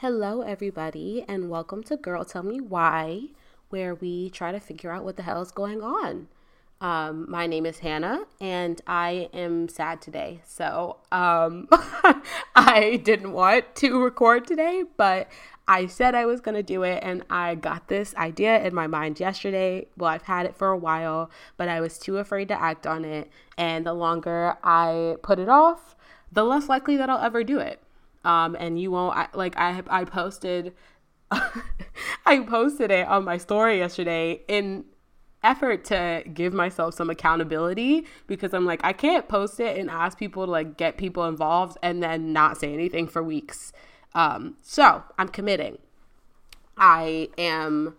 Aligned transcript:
Hello, 0.00 0.40
everybody, 0.40 1.26
and 1.28 1.50
welcome 1.50 1.82
to 1.82 1.94
Girl 1.94 2.24
Tell 2.24 2.42
Me 2.42 2.58
Why, 2.58 3.24
where 3.68 3.94
we 3.94 4.30
try 4.30 4.50
to 4.50 4.58
figure 4.58 4.90
out 4.90 5.04
what 5.04 5.18
the 5.18 5.24
hell 5.24 5.42
is 5.42 5.50
going 5.50 5.82
on. 5.82 6.28
Um, 6.80 7.30
my 7.30 7.46
name 7.46 7.66
is 7.66 7.80
Hannah, 7.80 8.24
and 8.40 8.80
I 8.86 9.28
am 9.34 9.68
sad 9.68 10.00
today. 10.00 10.40
So 10.46 10.96
um, 11.12 11.68
I 12.56 12.98
didn't 13.04 13.32
want 13.32 13.74
to 13.74 14.02
record 14.02 14.46
today, 14.46 14.84
but 14.96 15.28
I 15.68 15.84
said 15.84 16.14
I 16.14 16.24
was 16.24 16.40
going 16.40 16.54
to 16.54 16.62
do 16.62 16.82
it, 16.82 17.00
and 17.02 17.22
I 17.28 17.54
got 17.54 17.88
this 17.88 18.14
idea 18.14 18.64
in 18.64 18.74
my 18.74 18.86
mind 18.86 19.20
yesterday. 19.20 19.86
Well, 19.98 20.08
I've 20.08 20.22
had 20.22 20.46
it 20.46 20.56
for 20.56 20.68
a 20.68 20.78
while, 20.78 21.30
but 21.58 21.68
I 21.68 21.82
was 21.82 21.98
too 21.98 22.16
afraid 22.16 22.48
to 22.48 22.58
act 22.58 22.86
on 22.86 23.04
it. 23.04 23.30
And 23.58 23.84
the 23.84 23.92
longer 23.92 24.56
I 24.64 25.16
put 25.22 25.38
it 25.38 25.50
off, 25.50 25.94
the 26.32 26.44
less 26.44 26.70
likely 26.70 26.96
that 26.96 27.10
I'll 27.10 27.22
ever 27.22 27.44
do 27.44 27.58
it 27.58 27.82
um, 28.24 28.56
and 28.58 28.80
you 28.80 28.90
won't 28.90 29.16
I, 29.16 29.28
like 29.34 29.56
I 29.56 29.82
I 29.88 30.04
posted 30.04 30.74
I 31.30 32.40
posted 32.40 32.90
it 32.90 33.06
on 33.06 33.24
my 33.24 33.38
story 33.38 33.78
yesterday 33.78 34.42
in 34.48 34.84
effort 35.42 35.84
to 35.86 36.22
give 36.34 36.52
myself 36.52 36.94
some 36.94 37.08
accountability 37.08 38.06
because 38.26 38.52
I'm 38.52 38.66
like 38.66 38.80
I 38.84 38.92
can't 38.92 39.28
post 39.28 39.60
it 39.60 39.78
and 39.78 39.90
ask 39.90 40.18
people 40.18 40.44
to 40.46 40.50
like 40.50 40.76
get 40.76 40.96
people 40.96 41.26
involved 41.26 41.78
and 41.82 42.02
then 42.02 42.32
not 42.32 42.58
say 42.58 42.72
anything 42.72 43.06
for 43.06 43.22
weeks. 43.22 43.72
Um, 44.14 44.56
so 44.62 45.04
I'm 45.18 45.28
committing. 45.28 45.78
I 46.76 47.28
am 47.38 47.94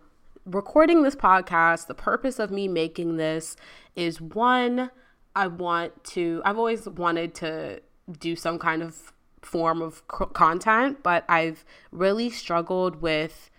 recording 0.46 1.04
this 1.04 1.16
podcast. 1.16 1.88
The 1.88 1.94
purpose 1.94 2.40
of 2.40 2.52
me 2.52 2.68
making 2.68 3.18
this 3.18 3.56
is 3.96 4.20
one, 4.20 4.92
I 5.36 5.48
want 5.48 6.04
to, 6.06 6.42
I've 6.44 6.58
always 6.58 6.88
wanted 6.88 7.36
to 7.36 7.82
do 8.20 8.36
some 8.36 8.60
kind 8.60 8.82
of 8.84 9.14
form 9.42 9.82
of 9.82 10.04
c- 10.12 10.26
content, 10.34 11.04
but 11.04 11.26
I've 11.28 11.66
really 11.92 12.30
struggled 12.30 13.02
with 13.02 13.50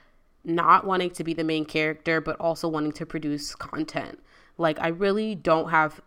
not 0.45 0.87
wanting 0.87 1.11
to 1.11 1.25
be 1.25 1.35
the 1.35 1.45
main 1.45 1.65
character, 1.65 2.21
but 2.21 2.37
also 2.41 2.69
wanting 2.69 2.93
to 2.93 3.07
produce 3.07 3.55
content. 3.55 4.21
Like, 4.59 4.79
I 4.81 4.89
really 4.89 5.35
don't 5.35 5.71
have 5.71 6.01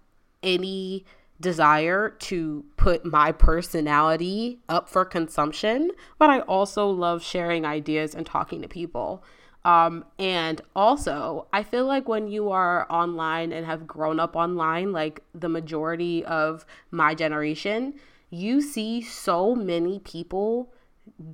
any 0.44 1.06
desire 1.40 2.10
to 2.10 2.64
put 2.78 3.06
my 3.06 3.32
personality 3.32 4.60
up 4.70 4.90
for 4.90 5.04
consumption, 5.04 5.92
but 6.18 6.30
I 6.30 6.40
also 6.42 6.90
love 6.90 7.22
sharing 7.24 7.66
ideas 7.66 8.16
and 8.16 8.26
talking 8.26 8.62
to 8.62 8.68
people. 8.68 9.24
Um, 9.66 10.06
and 10.20 10.62
also, 10.76 11.48
I 11.52 11.64
feel 11.64 11.86
like 11.86 12.08
when 12.08 12.28
you 12.28 12.52
are 12.52 12.86
online 12.90 13.52
and 13.52 13.66
have 13.66 13.88
grown 13.88 14.20
up 14.20 14.36
online, 14.36 14.92
like 14.92 15.22
the 15.34 15.50
majority 15.50 16.24
of 16.24 16.66
my 16.92 17.16
generation, 17.16 17.96
you 18.36 18.62
see 18.62 19.02
so 19.02 19.56
many 19.56 20.00
people 20.00 20.74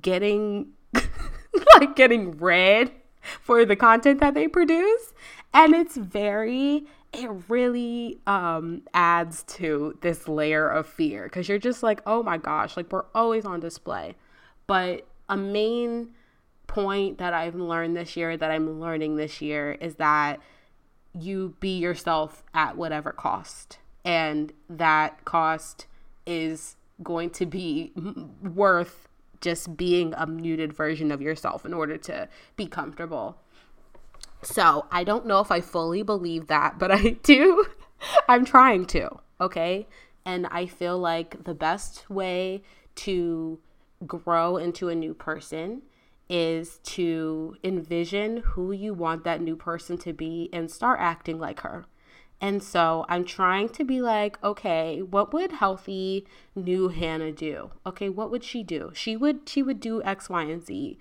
getting 0.00 0.68
like 1.74 1.96
getting 1.96 2.32
read 2.38 2.90
for 3.40 3.64
the 3.64 3.76
content 3.76 4.20
that 4.20 4.34
they 4.34 4.46
produce 4.48 5.14
and 5.54 5.74
it's 5.74 5.96
very 5.96 6.86
it 7.12 7.28
really 7.48 8.18
um 8.26 8.82
adds 8.94 9.42
to 9.44 9.98
this 10.00 10.28
layer 10.28 10.68
of 10.68 10.86
fear 10.86 11.24
because 11.24 11.48
you're 11.48 11.58
just 11.58 11.82
like 11.82 12.00
oh 12.06 12.22
my 12.22 12.38
gosh 12.38 12.76
like 12.76 12.90
we're 12.92 13.04
always 13.14 13.44
on 13.44 13.60
display. 13.60 14.14
But 14.66 15.06
a 15.28 15.36
main 15.36 16.10
point 16.66 17.18
that 17.18 17.34
i've 17.34 17.54
learned 17.54 17.94
this 17.96 18.16
year 18.16 18.34
that 18.36 18.50
i'm 18.50 18.80
learning 18.80 19.16
this 19.16 19.42
year 19.42 19.72
is 19.72 19.96
that 19.96 20.40
you 21.18 21.54
be 21.60 21.78
yourself 21.78 22.42
at 22.54 22.76
whatever 22.76 23.12
cost 23.12 23.78
and 24.04 24.52
that 24.70 25.22
cost 25.26 25.86
is 26.26 26.76
going 27.02 27.30
to 27.30 27.46
be 27.46 27.92
worth 28.42 29.08
just 29.40 29.76
being 29.76 30.14
a 30.16 30.26
muted 30.26 30.72
version 30.72 31.10
of 31.10 31.20
yourself 31.20 31.66
in 31.66 31.74
order 31.74 31.96
to 31.98 32.28
be 32.56 32.66
comfortable. 32.66 33.38
So 34.42 34.86
I 34.90 35.04
don't 35.04 35.26
know 35.26 35.40
if 35.40 35.50
I 35.50 35.60
fully 35.60 36.02
believe 36.02 36.48
that, 36.48 36.78
but 36.78 36.90
I 36.90 37.10
do. 37.22 37.66
I'm 38.28 38.44
trying 38.44 38.86
to, 38.86 39.10
okay? 39.40 39.86
And 40.24 40.46
I 40.46 40.66
feel 40.66 40.98
like 40.98 41.44
the 41.44 41.54
best 41.54 42.08
way 42.10 42.62
to 42.96 43.58
grow 44.06 44.56
into 44.56 44.88
a 44.88 44.94
new 44.94 45.14
person 45.14 45.82
is 46.28 46.78
to 46.78 47.56
envision 47.62 48.38
who 48.38 48.72
you 48.72 48.94
want 48.94 49.24
that 49.24 49.40
new 49.40 49.56
person 49.56 49.98
to 49.98 50.12
be 50.12 50.48
and 50.52 50.70
start 50.70 50.98
acting 51.00 51.38
like 51.38 51.60
her. 51.60 51.84
And 52.42 52.60
so 52.60 53.06
I'm 53.08 53.24
trying 53.24 53.68
to 53.68 53.84
be 53.84 54.02
like, 54.02 54.36
okay, 54.42 55.00
what 55.00 55.32
would 55.32 55.52
healthy 55.52 56.26
new 56.56 56.88
Hannah 56.88 57.30
do? 57.30 57.70
Okay, 57.86 58.08
what 58.08 58.32
would 58.32 58.42
she 58.42 58.64
do? 58.64 58.90
She 58.94 59.16
would 59.16 59.48
she 59.48 59.62
would 59.62 59.78
do 59.78 60.02
X, 60.02 60.28
Y, 60.28 60.42
and 60.42 60.66
Z. 60.66 60.98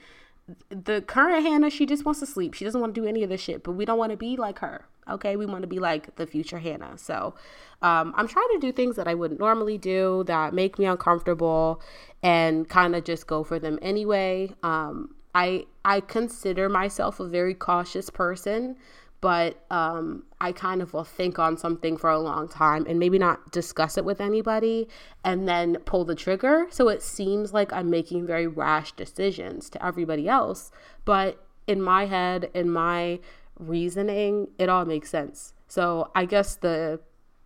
The 0.70 1.02
current 1.02 1.44
Hannah, 1.44 1.72
she 1.72 1.88
just 1.88 2.06
wants 2.06 2.20
to 2.20 2.28
sleep. 2.28 2.54
She 2.54 2.64
doesn't 2.64 2.80
want 2.80 2.94
to 2.94 3.02
do 3.02 3.08
any 3.08 3.24
of 3.24 3.30
this 3.30 3.42
shit, 3.42 3.64
but 3.64 3.72
we 3.72 3.86
don't 3.86 3.98
want 3.98 4.12
to 4.12 4.18
be 4.18 4.38
like 4.38 4.60
her. 4.60 4.86
Okay, 5.10 5.36
we 5.36 5.48
want 5.48 5.64
to 5.64 5.68
be 5.68 5.80
like 5.80 6.16
the 6.16 6.28
future 6.28 6.60
Hannah. 6.60 6.96
So 7.00 7.34
um, 7.82 8.14
I'm 8.16 8.28
trying 8.28 8.50
to 8.54 8.60
do 8.60 8.72
things 8.72 8.96
that 8.98 9.08
I 9.08 9.16
wouldn't 9.16 9.40
normally 9.40 9.80
do 9.80 10.24
that 10.28 10.54
make 10.54 10.78
me 10.78 10.86
uncomfortable 10.86 11.82
and 12.22 12.70
kind 12.70 12.96
of 12.96 13.04
just 13.04 13.26
go 13.26 13.44
for 13.44 13.58
them 13.58 13.80
anyway. 13.82 14.54
Um, 14.62 15.16
I 15.34 15.66
I 15.84 16.02
consider 16.02 16.70
myself 16.70 17.20
a 17.20 17.28
very 17.28 17.56
cautious 17.56 18.12
person 18.12 18.78
but 19.22 19.64
um, 19.70 20.24
I 20.42 20.52
kind 20.52 20.82
of 20.82 20.94
will 20.94 21.04
think 21.04 21.38
on 21.38 21.56
something 21.56 21.96
for 21.96 22.10
a 22.10 22.20
long 22.20 22.50
time 22.50 22.88
and 22.90 22.98
maybe 22.98 23.20
not 23.20 23.52
discuss 23.52 23.96
it 23.96 24.04
with 24.04 24.20
anybody 24.20 24.88
and 25.24 25.48
then 25.48 25.78
pull 25.86 26.06
the 26.06 26.16
trigger. 26.16 26.66
So 26.72 26.90
it 26.90 27.04
seems 27.04 27.54
like 27.54 27.72
I'm 27.72 27.92
making 27.92 28.26
very 28.26 28.48
rash 28.48 28.92
decisions 28.94 29.70
to 29.70 29.86
everybody 29.86 30.28
else. 30.28 30.72
But 31.06 31.46
in 31.68 31.84
my 31.84 32.08
head, 32.08 32.50
in 32.56 32.72
my 32.72 33.20
reasoning, 33.60 34.48
it 34.58 34.70
all 34.70 34.86
makes 34.86 35.12
sense. 35.12 35.54
So 35.68 36.12
I 36.16 36.26
guess 36.26 36.56
the 36.56 37.00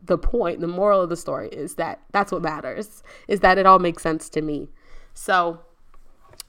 the 0.03 0.17
point, 0.17 0.59
the 0.59 0.67
moral 0.67 1.01
of 1.01 1.09
the 1.09 1.17
story 1.17 1.49
is 1.49 1.75
that 1.75 1.99
that's 2.11 2.31
what 2.31 2.41
matters, 2.41 3.01
is 3.27 3.39
that 3.39 3.57
it 3.57 3.65
all 3.65 3.79
makes 3.79 4.03
sense 4.03 4.29
to 4.29 4.41
me. 4.41 4.69
So 5.15 5.61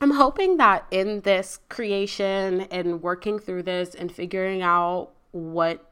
I'm 0.01 0.11
hoping 0.11 0.59
that 0.59 0.87
in 0.91 1.23
this 1.23 1.59
creation 1.71 2.63
and 2.71 3.03
working 3.03 3.39
through 3.39 3.63
this 3.63 3.95
and 3.95 4.13
figuring 4.13 4.61
out 4.61 5.13
what 5.37 5.91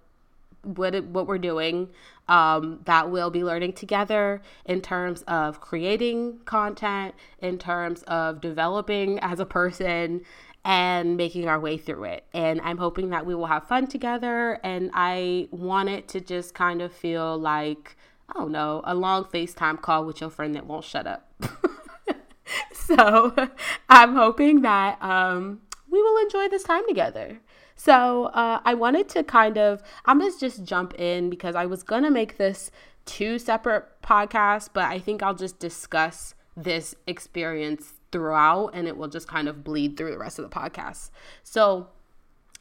what 0.62 1.04
what 1.04 1.26
we're 1.26 1.38
doing 1.38 1.90
um, 2.28 2.80
that 2.84 3.10
we'll 3.10 3.30
be 3.30 3.44
learning 3.44 3.74
together 3.74 4.40
in 4.64 4.80
terms 4.80 5.22
of 5.22 5.60
creating 5.60 6.38
content, 6.44 7.14
in 7.40 7.58
terms 7.58 8.02
of 8.04 8.40
developing 8.40 9.18
as 9.20 9.40
a 9.40 9.46
person, 9.46 10.22
and 10.64 11.16
making 11.16 11.46
our 11.46 11.60
way 11.60 11.76
through 11.76 12.04
it. 12.04 12.24
And 12.32 12.60
I'm 12.62 12.78
hoping 12.78 13.10
that 13.10 13.26
we 13.26 13.34
will 13.34 13.46
have 13.46 13.68
fun 13.68 13.86
together. 13.86 14.58
And 14.64 14.90
I 14.94 15.48
want 15.50 15.90
it 15.90 16.08
to 16.08 16.20
just 16.20 16.54
kind 16.54 16.80
of 16.80 16.92
feel 16.92 17.36
like, 17.38 17.96
I 18.30 18.34
don't 18.34 18.52
know, 18.52 18.80
a 18.84 18.94
long 18.94 19.24
FaceTime 19.24 19.82
call 19.82 20.06
with 20.06 20.20
your 20.22 20.30
friend 20.30 20.54
that 20.54 20.66
won't 20.66 20.84
shut 20.84 21.06
up. 21.06 21.30
so 22.72 23.34
I'm 23.90 24.14
hoping 24.14 24.62
that 24.62 25.02
um, 25.02 25.60
we 25.90 26.02
will 26.02 26.22
enjoy 26.22 26.48
this 26.48 26.62
time 26.62 26.84
together. 26.88 27.40
So 27.76 28.26
uh, 28.26 28.60
I 28.64 28.74
wanted 28.74 29.08
to 29.10 29.24
kind 29.24 29.58
of, 29.58 29.82
I'm 30.04 30.18
going 30.18 30.32
to 30.32 30.38
just 30.38 30.64
jump 30.64 30.94
in 30.94 31.30
because 31.30 31.54
I 31.54 31.66
was 31.66 31.82
going 31.82 32.04
to 32.04 32.10
make 32.10 32.36
this 32.36 32.70
two 33.04 33.38
separate 33.38 33.84
podcasts, 34.02 34.68
but 34.72 34.84
I 34.84 34.98
think 34.98 35.22
I'll 35.22 35.34
just 35.34 35.58
discuss 35.58 36.34
this 36.56 36.94
experience 37.06 37.94
throughout 38.12 38.68
and 38.74 38.86
it 38.86 38.96
will 38.96 39.08
just 39.08 39.26
kind 39.26 39.48
of 39.48 39.64
bleed 39.64 39.96
through 39.96 40.12
the 40.12 40.18
rest 40.18 40.38
of 40.38 40.48
the 40.48 40.54
podcast. 40.54 41.10
So 41.42 41.88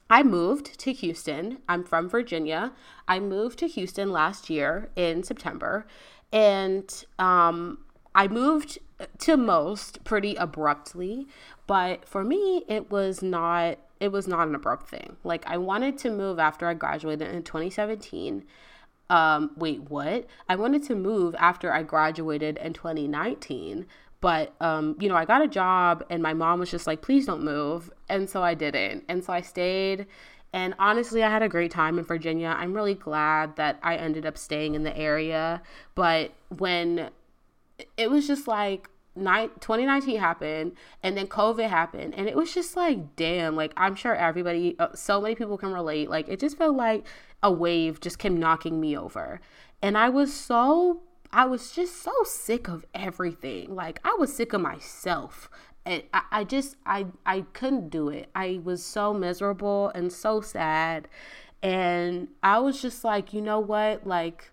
I 0.09 0.23
moved 0.23 0.79
to 0.79 0.91
Houston. 0.91 1.59
I'm 1.69 1.83
from 1.83 2.09
Virginia. 2.09 2.73
I 3.07 3.19
moved 3.19 3.59
to 3.59 3.67
Houston 3.67 4.11
last 4.11 4.49
year 4.49 4.89
in 4.95 5.23
September. 5.23 5.85
And 6.31 7.05
um, 7.19 7.79
I 8.15 8.27
moved 8.27 8.79
to 9.19 9.37
most 9.37 10.03
pretty 10.03 10.35
abruptly, 10.35 11.27
but 11.67 12.07
for 12.07 12.23
me, 12.23 12.63
it 12.67 12.91
was 12.91 13.21
not 13.21 13.77
it 14.03 14.11
was 14.11 14.27
not 14.27 14.47
an 14.47 14.53
abrupt 14.53 14.89
thing. 14.89 15.15
Like 15.23 15.45
I 15.47 15.57
wanted 15.57 15.97
to 15.99 16.11
move 16.11 16.37
after 16.37 16.67
I 16.67 16.73
graduated 16.73 17.29
in 17.29 17.41
2017. 17.43 18.43
Um, 19.09 19.51
wait, 19.55 19.89
what? 19.89 20.27
I 20.49 20.57
wanted 20.57 20.83
to 20.83 20.95
move 20.95 21.35
after 21.39 21.71
I 21.71 21.83
graduated 21.83 22.57
in 22.57 22.73
2019, 22.73 23.85
but 24.19 24.53
um, 24.59 24.97
you 24.99 25.07
know, 25.07 25.15
I 25.15 25.23
got 25.23 25.41
a 25.41 25.47
job 25.47 26.03
and 26.09 26.21
my 26.21 26.33
mom 26.33 26.59
was 26.59 26.69
just 26.69 26.85
like, 26.85 27.01
"Please 27.01 27.25
don't 27.25 27.43
move." 27.43 27.91
And 28.09 28.29
so 28.29 28.43
I 28.43 28.55
didn't. 28.55 29.05
And 29.07 29.23
so 29.23 29.31
I 29.31 29.39
stayed 29.39 30.05
and 30.51 30.75
honestly, 30.77 31.23
I 31.23 31.29
had 31.29 31.41
a 31.41 31.49
great 31.49 31.71
time 31.71 31.97
in 31.97 32.05
Virginia. 32.05 32.55
I'm 32.57 32.73
really 32.73 32.93
glad 32.93 33.55
that 33.55 33.79
I 33.81 33.95
ended 33.95 34.25
up 34.25 34.37
staying 34.37 34.75
in 34.75 34.83
the 34.83 34.95
area, 34.95 35.63
but 35.95 36.33
when 36.49 37.09
it 37.97 38.11
was 38.11 38.27
just 38.27 38.47
like 38.47 38.89
2019 39.15 40.19
happened 40.19 40.71
and 41.03 41.15
then 41.15 41.27
covid 41.27 41.69
happened 41.69 42.13
and 42.15 42.27
it 42.27 42.35
was 42.35 42.53
just 42.53 42.75
like 42.75 43.15
damn 43.15 43.55
like 43.55 43.71
i'm 43.77 43.95
sure 43.95 44.15
everybody 44.15 44.75
uh, 44.79 44.87
so 44.95 45.21
many 45.21 45.35
people 45.35 45.57
can 45.57 45.71
relate 45.71 46.09
like 46.09 46.27
it 46.27 46.39
just 46.39 46.57
felt 46.57 46.75
like 46.75 47.05
a 47.43 47.51
wave 47.51 47.99
just 47.99 48.17
came 48.17 48.37
knocking 48.37 48.81
me 48.81 48.97
over 48.97 49.39
and 49.83 49.97
i 49.97 50.09
was 50.09 50.33
so 50.33 51.01
i 51.31 51.45
was 51.45 51.71
just 51.71 52.01
so 52.01 52.11
sick 52.23 52.67
of 52.67 52.85
everything 52.95 53.75
like 53.75 53.99
i 54.03 54.15
was 54.17 54.35
sick 54.35 54.51
of 54.51 54.61
myself 54.61 55.49
I, 55.85 56.03
I 56.31 56.43
just 56.43 56.77
I 56.85 57.07
I 57.25 57.41
couldn't 57.53 57.89
do 57.89 58.09
it. 58.09 58.29
I 58.33 58.61
was 58.63 58.83
so 58.83 59.13
miserable 59.13 59.91
and 59.93 60.11
so 60.11 60.41
sad. 60.41 61.07
And 61.61 62.29
I 62.41 62.59
was 62.59 62.81
just 62.81 63.03
like, 63.03 63.33
you 63.33 63.41
know 63.41 63.59
what? 63.59 64.05
Like, 64.05 64.51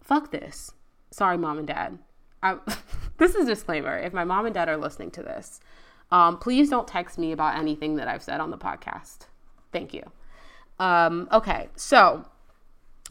fuck 0.00 0.30
this. 0.30 0.72
Sorry, 1.10 1.36
mom 1.36 1.58
and 1.58 1.66
dad. 1.66 1.98
I, 2.42 2.58
this 3.18 3.34
is 3.34 3.46
disclaimer. 3.46 3.98
If 3.98 4.12
my 4.12 4.24
mom 4.24 4.46
and 4.46 4.54
dad 4.54 4.68
are 4.68 4.76
listening 4.76 5.10
to 5.12 5.22
this, 5.22 5.60
um, 6.10 6.38
please 6.38 6.68
don't 6.70 6.88
text 6.88 7.18
me 7.18 7.32
about 7.32 7.56
anything 7.56 7.96
that 7.96 8.08
I've 8.08 8.22
said 8.22 8.40
on 8.40 8.50
the 8.50 8.58
podcast. 8.58 9.26
Thank 9.72 9.94
you. 9.94 10.02
Um, 10.78 11.28
okay, 11.30 11.68
so 11.76 12.24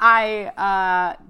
I 0.00 0.52
uh, 0.56 1.22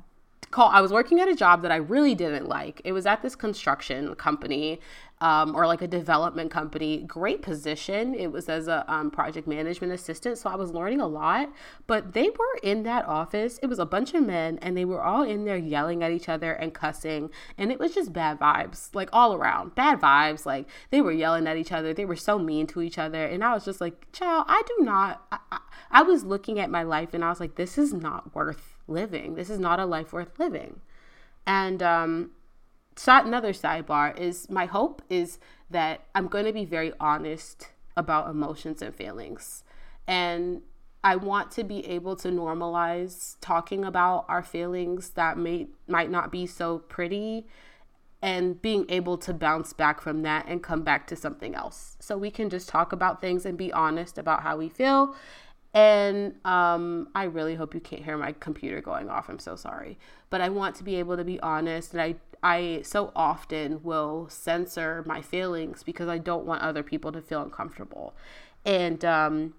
call. 0.50 0.70
I 0.70 0.80
was 0.80 0.92
working 0.92 1.20
at 1.20 1.28
a 1.28 1.34
job 1.34 1.62
that 1.62 1.72
I 1.72 1.76
really 1.76 2.14
didn't 2.14 2.48
like. 2.48 2.80
It 2.84 2.92
was 2.92 3.06
at 3.06 3.22
this 3.22 3.34
construction 3.34 4.14
company, 4.14 4.80
um, 5.20 5.54
or 5.56 5.66
like 5.66 5.82
a 5.82 5.88
development 5.88 6.50
company. 6.50 6.98
Great 6.98 7.42
position. 7.42 8.14
It 8.14 8.30
was 8.30 8.48
as 8.48 8.68
a 8.68 8.84
um, 8.92 9.10
project 9.10 9.46
management 9.46 9.92
assistant, 9.92 10.38
so 10.38 10.50
I 10.50 10.56
was 10.56 10.72
learning 10.72 11.00
a 11.00 11.06
lot. 11.06 11.50
But 11.86 12.12
they 12.12 12.30
were 12.30 12.58
in 12.62 12.84
that 12.84 13.06
office. 13.06 13.58
It 13.62 13.66
was 13.66 13.78
a 13.78 13.86
bunch 13.86 14.14
of 14.14 14.24
men, 14.24 14.58
and 14.62 14.76
they 14.76 14.84
were 14.84 15.02
all 15.02 15.22
in 15.22 15.44
there 15.44 15.56
yelling 15.56 16.02
at 16.02 16.12
each 16.12 16.28
other 16.28 16.52
and 16.52 16.72
cussing, 16.72 17.30
and 17.56 17.72
it 17.72 17.78
was 17.78 17.94
just 17.94 18.12
bad 18.12 18.38
vibes, 18.38 18.94
like 18.94 19.08
all 19.12 19.34
around. 19.34 19.74
Bad 19.74 20.00
vibes. 20.00 20.46
Like 20.46 20.68
they 20.90 21.00
were 21.00 21.12
yelling 21.12 21.46
at 21.46 21.56
each 21.56 21.72
other. 21.72 21.92
They 21.92 22.04
were 22.04 22.16
so 22.16 22.38
mean 22.38 22.66
to 22.68 22.82
each 22.82 22.98
other, 22.98 23.24
and 23.24 23.42
I 23.42 23.54
was 23.54 23.64
just 23.64 23.80
like, 23.80 24.12
"Child, 24.12 24.44
I 24.48 24.62
do 24.66 24.84
not." 24.84 25.22
I, 25.32 25.38
I, 25.50 25.58
I 25.90 26.02
was 26.02 26.24
looking 26.24 26.58
at 26.58 26.70
my 26.70 26.82
life, 26.82 27.14
and 27.14 27.24
I 27.24 27.30
was 27.30 27.40
like, 27.40 27.56
"This 27.56 27.78
is 27.78 27.92
not 27.92 28.34
worth 28.34 28.76
living. 28.86 29.34
This 29.34 29.50
is 29.50 29.58
not 29.58 29.80
a 29.80 29.86
life 29.86 30.12
worth 30.12 30.38
living." 30.38 30.80
And 31.46 31.82
um, 31.82 32.30
so 32.98 33.16
another 33.16 33.52
sidebar 33.52 34.18
is 34.18 34.50
my 34.50 34.66
hope 34.66 35.02
is 35.08 35.38
that 35.70 36.00
I'm 36.16 36.26
going 36.26 36.46
to 36.46 36.52
be 36.52 36.64
very 36.64 36.92
honest 36.98 37.68
about 37.96 38.28
emotions 38.28 38.82
and 38.82 38.92
feelings. 38.92 39.62
And 40.08 40.62
I 41.04 41.14
want 41.14 41.52
to 41.52 41.64
be 41.64 41.86
able 41.86 42.16
to 42.16 42.28
normalize 42.28 43.36
talking 43.40 43.84
about 43.84 44.24
our 44.28 44.42
feelings 44.42 45.10
that 45.10 45.38
may 45.38 45.68
might 45.86 46.10
not 46.10 46.32
be 46.32 46.44
so 46.44 46.78
pretty 46.80 47.46
and 48.20 48.60
being 48.60 48.84
able 48.88 49.16
to 49.18 49.32
bounce 49.32 49.72
back 49.72 50.00
from 50.00 50.22
that 50.22 50.46
and 50.48 50.60
come 50.60 50.82
back 50.82 51.06
to 51.06 51.14
something 51.14 51.54
else. 51.54 51.96
So 52.00 52.18
we 52.18 52.32
can 52.32 52.50
just 52.50 52.68
talk 52.68 52.92
about 52.92 53.20
things 53.20 53.46
and 53.46 53.56
be 53.56 53.72
honest 53.72 54.18
about 54.18 54.42
how 54.42 54.56
we 54.56 54.68
feel. 54.68 55.14
And 55.72 56.34
um, 56.44 57.10
I 57.14 57.24
really 57.24 57.54
hope 57.54 57.74
you 57.74 57.80
can't 57.80 58.04
hear 58.04 58.16
my 58.16 58.32
computer 58.32 58.80
going 58.80 59.08
off. 59.08 59.28
I'm 59.28 59.38
so 59.38 59.54
sorry. 59.54 59.98
But 60.30 60.40
I 60.40 60.48
want 60.48 60.74
to 60.76 60.84
be 60.84 60.96
able 60.96 61.16
to 61.16 61.22
be 61.22 61.38
honest 61.38 61.92
and 61.92 62.02
I 62.02 62.16
I 62.42 62.80
so 62.84 63.12
often 63.16 63.82
will 63.82 64.28
censor 64.28 65.02
my 65.06 65.22
feelings 65.22 65.82
because 65.82 66.08
I 66.08 66.18
don't 66.18 66.44
want 66.44 66.62
other 66.62 66.82
people 66.82 67.12
to 67.12 67.20
feel 67.20 67.42
uncomfortable. 67.42 68.14
And 68.64 69.04
um, 69.04 69.54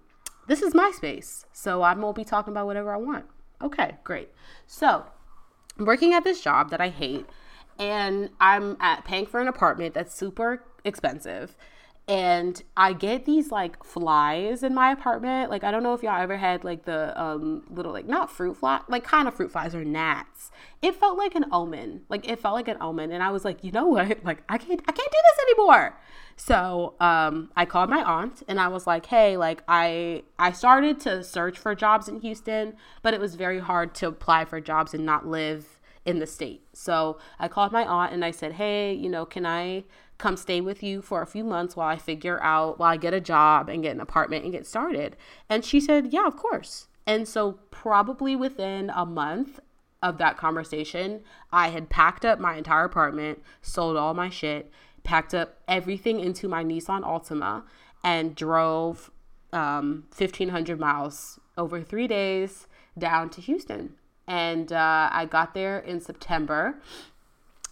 this 0.48 0.62
is 0.62 0.74
my 0.74 0.92
space, 0.92 1.46
so 1.52 1.84
I'm 1.84 2.02
gonna 2.02 2.14
be 2.14 2.24
talking 2.24 2.54
about 2.54 2.66
whatever 2.66 2.94
I 2.94 2.98
want. 2.98 3.26
Okay, 3.62 3.98
great. 4.04 4.30
So 4.68 5.06
I'm 5.78 5.86
working 5.86 6.14
at 6.14 6.24
this 6.24 6.42
job 6.42 6.70
that 6.70 6.82
I 6.82 6.90
hate, 6.90 7.26
and 7.78 8.30
I'm 8.40 8.78
at 8.80 9.06
paying 9.06 9.26
for 9.26 9.40
an 9.40 9.48
apartment 9.48 9.94
that's 9.94 10.16
super 10.16 10.64
expensive 10.84 11.56
and 12.10 12.64
I 12.76 12.94
get 12.94 13.26
these 13.26 13.52
like 13.52 13.84
flies 13.84 14.64
in 14.64 14.74
my 14.74 14.92
apartment. 14.92 15.52
Like 15.52 15.64
I 15.64 15.70
don't 15.70 15.84
know 15.84 15.94
if 15.94 16.02
y'all 16.02 16.20
ever 16.20 16.38
had 16.38 16.64
like 16.64 16.86
the 16.86 17.20
um 17.22 17.64
little 17.70 17.94
like 17.94 18.08
not 18.08 18.32
fruit 18.32 18.58
fly, 18.58 18.82
like 18.88 19.04
kind 19.04 19.28
of 19.28 19.36
fruit 19.36 19.52
flies 19.52 19.76
or 19.76 19.86
gnats. 19.86 20.50
It 20.82 20.96
felt 20.96 21.20
like 21.20 21.36
an 21.36 21.46
omen. 21.52 22.02
Like 22.10 22.28
it 22.28 22.40
felt 22.40 22.56
like 22.56 22.68
an 22.68 22.78
omen 22.82 23.12
and 23.12 23.22
I 23.22 23.30
was 23.30 23.46
like, 23.46 23.64
"You 23.64 23.72
know 23.72 23.86
what? 23.86 24.24
Like 24.30 24.44
I 24.50 24.58
can't 24.58 24.82
I 24.88 24.92
can't 24.92 25.12
do 25.12 25.18
this 25.30 25.46
anymore." 25.48 26.00
So, 26.36 26.96
um 27.00 27.52
I 27.56 27.66
called 27.66 27.92
my 27.92 28.02
aunt 28.02 28.42
and 28.48 28.60
I 28.60 28.70
was 28.70 28.88
like, 28.88 29.06
"Hey, 29.06 29.38
like 29.38 29.62
I 29.68 30.24
I 30.40 30.52
started 30.52 31.00
to 31.02 31.24
search 31.24 31.60
for 31.60 31.76
jobs 31.76 32.08
in 32.08 32.22
Houston, 32.22 32.74
but 33.04 33.14
it 33.14 33.20
was 33.20 33.36
very 33.36 33.60
hard 33.60 33.94
to 33.96 34.08
apply 34.08 34.46
for 34.46 34.60
jobs 34.60 34.96
and 34.96 35.06
not 35.06 35.28
live 35.28 35.79
in 36.06 36.20
the 36.20 36.28
state." 36.28 36.68
So, 36.74 37.18
I 37.40 37.48
called 37.48 37.72
my 37.72 37.86
aunt 37.86 38.14
and 38.14 38.24
I 38.26 38.32
said, 38.32 38.54
"Hey, 38.54 38.94
you 38.94 39.10
know, 39.10 39.26
can 39.26 39.46
I 39.46 39.84
come 40.20 40.38
stay 40.38 40.62
with 40.62 40.84
you 40.84 41.02
for 41.02 41.24
a 41.24 41.26
few 41.26 41.44
months 41.44 41.76
while 41.76 41.88
I 41.88 41.98
figure 41.98 42.44
out, 42.44 42.78
while 42.78 42.92
I 42.92 42.98
get 42.98 43.14
a 43.14 43.22
job 43.22 43.70
and 43.70 43.82
get 43.82 43.96
an 43.96 44.02
apartment 44.02 44.44
and 44.44 44.52
get 44.52 44.68
started. 44.68 45.16
And 45.50 45.66
she 45.66 45.80
said, 45.80 46.14
Yeah, 46.14 46.28
of 46.28 46.36
course. 46.36 46.88
And 47.08 47.28
so, 47.28 47.54
probably 47.72 48.36
within 48.36 48.92
a 48.94 49.06
month 49.06 49.60
of 50.04 50.18
that 50.20 50.38
conversation, 50.38 51.22
I 51.52 51.70
had 51.70 51.90
packed 51.90 52.24
up 52.24 52.40
my 52.40 52.56
entire 52.56 52.84
apartment, 52.84 53.42
sold 53.62 53.98
all 53.98 54.14
my 54.14 54.30
shit, 54.30 54.70
packed 55.04 55.34
up 55.34 55.58
everything 55.68 56.20
into 56.20 56.48
my 56.48 56.64
Nissan 56.64 57.02
Altima, 57.04 57.64
and 58.04 58.36
drove 58.36 59.10
um, 59.52 60.06
1,500 60.16 60.80
miles 60.80 61.40
over 61.58 61.82
three 61.82 62.08
days 62.08 62.68
down 62.98 63.30
to 63.32 63.42
Houston. 63.42 63.96
And 64.30 64.72
uh, 64.72 65.10
I 65.12 65.26
got 65.26 65.54
there 65.54 65.80
in 65.80 66.00
September 66.00 66.80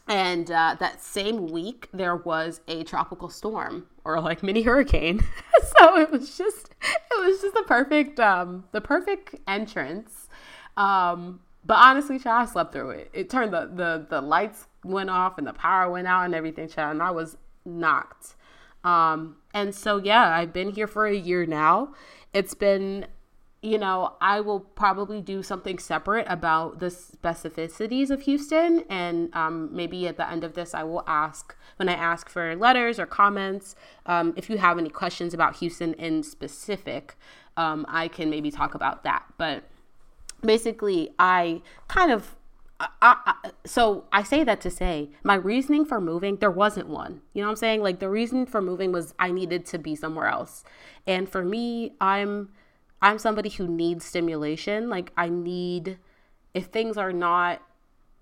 and 0.08 0.50
uh, 0.50 0.76
that 0.80 1.02
same 1.02 1.48
week, 1.48 1.90
there 1.94 2.16
was 2.16 2.62
a 2.68 2.84
tropical 2.84 3.30
storm 3.30 3.88
or 4.06 4.20
like 4.22 4.42
mini 4.42 4.62
hurricane. 4.62 5.20
so 5.78 5.98
it 5.98 6.10
was 6.10 6.38
just, 6.38 6.70
it 6.82 7.26
was 7.26 7.42
just 7.42 7.54
the 7.54 7.64
perfect, 7.64 8.20
um, 8.20 8.64
the 8.72 8.80
perfect 8.80 9.36
entrance. 9.48 10.30
Um, 10.78 11.42
but 11.66 11.78
honestly, 11.78 12.20
child, 12.20 12.48
I 12.48 12.52
slept 12.52 12.72
through 12.72 12.92
it. 12.92 13.10
It 13.14 13.30
turned 13.30 13.52
the, 13.52 13.70
the, 13.74 14.06
the 14.10 14.22
lights 14.22 14.68
went 14.86 15.10
off 15.10 15.38
and 15.38 15.46
the 15.46 15.54
power 15.54 15.92
went 15.92 16.08
out 16.08 16.24
and 16.24 16.34
everything, 16.34 16.70
child. 16.70 16.92
And 16.92 17.04
I 17.04 17.12
was 17.12 17.36
knocked. 17.66 18.36
Um, 18.86 19.36
and 19.54 19.76
so, 19.76 19.98
yeah, 19.98 20.34
I've 20.38 20.54
been 20.54 20.70
here 20.72 20.88
for 20.88 21.06
a 21.06 21.16
year 21.16 21.46
now. 21.46 21.94
It's 22.34 22.54
been 22.54 23.08
you 23.62 23.78
know, 23.78 24.14
I 24.22 24.40
will 24.40 24.60
probably 24.60 25.20
do 25.22 25.42
something 25.42 25.80
separate 25.80 26.28
about 26.30 26.80
the 26.80 26.88
specificities 26.88 28.12
of 28.12 28.22
Houston. 28.22 28.84
And 28.90 29.34
um, 29.36 29.70
maybe 29.76 30.08
at 30.08 30.18
the 30.18 30.30
end 30.30 30.44
of 30.44 30.54
this, 30.54 30.76
I 30.76 30.84
will 30.84 31.04
ask 31.08 31.56
when 31.78 31.90
I 31.90 31.94
ask 31.94 32.30
for 32.30 32.56
letters 32.56 33.00
or 33.00 33.06
comments. 33.08 33.76
Um, 34.06 34.34
if 34.38 34.50
you 34.50 34.58
have 34.60 34.78
any 34.78 34.90
questions 34.90 35.34
about 35.34 35.56
Houston 35.58 35.94
in 35.96 36.22
specific, 36.22 37.16
um, 37.56 37.86
I 37.90 38.08
can 38.08 38.30
maybe 38.30 38.52
talk 38.52 38.76
about 38.76 39.04
that. 39.04 39.24
But 39.38 39.64
basically, 40.42 41.10
I 41.18 41.62
kind 41.88 42.12
of 42.12 42.36
I, 42.80 42.90
I, 43.02 43.52
so 43.66 44.04
I 44.12 44.22
say 44.22 44.44
that 44.44 44.62
to 44.62 44.70
say 44.70 45.10
my 45.24 45.34
reasoning 45.34 45.84
for 45.84 46.00
moving 46.00 46.36
there 46.36 46.52
wasn't 46.52 46.90
one. 46.90 47.22
You 47.34 47.42
know 47.42 47.48
what 47.48 47.54
I'm 47.54 47.58
saying? 47.58 47.82
Like 47.82 47.98
the 47.98 48.10
reason 48.10 48.46
for 48.46 48.62
moving 48.62 48.92
was 48.92 49.16
I 49.18 49.32
needed 49.32 49.66
to 49.68 49.80
be 49.80 49.96
somewhere 49.96 50.28
else. 50.28 50.64
And 51.08 51.28
for 51.28 51.44
me, 51.44 51.94
I'm 52.00 52.50
I'm 53.02 53.20
somebody 53.20 53.50
who 53.50 53.68
needs 53.68 54.06
stimulation. 54.06 54.90
Like, 54.90 55.12
I 55.16 55.30
need, 55.30 55.98
if 56.54 56.66
things 56.66 56.98
are 56.98 57.14
not 57.14 57.62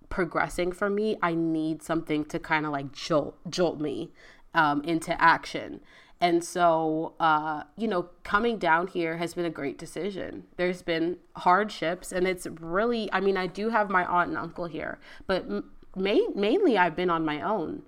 progressing 0.10 0.72
for 0.72 0.90
me, 0.90 1.18
I 1.22 1.34
need 1.34 1.82
something 1.82 2.26
to 2.26 2.40
kind 2.40 2.66
of 2.66 2.72
like 2.72 2.92
jolt, 2.92 3.38
jolt 3.50 3.80
me 3.80 4.12
um, 4.54 4.82
into 4.84 5.20
action. 5.22 5.82
And 6.22 6.44
so, 6.44 7.14
uh, 7.20 7.64
you 7.78 7.88
know, 7.88 8.10
coming 8.24 8.58
down 8.58 8.88
here 8.88 9.18
has 9.18 9.34
been 9.34 9.46
a 9.46 9.50
great 9.50 9.78
decision. 9.78 10.46
There's 10.56 10.82
been 10.82 11.18
hardships, 11.36 12.12
and 12.12 12.26
it's 12.26 12.48
really, 12.48 13.10
I 13.12 13.20
mean, 13.20 13.36
I 13.36 13.48
do 13.48 13.70
have 13.70 13.90
my 13.90 14.06
aunt 14.06 14.30
and 14.30 14.38
uncle 14.38 14.66
here, 14.66 14.98
but 15.28 15.50
ma- 15.50 16.32
mainly 16.34 16.78
I've 16.78 16.96
been 16.96 17.10
on 17.10 17.26
my 17.26 17.42
own. 17.42 17.84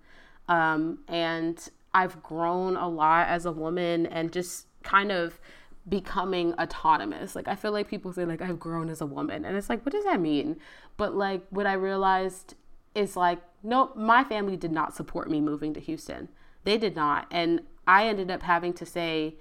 Um, 0.50 1.00
and 1.08 1.58
I've 1.94 2.22
grown 2.22 2.76
a 2.76 2.88
lot 2.88 3.28
as 3.28 3.46
a 3.46 3.52
woman 3.52 4.06
and 4.06 4.32
just 4.32 4.68
kind 4.84 5.12
of 5.12 5.40
becoming 5.88 6.54
autonomous. 6.54 7.36
Like 7.36 7.48
I 7.48 7.56
feel 7.56 7.72
like 7.72 7.88
people 7.88 8.12
say 8.12 8.26
like 8.26 8.42
I've 8.42 8.60
grown 8.60 8.90
as 8.90 9.02
a 9.02 9.06
woman 9.06 9.46
and 9.46 9.56
it's 9.56 9.70
like 9.70 9.86
what 9.86 9.94
does 9.94 10.04
that 10.04 10.20
mean? 10.20 10.58
But 10.98 11.16
like 11.16 11.44
what 11.50 11.66
I 11.66 11.74
realized 11.74 12.56
is 12.94 13.16
like 13.16 13.40
no 13.64 13.92
my 13.96 14.24
family 14.24 14.58
did 14.58 14.72
not 14.72 14.96
support 14.96 15.30
me 15.30 15.40
moving 15.40 15.74
to 15.74 15.80
Houston. 15.80 16.30
They 16.64 16.78
did 16.78 16.96
not. 16.96 17.28
And 17.32 17.62
I 17.88 18.08
ended 18.08 18.30
up 18.30 18.44
having 18.44 18.74
to 18.74 18.86
say 18.86 19.36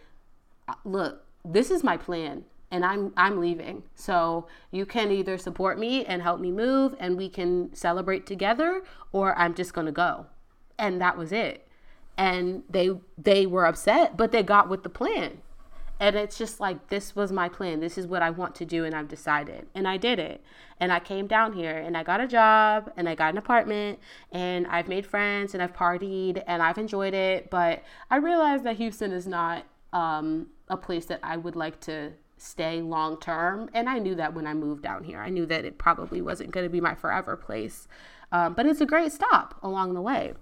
look, 0.84 1.24
this 1.44 1.70
is 1.70 1.82
my 1.82 1.96
plan 1.96 2.44
and 2.70 2.84
I'm 2.84 3.12
I'm 3.16 3.40
leaving. 3.40 3.82
So 3.94 4.46
you 4.70 4.86
can 4.86 5.10
either 5.10 5.38
support 5.38 5.78
me 5.78 6.04
and 6.04 6.22
help 6.22 6.40
me 6.40 6.52
move 6.52 6.94
and 7.00 7.16
we 7.16 7.28
can 7.28 7.74
celebrate 7.74 8.24
together 8.26 8.82
or 9.10 9.36
I'm 9.36 9.54
just 9.54 9.72
going 9.74 9.86
to 9.86 9.92
go. 9.92 10.26
And 10.78 11.00
that 11.00 11.18
was 11.18 11.32
it. 11.32 11.66
And 12.16 12.62
they 12.70 12.90
they 13.18 13.46
were 13.46 13.66
upset, 13.66 14.16
but 14.16 14.30
they 14.30 14.44
got 14.44 14.68
with 14.68 14.84
the 14.84 14.88
plan 14.88 15.38
and 15.98 16.14
it's 16.14 16.36
just 16.36 16.60
like, 16.60 16.88
this 16.88 17.16
was 17.16 17.32
my 17.32 17.48
plan. 17.48 17.80
This 17.80 17.96
is 17.96 18.06
what 18.06 18.22
I 18.22 18.30
want 18.30 18.54
to 18.56 18.66
do. 18.66 18.84
And 18.84 18.94
I've 18.94 19.08
decided. 19.08 19.66
And 19.74 19.88
I 19.88 19.96
did 19.96 20.18
it. 20.18 20.42
And 20.78 20.92
I 20.92 21.00
came 21.00 21.26
down 21.26 21.54
here 21.54 21.76
and 21.76 21.96
I 21.96 22.02
got 22.02 22.20
a 22.20 22.26
job 22.26 22.92
and 22.96 23.08
I 23.08 23.14
got 23.14 23.32
an 23.32 23.38
apartment 23.38 23.98
and 24.30 24.66
I've 24.66 24.88
made 24.88 25.06
friends 25.06 25.54
and 25.54 25.62
I've 25.62 25.72
partied 25.72 26.42
and 26.46 26.62
I've 26.62 26.76
enjoyed 26.76 27.14
it. 27.14 27.48
But 27.48 27.82
I 28.10 28.16
realized 28.16 28.64
that 28.64 28.76
Houston 28.76 29.10
is 29.10 29.26
not 29.26 29.64
um, 29.94 30.48
a 30.68 30.76
place 30.76 31.06
that 31.06 31.20
I 31.22 31.38
would 31.38 31.56
like 31.56 31.80
to 31.82 32.12
stay 32.36 32.82
long 32.82 33.18
term. 33.18 33.70
And 33.72 33.88
I 33.88 33.98
knew 33.98 34.14
that 34.16 34.34
when 34.34 34.46
I 34.46 34.52
moved 34.52 34.82
down 34.82 35.02
here. 35.02 35.20
I 35.20 35.30
knew 35.30 35.46
that 35.46 35.64
it 35.64 35.78
probably 35.78 36.20
wasn't 36.20 36.50
going 36.50 36.66
to 36.66 36.70
be 36.70 36.80
my 36.80 36.94
forever 36.94 37.38
place. 37.38 37.88
Um, 38.32 38.52
but 38.52 38.66
it's 38.66 38.82
a 38.82 38.86
great 38.86 39.12
stop 39.12 39.58
along 39.62 39.94
the 39.94 40.02
way. 40.02 40.34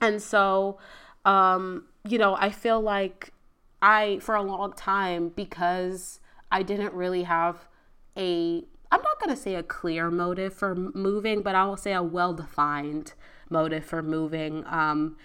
And 0.00 0.22
so, 0.22 0.78
um, 1.24 1.86
you 2.04 2.18
know, 2.18 2.36
I 2.36 2.50
feel 2.50 2.80
like 2.80 3.32
I, 3.80 4.18
for 4.20 4.34
a 4.34 4.42
long 4.42 4.72
time, 4.72 5.30
because 5.30 6.20
I 6.50 6.62
didn't 6.62 6.94
really 6.94 7.24
have 7.24 7.68
a, 8.16 8.64
I'm 8.90 9.02
not 9.02 9.20
going 9.20 9.34
to 9.34 9.40
say 9.40 9.54
a 9.54 9.62
clear 9.62 10.10
motive 10.10 10.54
for 10.54 10.74
moving, 10.74 11.42
but 11.42 11.54
I 11.54 11.64
will 11.64 11.76
say 11.76 11.92
a 11.92 12.02
well 12.02 12.34
defined 12.34 13.12
motive 13.50 13.84
for 13.84 14.02
moving. 14.02 14.64
Um, 14.66 15.16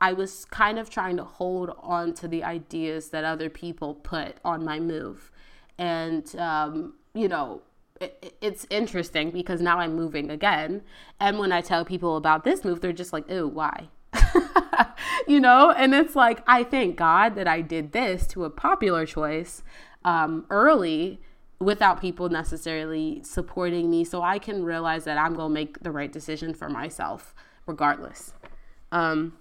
I 0.00 0.12
was 0.12 0.44
kind 0.44 0.78
of 0.78 0.90
trying 0.90 1.16
to 1.16 1.24
hold 1.24 1.74
on 1.78 2.14
to 2.14 2.28
the 2.28 2.44
ideas 2.44 3.10
that 3.10 3.24
other 3.24 3.50
people 3.50 3.94
put 3.94 4.36
on 4.44 4.64
my 4.64 4.78
move. 4.78 5.32
And, 5.76 6.34
um, 6.36 6.94
you 7.14 7.28
know, 7.28 7.62
it, 8.00 8.36
it's 8.40 8.66
interesting 8.70 9.30
because 9.30 9.60
now 9.60 9.78
I'm 9.80 9.96
moving 9.96 10.30
again. 10.30 10.82
And 11.18 11.38
when 11.38 11.50
I 11.50 11.60
tell 11.60 11.84
people 11.84 12.16
about 12.16 12.44
this 12.44 12.64
move, 12.64 12.80
they're 12.80 12.92
just 12.92 13.12
like, 13.12 13.24
oh, 13.28 13.46
why? 13.48 13.88
you 15.28 15.40
know? 15.40 15.70
And 15.70 15.94
it's 15.94 16.16
like, 16.16 16.42
I 16.46 16.64
thank 16.64 16.96
God 16.96 17.34
that 17.34 17.46
I 17.48 17.60
did 17.60 17.92
this 17.92 18.26
to 18.28 18.44
a 18.44 18.50
popular 18.50 19.06
choice 19.06 19.62
um, 20.04 20.46
early 20.50 21.20
without 21.60 22.00
people 22.00 22.28
necessarily 22.28 23.20
supporting 23.24 23.90
me 23.90 24.04
so 24.04 24.22
I 24.22 24.38
can 24.38 24.64
realize 24.64 25.04
that 25.04 25.18
I'm 25.18 25.34
going 25.34 25.50
to 25.50 25.54
make 25.54 25.80
the 25.80 25.90
right 25.90 26.12
decision 26.12 26.54
for 26.54 26.68
myself 26.68 27.34
regardless. 27.66 28.32
Um, 28.92 29.34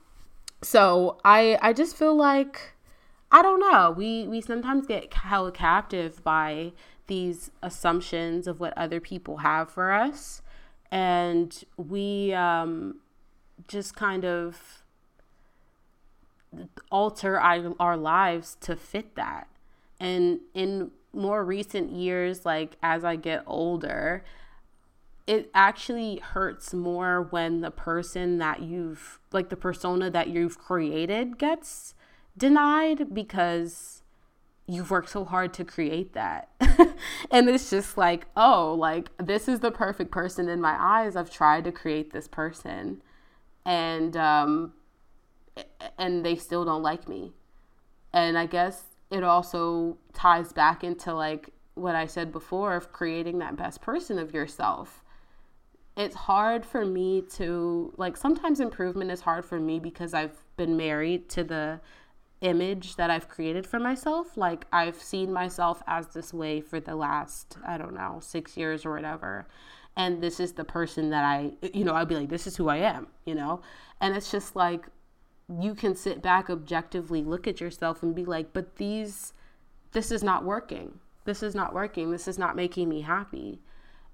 so 0.62 1.20
I 1.24 1.58
I 1.62 1.72
just 1.74 1.96
feel 1.96 2.16
like 2.16 2.74
I 3.32 3.42
don't 3.44 3.60
know. 3.60 3.94
We 3.96 4.28
we 4.28 4.42
sometimes 4.42 4.88
get 4.88 5.14
held 5.14 5.54
captive 5.54 6.24
by 6.24 6.74
these 7.06 7.52
assumptions 7.62 8.48
of 8.48 8.60
what 8.60 8.76
other 8.78 9.00
people 9.00 9.38
have 9.38 9.70
for 9.70 9.92
us 9.92 10.42
and 10.92 11.64
we 11.78 12.34
um, 12.34 12.96
just 13.68 13.96
kind 13.96 14.24
of 14.24 14.84
alter 16.92 17.40
our, 17.40 17.74
our 17.80 17.98
lives 17.98 18.58
to 18.62 18.76
fit 18.76 19.16
that. 19.16 19.48
And 20.00 20.40
in 20.54 20.92
more 21.14 21.44
recent 21.44 21.92
years, 21.92 22.46
like 22.46 22.78
as 22.84 23.04
I 23.04 23.16
get 23.16 23.44
older, 23.48 24.24
it 25.26 25.50
actually 25.54 26.18
hurts 26.18 26.74
more 26.74 27.28
when 27.30 27.62
the 27.62 27.72
person 27.72 28.38
that 28.38 28.62
you've, 28.62 29.20
like 29.32 29.50
the 29.50 29.58
persona 29.58 30.10
that 30.10 30.30
you've 30.30 30.58
created 30.58 31.38
gets 31.38 31.94
denied 32.38 33.14
because 33.14 34.04
you've 34.68 34.92
worked 34.92 35.10
so 35.10 35.26
hard 35.26 35.54
to 35.56 35.66
create 35.66 36.14
that. 36.14 36.50
and 37.32 37.50
it's 37.50 37.70
just 37.70 37.98
like, 37.98 38.28
oh, 38.38 38.74
like 38.74 39.10
this 39.18 39.48
is 39.48 39.60
the 39.60 39.72
perfect 39.72 40.12
person 40.12 40.48
in 40.48 40.62
my 40.62 40.78
eyes. 40.80 41.16
I've 41.16 41.32
tried 41.32 41.64
to 41.66 41.72
create 41.72 42.14
this 42.14 42.28
person 42.28 43.02
and 43.68 44.16
um, 44.16 44.74
and 46.00 46.26
they 46.26 46.36
still 46.36 46.66
don't 46.66 46.82
like 46.82 47.08
me. 47.08 47.34
And 48.14 48.38
I 48.38 48.48
guess 48.48 48.84
it 49.12 49.24
also 49.24 49.98
ties 50.14 50.54
back 50.54 50.84
into 50.84 51.14
like 51.14 51.50
what 51.76 51.94
I 51.94 52.08
said 52.08 52.32
before 52.32 52.76
of 52.76 52.92
creating 52.92 53.38
that 53.40 53.58
best 53.58 53.82
person 53.82 54.18
of 54.18 54.34
yourself. 54.34 55.04
It's 55.98 56.16
hard 56.16 56.66
for 56.66 56.86
me 56.86 57.22
to 57.34 57.94
like 57.98 58.18
sometimes 58.18 58.60
improvement 58.60 59.12
is 59.12 59.22
hard 59.22 59.46
for 59.46 59.60
me 59.60 59.80
because 59.80 60.14
I've 60.14 60.44
been 60.56 60.78
married 60.78 61.30
to 61.32 61.44
the 61.44 61.82
image 62.40 62.96
that 62.96 63.10
I've 63.10 63.28
created 63.28 63.68
for 63.68 63.80
myself. 63.80 64.38
Like 64.38 64.66
I've 64.72 65.02
seen 65.02 65.34
myself 65.34 65.84
as 65.88 66.08
this 66.08 66.34
way 66.34 66.62
for 66.62 66.80
the 66.80 66.96
last, 66.96 67.58
I 67.66 67.78
don't 67.78 67.96
know, 67.96 68.20
6 68.22 68.56
years 68.56 68.86
or 68.86 68.94
whatever 68.94 69.48
and 69.98 70.22
this 70.22 70.40
is 70.40 70.54
the 70.54 70.64
person 70.64 71.10
that 71.10 71.26
I, 71.26 71.52
you 71.74 71.84
know, 71.84 71.96
I'd 71.96 72.08
be 72.08 72.16
like, 72.16 72.30
this 72.30 72.46
is 72.46 72.56
who 72.56 72.70
I 72.70 72.78
am, 72.78 73.08
you 73.26 73.34
know? 73.34 73.62
And 74.00 74.16
it's 74.16 74.32
just 74.32 74.56
like, 74.56 74.86
you 75.60 75.74
can 75.74 75.96
sit 75.96 76.22
back 76.22 76.52
objectively, 76.52 77.24
look 77.24 77.48
at 77.48 77.60
yourself 77.60 78.04
and 78.04 78.14
be 78.14 78.24
like, 78.24 78.54
but 78.54 78.76
these, 78.76 79.34
this 79.94 80.12
is 80.12 80.24
not 80.24 80.46
working. 80.46 81.00
This 81.26 81.42
is 81.42 81.56
not 81.56 81.74
working. 81.74 82.12
This 82.12 82.28
is 82.28 82.38
not 82.38 82.56
making 82.56 82.88
me 82.88 83.02
happy. 83.02 83.60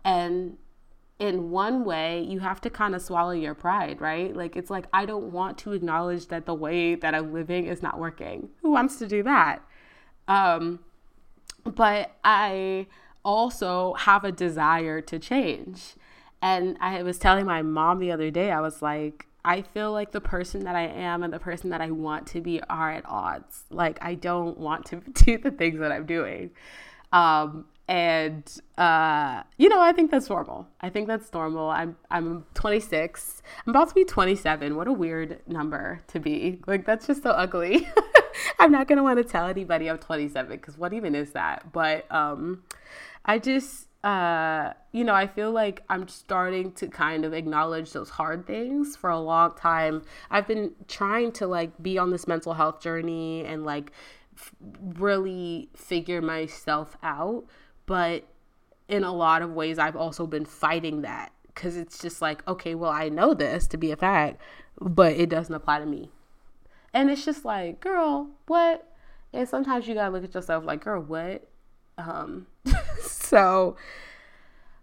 And 0.05 0.57
in 1.19 1.51
one 1.51 1.83
way, 1.83 2.21
you 2.21 2.39
have 2.39 2.61
to 2.61 2.69
kind 2.69 2.95
of 2.95 3.01
swallow 3.01 3.31
your 3.31 3.53
pride, 3.53 3.99
right? 3.99 4.33
Like, 4.33 4.55
it's 4.55 4.69
like, 4.69 4.85
I 4.93 5.05
don't 5.05 5.33
want 5.33 5.57
to 5.59 5.73
acknowledge 5.73 6.27
that 6.27 6.45
the 6.45 6.53
way 6.53 6.95
that 6.95 7.13
I'm 7.13 7.33
living 7.33 7.65
is 7.65 7.83
not 7.83 7.99
working. 7.99 8.49
Who 8.61 8.71
wants 8.71 8.97
to 8.99 9.07
do 9.07 9.21
that? 9.23 9.61
Um, 10.29 10.79
but 11.65 12.11
I, 12.23 12.87
also 13.23 13.93
have 13.93 14.23
a 14.23 14.31
desire 14.31 15.01
to 15.01 15.19
change. 15.19 15.95
And 16.41 16.77
I 16.81 17.03
was 17.03 17.17
telling 17.17 17.45
my 17.45 17.61
mom 17.61 17.99
the 17.99 18.11
other 18.11 18.29
day, 18.29 18.51
I 18.51 18.59
was 18.59 18.81
like, 18.81 19.27
I 19.45 19.61
feel 19.61 19.91
like 19.91 20.11
the 20.11 20.21
person 20.21 20.63
that 20.65 20.75
I 20.75 20.87
am 20.87 21.23
and 21.23 21.33
the 21.33 21.39
person 21.39 21.69
that 21.71 21.81
I 21.81 21.91
want 21.91 22.27
to 22.27 22.41
be 22.41 22.61
are 22.63 22.91
at 22.91 23.05
odds. 23.05 23.63
Like, 23.69 23.97
I 24.01 24.15
don't 24.15 24.57
want 24.57 24.85
to 24.87 24.97
do 25.25 25.37
the 25.37 25.51
things 25.51 25.79
that 25.79 25.91
I'm 25.91 26.05
doing. 26.05 26.51
Um, 27.11 27.65
and 27.87 28.43
uh, 28.77 29.43
you 29.57 29.67
know, 29.67 29.81
I 29.81 29.91
think 29.91 30.09
that's 30.09 30.29
normal. 30.29 30.67
I 30.79 30.89
think 30.89 31.07
that's 31.07 31.31
normal. 31.33 31.69
I'm 31.69 31.97
I'm 32.09 32.45
26. 32.53 33.41
I'm 33.65 33.71
about 33.71 33.89
to 33.89 33.95
be 33.95 34.05
27. 34.05 34.75
What 34.75 34.87
a 34.87 34.93
weird 34.93 35.39
number 35.47 36.01
to 36.07 36.19
be. 36.19 36.61
Like 36.65 36.85
that's 36.85 37.07
just 37.07 37.23
so 37.23 37.31
ugly. 37.31 37.87
I'm 38.59 38.71
not 38.71 38.87
gonna 38.87 39.03
want 39.03 39.17
to 39.17 39.23
tell 39.23 39.47
anybody 39.47 39.89
I'm 39.89 39.97
27 39.97 40.51
because 40.51 40.77
what 40.77 40.93
even 40.93 41.13
is 41.13 41.33
that? 41.33 41.73
But 41.73 42.09
um, 42.09 42.63
I 43.25 43.39
just, 43.39 43.87
uh, 44.03 44.73
you 44.91 45.03
know, 45.03 45.13
I 45.13 45.27
feel 45.27 45.51
like 45.51 45.83
I'm 45.89 46.07
starting 46.07 46.73
to 46.73 46.87
kind 46.87 47.25
of 47.25 47.33
acknowledge 47.33 47.93
those 47.93 48.09
hard 48.09 48.45
things 48.45 48.95
for 48.95 49.09
a 49.09 49.19
long 49.19 49.55
time. 49.55 50.03
I've 50.29 50.47
been 50.47 50.73
trying 50.87 51.31
to 51.33 51.47
like 51.47 51.81
be 51.81 51.97
on 51.97 52.11
this 52.11 52.27
mental 52.27 52.53
health 52.53 52.81
journey 52.81 53.45
and 53.45 53.63
like 53.63 53.91
f- 54.37 54.53
really 54.95 55.69
figure 55.75 56.21
myself 56.21 56.97
out. 57.01 57.45
But 57.85 58.25
in 58.87 59.03
a 59.03 59.13
lot 59.13 59.41
of 59.41 59.51
ways, 59.53 59.79
I've 59.79 59.95
also 59.95 60.27
been 60.27 60.45
fighting 60.45 61.01
that 61.03 61.31
because 61.47 61.77
it's 61.77 61.99
just 61.99 62.21
like, 62.21 62.45
okay, 62.47 62.75
well, 62.75 62.91
I 62.91 63.09
know 63.09 63.33
this 63.33 63.67
to 63.67 63.77
be 63.77 63.91
a 63.91 63.95
fact, 63.95 64.41
but 64.79 65.13
it 65.13 65.29
doesn't 65.29 65.53
apply 65.53 65.79
to 65.79 65.85
me. 65.85 66.09
And 66.93 67.09
it's 67.09 67.25
just 67.25 67.45
like, 67.45 67.79
girl, 67.79 68.29
what? 68.47 68.87
And 69.31 69.47
sometimes 69.47 69.87
you 69.87 69.95
gotta 69.95 70.11
look 70.11 70.23
at 70.23 70.33
yourself 70.33 70.65
like, 70.65 70.83
girl, 70.83 71.01
what? 71.01 71.47
Um, 71.97 72.47
so 73.01 73.75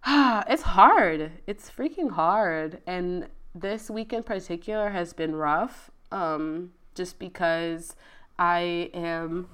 it's 0.07 0.63
hard. 0.63 1.31
It's 1.47 1.69
freaking 1.69 2.11
hard. 2.11 2.81
And 2.87 3.27
this 3.53 3.89
week 3.89 4.13
in 4.13 4.23
particular 4.23 4.89
has 4.89 5.13
been 5.13 5.35
rough. 5.35 5.91
Um, 6.11 6.71
just 6.93 7.19
because 7.19 7.95
I 8.37 8.89
am, 8.93 9.47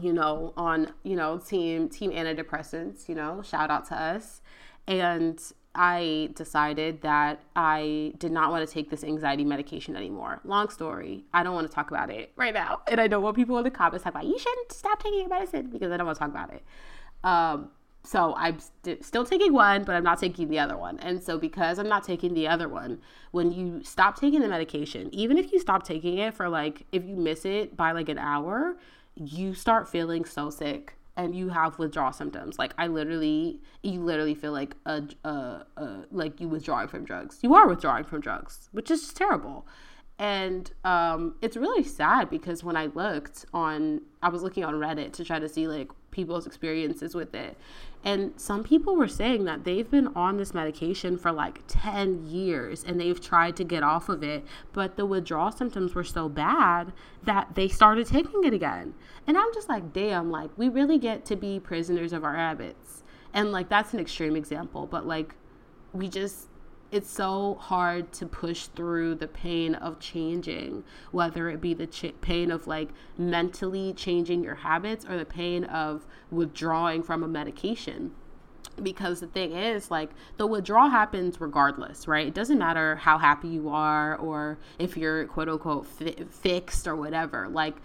you 0.00 0.12
know, 0.12 0.52
on, 0.56 0.92
you 1.02 1.16
know, 1.16 1.38
team 1.38 1.88
team 1.88 2.10
antidepressants, 2.12 3.08
you 3.08 3.14
know, 3.14 3.42
shout 3.42 3.70
out 3.70 3.86
to 3.88 4.00
us. 4.00 4.40
And 4.86 5.40
I 5.76 6.30
decided 6.34 7.02
that 7.02 7.40
I 7.54 8.14
did 8.18 8.32
not 8.32 8.50
want 8.50 8.66
to 8.66 8.72
take 8.72 8.90
this 8.90 9.04
anxiety 9.04 9.44
medication 9.44 9.94
anymore. 9.94 10.40
Long 10.44 10.70
story. 10.70 11.24
I 11.32 11.42
don't 11.42 11.54
want 11.54 11.68
to 11.68 11.72
talk 11.72 11.90
about 11.90 12.10
it 12.10 12.32
right 12.36 12.54
now. 12.54 12.80
And 12.90 13.00
I 13.00 13.06
don't 13.06 13.22
want 13.22 13.36
people 13.36 13.58
in 13.58 13.64
the 13.64 13.70
comments 13.70 14.04
talk 14.04 14.14
about 14.14 14.24
you 14.24 14.38
shouldn't 14.38 14.72
stop 14.72 15.02
taking 15.02 15.20
your 15.20 15.28
medicine 15.28 15.68
because 15.70 15.92
I 15.92 15.96
don't 15.96 16.06
want 16.06 16.16
to 16.16 16.20
talk 16.20 16.30
about 16.30 16.52
it. 16.52 16.64
Um, 17.22 17.70
so 18.02 18.34
I'm 18.36 18.58
st- 18.60 19.04
still 19.04 19.24
taking 19.24 19.52
one, 19.52 19.84
but 19.84 19.96
I'm 19.96 20.04
not 20.04 20.18
taking 20.18 20.48
the 20.48 20.58
other 20.58 20.76
one. 20.76 20.98
And 21.00 21.22
so 21.22 21.38
because 21.38 21.78
I'm 21.78 21.88
not 21.88 22.04
taking 22.04 22.34
the 22.34 22.48
other 22.48 22.68
one, 22.68 23.00
when 23.32 23.52
you 23.52 23.82
stop 23.82 24.18
taking 24.18 24.40
the 24.40 24.48
medication, 24.48 25.12
even 25.12 25.36
if 25.36 25.52
you 25.52 25.58
stop 25.58 25.82
taking 25.82 26.18
it 26.18 26.32
for 26.32 26.48
like 26.48 26.86
if 26.92 27.04
you 27.04 27.16
miss 27.16 27.44
it 27.44 27.76
by 27.76 27.92
like 27.92 28.08
an 28.08 28.18
hour, 28.18 28.76
you 29.16 29.54
start 29.54 29.88
feeling 29.88 30.24
so 30.24 30.50
sick 30.50 30.95
and 31.16 31.34
you 31.34 31.48
have 31.48 31.78
withdrawal 31.78 32.12
symptoms. 32.12 32.58
Like 32.58 32.74
I 32.78 32.86
literally, 32.86 33.60
you 33.82 34.00
literally 34.00 34.34
feel 34.34 34.52
like 34.52 34.76
a, 34.84 35.02
a, 35.24 35.66
a 35.76 36.04
like 36.10 36.40
you 36.40 36.48
withdrawing 36.48 36.88
from 36.88 37.04
drugs. 37.04 37.38
You 37.42 37.54
are 37.54 37.66
withdrawing 37.66 38.04
from 38.04 38.20
drugs, 38.20 38.68
which 38.72 38.90
is 38.90 39.12
terrible. 39.12 39.66
And 40.18 40.70
um, 40.82 41.34
it's 41.42 41.56
really 41.56 41.84
sad 41.84 42.30
because 42.30 42.64
when 42.64 42.76
I 42.76 42.86
looked 42.86 43.44
on, 43.52 44.00
I 44.22 44.30
was 44.30 44.42
looking 44.42 44.64
on 44.64 44.74
Reddit 44.74 45.12
to 45.14 45.24
try 45.24 45.38
to 45.38 45.48
see 45.48 45.68
like 45.68 45.90
people's 46.10 46.46
experiences 46.46 47.14
with 47.14 47.34
it. 47.34 47.58
And 48.02 48.32
some 48.40 48.64
people 48.64 48.96
were 48.96 49.08
saying 49.08 49.44
that 49.44 49.64
they've 49.64 49.90
been 49.90 50.06
on 50.08 50.38
this 50.38 50.54
medication 50.54 51.18
for 51.18 51.32
like 51.32 51.60
10 51.66 52.24
years 52.24 52.82
and 52.82 52.98
they've 52.98 53.20
tried 53.20 53.56
to 53.56 53.64
get 53.64 53.82
off 53.82 54.08
of 54.08 54.22
it, 54.22 54.44
but 54.72 54.96
the 54.96 55.04
withdrawal 55.04 55.52
symptoms 55.52 55.94
were 55.94 56.04
so 56.04 56.28
bad 56.28 56.92
that 57.24 57.54
they 57.54 57.68
started 57.68 58.06
taking 58.06 58.44
it 58.44 58.54
again. 58.54 58.94
And 59.26 59.36
I'm 59.36 59.52
just 59.52 59.68
like, 59.68 59.92
damn, 59.92 60.30
like 60.30 60.50
we 60.56 60.70
really 60.70 60.98
get 60.98 61.26
to 61.26 61.36
be 61.36 61.60
prisoners 61.60 62.14
of 62.14 62.24
our 62.24 62.36
habits. 62.36 63.02
And 63.34 63.52
like 63.52 63.68
that's 63.68 63.92
an 63.92 64.00
extreme 64.00 64.36
example, 64.36 64.86
but 64.86 65.06
like 65.06 65.34
we 65.92 66.08
just 66.08 66.46
it's 66.92 67.10
so 67.10 67.54
hard 67.60 68.12
to 68.12 68.26
push 68.26 68.66
through 68.68 69.16
the 69.16 69.28
pain 69.28 69.74
of 69.74 69.98
changing, 69.98 70.84
whether 71.10 71.48
it 71.48 71.60
be 71.60 71.74
the 71.74 71.86
ch- 71.86 72.14
pain 72.20 72.50
of 72.50 72.66
like 72.66 72.90
mentally 73.18 73.92
changing 73.92 74.42
your 74.44 74.54
habits 74.56 75.04
or 75.04 75.16
the 75.18 75.24
pain 75.24 75.64
of 75.64 76.06
withdrawing 76.30 77.02
from 77.02 77.22
a 77.22 77.28
medication. 77.28 78.12
because 78.82 79.20
the 79.20 79.26
thing 79.26 79.52
is 79.52 79.90
like 79.90 80.10
the 80.36 80.46
withdrawal 80.46 80.90
happens 80.90 81.40
regardless 81.40 82.06
right 82.06 82.26
it 82.26 82.34
doesn't 82.34 82.58
matter 82.58 82.96
how 82.96 83.16
happy 83.16 83.48
you 83.48 83.70
are 83.70 84.16
or 84.16 84.58
if 84.78 84.98
you're 84.98 85.24
quote 85.28 85.48
unquote 85.48 85.86
fi- 85.86 86.24
fixed 86.28 86.86
or 86.86 86.94
whatever 86.94 87.48
like 87.48 87.76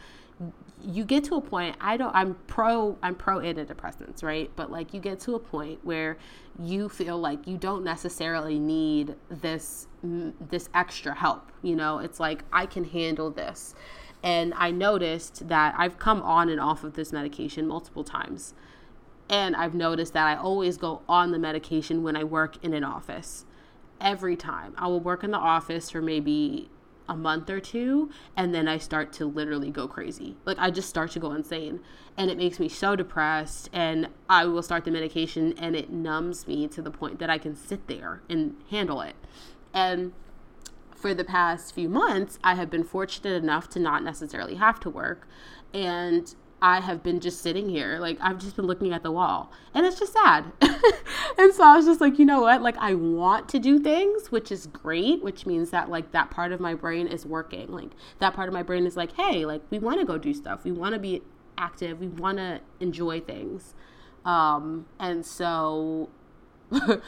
you 0.83 1.03
get 1.03 1.23
to 1.23 1.35
a 1.35 1.41
point 1.41 1.75
i 1.79 1.97
don't 1.97 2.15
i'm 2.15 2.35
pro 2.47 2.97
i'm 3.01 3.15
pro 3.15 3.39
antidepressants 3.39 4.23
right 4.23 4.51
but 4.55 4.71
like 4.71 4.93
you 4.93 4.99
get 4.99 5.19
to 5.19 5.35
a 5.35 5.39
point 5.39 5.79
where 5.83 6.17
you 6.59 6.89
feel 6.89 7.17
like 7.17 7.47
you 7.47 7.57
don't 7.57 7.83
necessarily 7.83 8.59
need 8.59 9.15
this 9.29 9.87
this 10.03 10.69
extra 10.73 11.13
help 11.13 11.51
you 11.61 11.75
know 11.75 11.99
it's 11.99 12.19
like 12.19 12.43
i 12.51 12.65
can 12.65 12.83
handle 12.83 13.29
this 13.29 13.75
and 14.23 14.53
i 14.55 14.71
noticed 14.71 15.47
that 15.47 15.73
i've 15.77 15.99
come 15.99 16.21
on 16.21 16.49
and 16.49 16.59
off 16.59 16.83
of 16.83 16.93
this 16.93 17.11
medication 17.11 17.67
multiple 17.67 18.03
times 18.03 18.53
and 19.31 19.55
I've 19.55 19.73
noticed 19.73 20.11
that 20.13 20.27
I 20.27 20.35
always 20.35 20.75
go 20.75 21.01
on 21.07 21.31
the 21.31 21.39
medication 21.39 22.03
when 22.03 22.17
I 22.17 22.25
work 22.25 22.61
in 22.63 22.73
an 22.73 22.83
office. 22.83 23.45
Every 24.01 24.35
time. 24.35 24.73
I 24.77 24.87
will 24.87 24.99
work 24.99 25.23
in 25.23 25.31
the 25.31 25.37
office 25.37 25.89
for 25.89 26.01
maybe 26.01 26.69
a 27.07 27.15
month 27.15 27.49
or 27.49 27.59
two 27.59 28.09
and 28.35 28.53
then 28.53 28.67
I 28.67 28.77
start 28.77 29.11
to 29.13 29.25
literally 29.25 29.69
go 29.69 29.87
crazy. 29.87 30.37
Like 30.45 30.57
I 30.59 30.69
just 30.71 30.89
start 30.89 31.11
to 31.11 31.19
go 31.19 31.33
insane 31.33 31.79
and 32.17 32.29
it 32.29 32.37
makes 32.37 32.59
me 32.59 32.69
so 32.69 32.95
depressed 32.95 33.69
and 33.73 34.09
I 34.29 34.45
will 34.45 34.63
start 34.63 34.85
the 34.85 34.91
medication 34.91 35.53
and 35.57 35.75
it 35.75 35.91
numbs 35.91 36.47
me 36.47 36.67
to 36.69 36.81
the 36.81 36.91
point 36.91 37.19
that 37.19 37.29
I 37.29 37.37
can 37.37 37.55
sit 37.55 37.87
there 37.87 38.21
and 38.29 38.55
handle 38.69 39.01
it. 39.01 39.15
And 39.73 40.13
for 40.95 41.13
the 41.13 41.23
past 41.23 41.73
few 41.73 41.89
months, 41.89 42.37
I 42.43 42.55
have 42.55 42.69
been 42.69 42.83
fortunate 42.83 43.41
enough 43.41 43.69
to 43.69 43.79
not 43.79 44.03
necessarily 44.03 44.55
have 44.55 44.79
to 44.81 44.89
work 44.89 45.27
and 45.73 46.35
I 46.61 46.79
have 46.79 47.01
been 47.01 47.19
just 47.19 47.41
sitting 47.41 47.69
here. 47.69 47.97
Like, 47.99 48.17
I've 48.21 48.37
just 48.37 48.55
been 48.55 48.67
looking 48.67 48.93
at 48.93 49.01
the 49.01 49.11
wall. 49.11 49.51
And 49.73 49.85
it's 49.85 49.99
just 49.99 50.13
sad. 50.13 50.51
and 50.61 51.53
so 51.53 51.63
I 51.63 51.75
was 51.75 51.85
just 51.85 51.99
like, 51.99 52.19
you 52.19 52.25
know 52.25 52.41
what? 52.41 52.61
Like, 52.61 52.77
I 52.77 52.93
want 52.93 53.49
to 53.49 53.59
do 53.59 53.79
things, 53.79 54.31
which 54.31 54.51
is 54.51 54.67
great, 54.67 55.23
which 55.23 55.45
means 55.45 55.71
that, 55.71 55.89
like, 55.89 56.11
that 56.11 56.29
part 56.29 56.51
of 56.51 56.59
my 56.59 56.75
brain 56.75 57.07
is 57.07 57.25
working. 57.25 57.71
Like, 57.71 57.91
that 58.19 58.33
part 58.35 58.47
of 58.47 58.53
my 58.53 58.61
brain 58.61 58.85
is 58.85 58.95
like, 58.95 59.13
hey, 59.13 59.45
like, 59.45 59.63
we 59.71 59.79
want 59.79 59.99
to 59.99 60.05
go 60.05 60.17
do 60.17 60.33
stuff. 60.33 60.63
We 60.63 60.71
want 60.71 60.93
to 60.93 60.99
be 60.99 61.23
active. 61.57 61.99
We 61.99 62.07
want 62.07 62.37
to 62.37 62.61
enjoy 62.79 63.21
things. 63.21 63.73
Um, 64.23 64.85
and 64.99 65.25
so 65.25 66.09
I, 66.71 67.03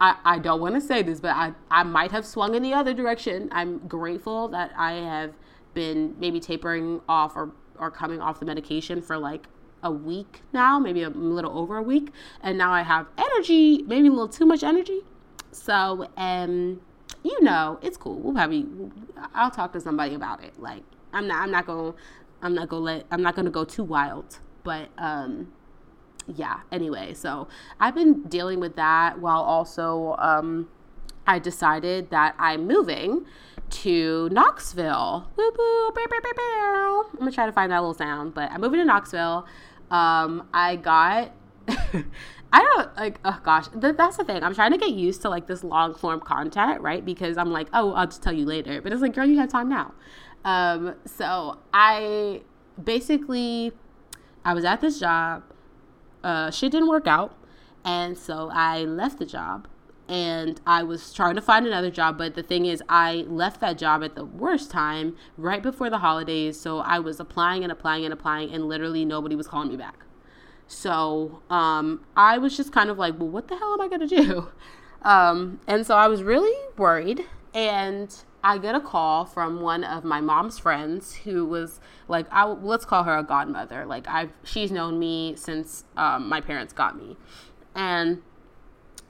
I, 0.00 0.16
I 0.24 0.38
don't 0.38 0.60
want 0.60 0.76
to 0.76 0.80
say 0.80 1.02
this, 1.02 1.20
but 1.20 1.36
I, 1.36 1.52
I 1.70 1.82
might 1.82 2.10
have 2.10 2.24
swung 2.24 2.54
in 2.54 2.62
the 2.62 2.72
other 2.72 2.94
direction. 2.94 3.48
I'm 3.52 3.86
grateful 3.86 4.48
that 4.48 4.72
I 4.76 4.92
have 4.92 5.34
been 5.74 6.14
maybe 6.18 6.40
tapering 6.40 7.00
off 7.08 7.36
or 7.36 7.52
are 7.82 7.90
coming 7.90 8.20
off 8.20 8.38
the 8.40 8.46
medication 8.46 9.02
for 9.02 9.18
like 9.18 9.48
a 9.82 9.90
week 9.90 10.42
now, 10.52 10.78
maybe 10.78 11.02
a 11.02 11.10
little 11.10 11.58
over 11.58 11.76
a 11.76 11.82
week, 11.82 12.12
and 12.40 12.56
now 12.56 12.72
I 12.72 12.82
have 12.82 13.08
energy, 13.18 13.82
maybe 13.82 14.06
a 14.06 14.10
little 14.10 14.28
too 14.28 14.46
much 14.46 14.62
energy. 14.62 15.00
So, 15.50 16.08
um, 16.16 16.80
you 17.24 17.42
know, 17.42 17.78
it's 17.82 17.96
cool. 17.96 18.18
We'll 18.20 18.32
probably, 18.32 18.66
I'll 19.34 19.50
talk 19.50 19.72
to 19.72 19.80
somebody 19.80 20.14
about 20.14 20.42
it. 20.42 20.58
Like, 20.58 20.84
I'm 21.12 21.26
not, 21.26 21.42
I'm 21.42 21.50
not 21.50 21.66
gonna, 21.66 21.94
I'm 22.40 22.54
not 22.54 22.68
gonna 22.68 22.84
let, 22.84 23.06
I'm 23.10 23.22
not 23.22 23.34
gonna 23.34 23.50
go 23.50 23.64
too 23.64 23.84
wild. 23.84 24.38
But, 24.62 24.88
um, 24.96 25.52
yeah. 26.32 26.60
Anyway, 26.70 27.14
so 27.14 27.48
I've 27.80 27.96
been 27.96 28.22
dealing 28.22 28.60
with 28.60 28.76
that 28.76 29.18
while 29.18 29.42
also, 29.42 30.14
um, 30.18 30.68
I 31.26 31.40
decided 31.40 32.10
that 32.10 32.34
I'm 32.38 32.66
moving 32.66 33.26
to 33.72 34.28
Knoxville. 34.30 35.28
I'm 37.12 37.18
gonna 37.18 37.32
try 37.32 37.46
to 37.46 37.52
find 37.52 37.72
that 37.72 37.78
little 37.78 37.94
sound, 37.94 38.34
but 38.34 38.50
I'm 38.50 38.60
moving 38.60 38.78
to 38.80 38.84
Knoxville. 38.84 39.46
Um, 39.90 40.48
I 40.52 40.76
got. 40.76 41.32
I 42.54 42.60
don't 42.60 42.96
like. 42.96 43.18
Oh 43.24 43.40
gosh, 43.42 43.68
th- 43.68 43.96
that's 43.96 44.18
the 44.18 44.24
thing. 44.24 44.42
I'm 44.42 44.54
trying 44.54 44.72
to 44.72 44.78
get 44.78 44.90
used 44.90 45.22
to 45.22 45.30
like 45.30 45.46
this 45.46 45.64
long 45.64 45.94
form 45.94 46.20
content, 46.20 46.82
right? 46.82 47.04
Because 47.04 47.38
I'm 47.38 47.50
like, 47.50 47.68
oh, 47.72 47.92
I'll 47.92 48.06
just 48.06 48.22
tell 48.22 48.32
you 48.32 48.44
later. 48.44 48.82
But 48.82 48.92
it's 48.92 49.00
like, 49.00 49.14
girl, 49.14 49.26
you 49.26 49.38
have 49.38 49.50
time 49.50 49.68
now. 49.68 49.94
Um, 50.44 50.94
so 51.06 51.58
I 51.72 52.42
basically, 52.82 53.72
I 54.44 54.52
was 54.54 54.64
at 54.64 54.80
this 54.80 55.00
job. 55.00 55.44
Uh, 56.22 56.50
shit 56.50 56.72
didn't 56.72 56.88
work 56.88 57.06
out, 57.06 57.34
and 57.84 58.16
so 58.16 58.50
I 58.52 58.84
left 58.84 59.18
the 59.18 59.26
job 59.26 59.66
and 60.12 60.60
I 60.66 60.82
was 60.82 61.10
trying 61.10 61.36
to 61.36 61.40
find 61.40 61.66
another 61.66 61.90
job. 61.90 62.18
But 62.18 62.34
the 62.34 62.42
thing 62.42 62.66
is, 62.66 62.82
I 62.86 63.24
left 63.28 63.60
that 63.62 63.78
job 63.78 64.04
at 64.04 64.14
the 64.14 64.26
worst 64.26 64.70
time, 64.70 65.16
right 65.38 65.62
before 65.62 65.88
the 65.88 65.98
holidays. 65.98 66.60
So 66.60 66.80
I 66.80 66.98
was 66.98 67.18
applying 67.18 67.62
and 67.62 67.72
applying 67.72 68.04
and 68.04 68.12
applying, 68.12 68.52
and 68.52 68.68
literally 68.68 69.06
nobody 69.06 69.34
was 69.34 69.48
calling 69.48 69.70
me 69.70 69.76
back. 69.78 70.04
So 70.66 71.40
um, 71.48 72.04
I 72.14 72.36
was 72.36 72.54
just 72.58 72.72
kind 72.74 72.90
of 72.90 72.98
like, 72.98 73.18
well, 73.18 73.30
what 73.30 73.48
the 73.48 73.56
hell 73.56 73.72
am 73.72 73.80
I 73.80 73.88
going 73.88 74.06
to 74.06 74.16
do? 74.22 74.48
Um, 75.04 75.58
and 75.66 75.84
so 75.84 75.96
I 75.96 76.06
was 76.06 76.22
really 76.22 76.56
worried. 76.78 77.24
And 77.52 78.14
I 78.44 78.58
get 78.58 78.76
a 78.76 78.80
call 78.80 79.24
from 79.24 79.60
one 79.60 79.82
of 79.82 80.04
my 80.04 80.20
mom's 80.20 80.60
friends 80.60 81.12
who 81.12 81.44
was 81.44 81.80
like, 82.06 82.26
I, 82.30 82.44
let's 82.44 82.84
call 82.84 83.02
her 83.02 83.18
a 83.18 83.24
godmother. 83.24 83.84
Like 83.84 84.06
I've, 84.06 84.30
she's 84.44 84.70
known 84.70 85.00
me 85.00 85.34
since 85.34 85.82
um, 85.96 86.28
my 86.28 86.40
parents 86.40 86.72
got 86.72 86.96
me. 86.96 87.16
And 87.74 88.22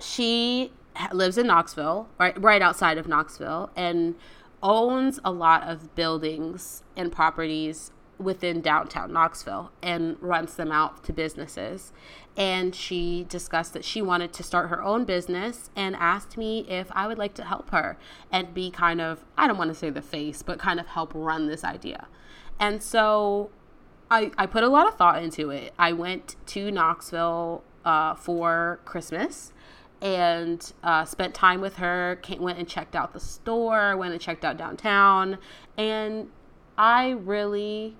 she 0.01 0.73
lives 1.13 1.39
in 1.39 1.47
Knoxville, 1.47 2.09
right 2.19 2.41
right 2.41 2.63
outside 2.63 2.99
of 2.99 3.09
Knoxville, 3.09 3.71
and 3.77 4.15
owns 4.63 5.19
a 5.25 5.33
lot 5.33 5.69
of 5.69 5.95
buildings 5.95 6.83
and 6.97 7.11
properties 7.11 7.91
within 8.19 8.61
downtown 8.61 9.13
Knoxville 9.13 9.73
and 9.83 10.17
rents 10.21 10.55
them 10.55 10.71
out 10.71 11.03
to 11.05 11.13
businesses. 11.13 11.93
And 12.37 12.75
she 12.75 13.27
discussed 13.29 13.73
that 13.75 13.85
she 13.85 14.01
wanted 14.01 14.33
to 14.35 14.43
start 14.43 14.71
her 14.71 14.83
own 14.83 15.05
business 15.05 15.71
and 15.77 15.97
asked 15.97 16.37
me 16.37 16.61
if 16.69 16.87
I 16.93 17.07
would 17.07 17.19
like 17.19 17.35
to 17.35 17.45
help 17.45 17.71
her 17.71 17.99
and 18.31 18.55
be 18.55 18.71
kind 18.71 19.01
of, 19.01 19.25
I 19.37 19.47
don't 19.47 19.59
want 19.59 19.69
to 19.69 19.75
say 19.75 19.91
the 19.91 20.03
face, 20.03 20.43
but 20.43 20.59
kind 20.59 20.81
of 20.81 20.87
help 20.87 21.13
run 21.15 21.49
this 21.49 21.65
idea. 21.65 22.07
And 22.59 22.83
so 22.83 23.51
I, 24.11 24.31
I 24.39 24.47
put 24.47 24.63
a 24.63 24.69
lot 24.69 24.87
of 24.87 24.95
thought 24.95 25.23
into 25.23 25.51
it. 25.51 25.75
I 25.79 25.93
went 25.93 26.37
to 26.47 26.71
Knoxville 26.71 27.65
uh, 27.85 28.15
for 28.15 28.81
Christmas 28.85 29.53
and 30.03 30.73
uh, 30.83 31.05
spent 31.05 31.33
time 31.33 31.61
with 31.61 31.77
her. 31.77 32.19
Came, 32.23 32.43
went 32.43 32.59
and 32.59 32.69
checked 32.69 32.95
out 32.95 33.15
the 33.15 33.21
store, 33.21 33.97
went 33.97 34.13
and 34.13 34.21
checked 34.21 34.45
out 34.45 34.59
downtown, 34.59 35.39
and 35.79 36.29
I 36.77 37.11
really, 37.11 37.97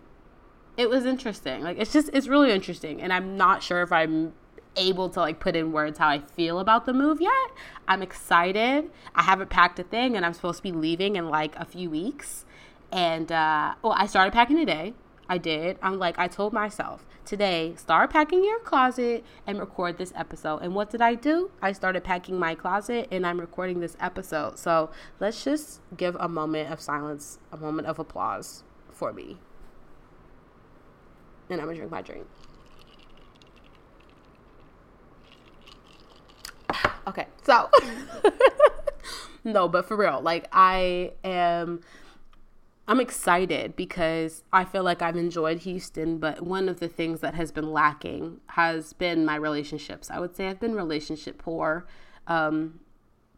it 0.77 0.91
was 0.91 1.07
interesting. 1.07 1.63
Like 1.63 1.79
it's 1.79 1.93
just 1.93 2.11
it's 2.13 2.29
really 2.29 2.51
interesting, 2.51 3.01
and 3.01 3.13
I'm 3.13 3.37
not 3.37 3.63
sure 3.63 3.83
if 3.83 3.93
I'm 3.93 4.35
able 4.77 5.09
to 5.11 5.21
like 5.21 5.39
put 5.39 5.55
in 5.55 5.71
words 5.71 5.99
how 5.99 6.09
I 6.09 6.19
feel 6.19 6.59
about 6.59 6.87
the 6.87 6.93
move 6.93 7.21
yet. 7.21 7.51
I'm 7.87 8.03
excited. 8.03 8.91
I 9.15 9.23
haven't 9.23 9.51
packed 9.51 9.79
a 9.79 9.85
thing, 9.85 10.17
and 10.17 10.27
I'm 10.27 10.35
supposed 10.35 10.59
to 10.59 10.63
be 10.63 10.73
leaving 10.73 11.17
in 11.17 11.29
like 11.29 11.55
a 11.57 11.65
few 11.65 11.89
weeks. 11.89 12.45
And 12.91 13.31
uh, 13.31 13.75
well, 13.81 13.95
I 13.97 14.07
started 14.07 14.33
packing 14.33 14.57
today. 14.57 14.95
I 15.29 15.39
did. 15.39 15.79
I'm 15.81 15.99
like, 15.99 16.19
I 16.19 16.27
told 16.27 16.53
myself 16.53 17.07
today, 17.25 17.75
start 17.77 18.11
packing 18.11 18.45
your 18.45 18.59
closet 18.61 19.25
and 19.47 19.59
record 19.59 19.99
this 19.99 20.13
episode. 20.17 20.59
And 20.59 20.75
what 20.75 20.91
did 20.91 21.01
I 21.01 21.15
do? 21.15 21.51
I 21.61 21.73
started 21.73 22.05
packing 22.05 22.39
my 22.39 22.55
closet 22.55 23.09
and 23.11 23.27
I'm 23.27 23.41
recording 23.41 23.81
this 23.81 23.97
episode. 24.01 24.59
So 24.59 24.91
let's 25.21 25.45
just 25.45 25.81
give 25.97 26.17
a 26.19 26.29
moment 26.29 26.71
of 26.71 26.81
silence, 26.81 27.39
a 27.51 27.57
moment 27.57 27.89
of 27.89 27.99
applause 27.99 28.65
for 28.91 29.13
me. 29.13 29.39
And 31.51 31.61
I'm 31.61 31.67
gonna 31.67 31.77
drink 31.77 31.91
my 31.91 32.03
drink. 32.03 32.27
okay, 37.07 37.27
so 37.43 37.69
no, 39.45 39.69
but 39.69 39.87
for 39.87 39.97
real, 39.97 40.21
like 40.21 40.49
I 40.53 41.13
am 41.25 41.81
I'm 42.89 42.99
excited 42.99 43.77
because 43.77 44.43
I 44.53 44.65
feel 44.65 44.83
like 44.83 45.03
I've 45.03 45.17
enjoyed 45.17 45.61
Houston, 45.61 46.19
but 46.19 46.43
one 46.43 46.69
of 46.69 46.81
the 46.81 46.89
things 46.89 47.21
that 47.21 47.35
has 47.35 47.53
been 47.53 47.73
lacking 47.73 48.41
has 48.49 48.93
been 48.93 49.25
my 49.25 49.37
relationships. 49.37 50.11
I 50.11 50.19
would 50.19 50.35
say 50.35 50.49
I've 50.49 50.59
been 50.59 50.75
relationship 50.75 51.39
poor. 51.39 51.87
Um, 52.27 52.81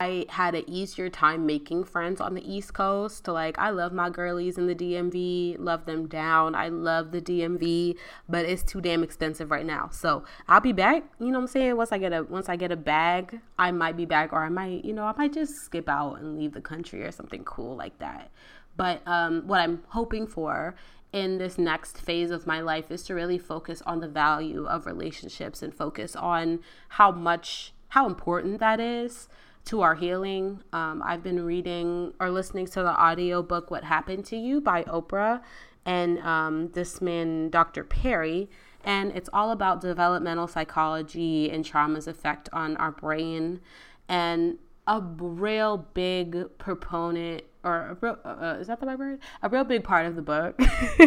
I 0.01 0.27
had 0.29 0.55
an 0.55 0.65
easier 0.69 1.09
time 1.09 1.47
making 1.47 1.85
friends 1.85 2.21
on 2.21 2.35
the 2.35 2.53
East 2.53 2.75
Coast. 2.75 3.29
Like, 3.29 3.59
I 3.59 3.71
love 3.71 3.93
my 3.93 4.11
girlies 4.11 4.59
in 4.59 4.67
the 4.67 4.75
DMV, 4.75 5.57
love 5.59 5.85
them 5.85 6.09
down. 6.09 6.55
I 6.55 6.69
love 6.69 7.13
the 7.13 7.21
DMV, 7.21 7.97
but 8.29 8.45
it's 8.45 8.63
too 8.63 8.81
damn 8.81 9.05
expensive 9.05 9.51
right 9.51 9.65
now. 9.65 9.91
So 9.93 10.25
I'll 10.49 10.61
be 10.61 10.73
back. 10.73 11.05
You 11.21 11.27
know 11.27 11.39
what 11.39 11.43
I'm 11.43 11.49
saying? 11.49 11.77
Once 11.77 11.93
I 11.93 11.99
get 11.99 12.13
a 12.13 12.25
once 12.25 12.49
I 12.49 12.57
get 12.57 12.73
a 12.73 12.77
bag, 12.77 13.41
I 13.59 13.71
might 13.71 13.97
be 13.97 14.05
back, 14.05 14.33
or 14.33 14.43
I 14.43 14.49
might, 14.49 14.85
you 14.85 14.93
know, 14.93 15.05
I 15.05 15.15
might 15.17 15.33
just 15.33 15.65
skip 15.65 15.89
out 15.89 16.15
and 16.17 16.37
leave 16.37 16.55
the 16.55 16.61
country 16.61 17.05
or 17.05 17.13
something 17.13 17.45
cool 17.45 17.77
like 17.77 17.99
that. 18.01 18.31
But 18.77 19.07
um, 19.07 19.47
what 19.47 19.61
I'm 19.61 19.83
hoping 19.89 20.27
for 20.27 20.75
in 21.13 21.39
this 21.39 21.59
next 21.59 21.99
phase 21.99 22.31
of 22.31 22.47
my 22.47 22.61
life 22.61 22.91
is 22.91 23.05
to 23.05 23.15
really 23.15 23.39
focus 23.39 23.83
on 23.87 24.01
the 24.01 24.09
value 24.09 24.67
of 24.67 24.85
relationships 24.85 25.63
and 25.63 25.73
focus 25.73 26.17
on 26.17 26.61
how 26.89 27.13
much, 27.13 27.73
how 27.91 28.07
important 28.07 28.59
that 28.59 28.81
is 28.81 29.29
to 29.67 29.81
our 29.81 29.95
healing. 29.95 30.63
Um, 30.73 31.03
I've 31.05 31.23
been 31.23 31.45
reading 31.45 32.15
or 32.19 32.31
listening 32.31 32.67
to 32.67 32.83
the 32.83 32.95
audio 32.97 33.43
book 33.43 33.71
What 33.71 33.85
Happened 33.85 34.25
to 34.27 34.37
You 34.37 34.61
by 34.61 34.83
Oprah 34.85 35.41
and 35.87 36.19
um, 36.21 36.71
this 36.73 37.01
man, 37.01 37.51
Dr. 37.51 37.85
Perry. 37.85 38.51
And 38.83 39.13
it's 39.13 39.31
all 39.33 39.51
about 39.51 39.81
developmental 39.81 40.47
psychology 40.47 41.51
and 41.51 41.65
trauma's 41.65 42.07
effect 42.07 42.49
on 42.53 42.77
our 42.77 42.93
brain. 42.93 43.61
And 44.09 44.59
a 44.87 45.01
real 45.01 45.79
big 45.95 46.59
proponent 46.59 47.43
or 47.63 47.97
real, 48.01 48.19
uh, 48.25 48.29
uh, 48.29 48.57
is 48.61 48.67
that 48.67 48.81
the 48.81 48.87
right 48.87 48.99
word? 48.99 49.21
A 49.43 49.49
real 49.49 49.65
big 49.65 49.85
part 49.85 50.07
of 50.07 50.17
the 50.17 50.23
book, 50.23 50.61